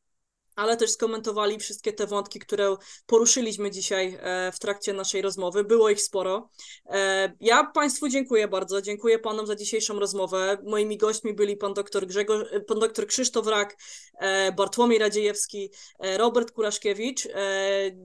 ale 0.56 0.76
też 0.76 0.90
skomentowali 0.90 1.58
wszystkie 1.58 1.92
te 1.92 2.06
wątki, 2.06 2.38
które 2.38 2.76
poruszyliśmy 3.06 3.70
dzisiaj 3.70 4.18
e, 4.20 4.52
w 4.52 4.58
trakcie 4.58 4.92
naszej 4.92 5.22
rozmowy. 5.22 5.64
Było 5.64 5.90
ich 5.90 6.02
sporo. 6.02 6.50
E, 6.86 7.32
ja 7.40 7.64
Państwu 7.64 8.08
dziękuję 8.08 8.48
bardzo. 8.48 8.82
Dziękuję 8.82 9.18
Panom 9.18 9.46
za 9.46 9.56
dzisiejszą 9.56 9.98
rozmowę. 9.98 10.58
Moimi 10.64 10.96
gośćmi 10.96 11.34
byli 11.34 11.56
pan 11.56 11.74
doktor, 11.74 12.06
Grzegorz, 12.06 12.48
pan 12.66 12.78
doktor 12.78 13.06
Krzysztof 13.06 13.46
Rak, 13.46 13.76
e, 14.18 14.52
Bartłomiej 14.52 14.98
Radziejewski, 14.98 15.70
Robert 16.16 16.50
Kuraszkiewicz. 16.50 17.28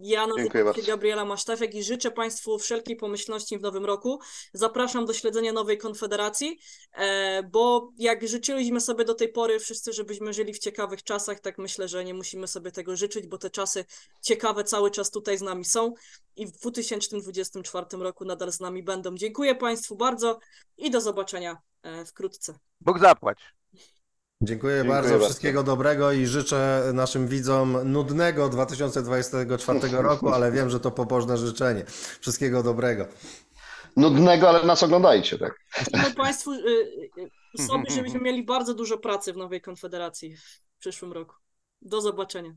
Ja 0.02 0.28
nazywam 0.28 0.74
się 0.74 0.82
Gabriela 0.82 1.26
Masztafiak 1.26 1.76
i 1.76 1.84
życzę 1.84 2.11
Państwu 2.11 2.60
wszelkiej 2.60 2.95
pomyślności 2.95 3.57
w 3.57 3.61
nowym 3.61 3.86
roku. 3.86 4.19
Zapraszam 4.53 5.06
do 5.06 5.14
śledzenia 5.14 5.53
nowej 5.53 5.78
Konfederacji, 5.78 6.60
bo 7.52 7.91
jak 7.98 8.28
życzyliśmy 8.28 8.82
sobie 8.82 9.06
do 9.06 9.14
tej 9.14 9.30
pory 9.30 9.60
wszyscy, 9.60 9.94
żebyśmy 9.94 10.34
żyli 10.34 10.53
w 10.53 10.60
ciekawych 10.60 11.03
czasach, 11.03 11.40
tak 11.40 11.57
myślę, 11.57 11.88
że 11.88 12.06
nie 12.06 12.14
musimy 12.14 12.36
musimy 12.38 12.47
sobie 12.47 12.72
tego 12.72 12.95
życzyć, 12.95 13.27
bo 13.27 13.38
te 13.38 13.49
czasy 13.49 13.85
ciekawe 14.22 14.64
cały 14.64 14.91
czas 14.91 15.11
tutaj 15.11 15.38
z 15.38 15.41
nami 15.41 15.65
są 15.65 15.93
i 16.35 16.47
w 16.47 16.51
2024 16.51 17.85
roku 17.91 18.26
nadal 18.26 18.51
z 18.51 18.59
nami 18.59 18.84
będą. 18.84 19.15
Dziękuję 19.15 19.55
Państwu 19.55 19.95
bardzo 19.95 20.39
i 20.77 20.91
do 20.91 21.01
zobaczenia 21.01 21.57
e, 21.84 22.05
wkrótce. 22.05 22.53
Bóg 22.81 22.99
zapłać. 22.99 23.38
Dziękuję, 24.41 24.76
Dziękuję 24.76 24.84
bardzo, 24.84 25.09
bardzo, 25.09 25.26
wszystkiego 25.26 25.64
dobrego 25.64 26.11
i 26.11 26.26
życzę 26.26 26.91
naszym 26.93 27.27
widzom 27.27 27.91
nudnego 27.91 28.49
2024 28.49 29.80
roku, 29.91 30.30
ale 30.30 30.51
wiem, 30.51 30.69
że 30.69 30.80
to 30.80 30.91
pobożne 30.91 31.38
życzenie. 31.38 31.85
Wszystkiego 32.19 32.64
dobrego. 32.64 33.07
Nudnego, 33.95 34.49
ale 34.49 34.64
nas 34.64 34.84
oglądajcie, 34.84 35.38
tak? 35.38 35.59
Życzymy 35.77 36.15
Państwu 36.15 36.51
y, 36.51 36.57
y, 37.59 37.64
sobie, 37.64 37.91
żebyśmy 37.91 38.19
mieli 38.19 38.43
bardzo 38.43 38.73
dużo 38.73 38.97
pracy 38.97 39.34
w 39.34 39.38
nowej 39.38 39.61
Konfederacji 39.61 40.38
w 40.38 40.80
przyszłym 40.80 41.14
roku. 41.14 41.35
Do 41.81 42.01
zobaczenia. 42.01 42.55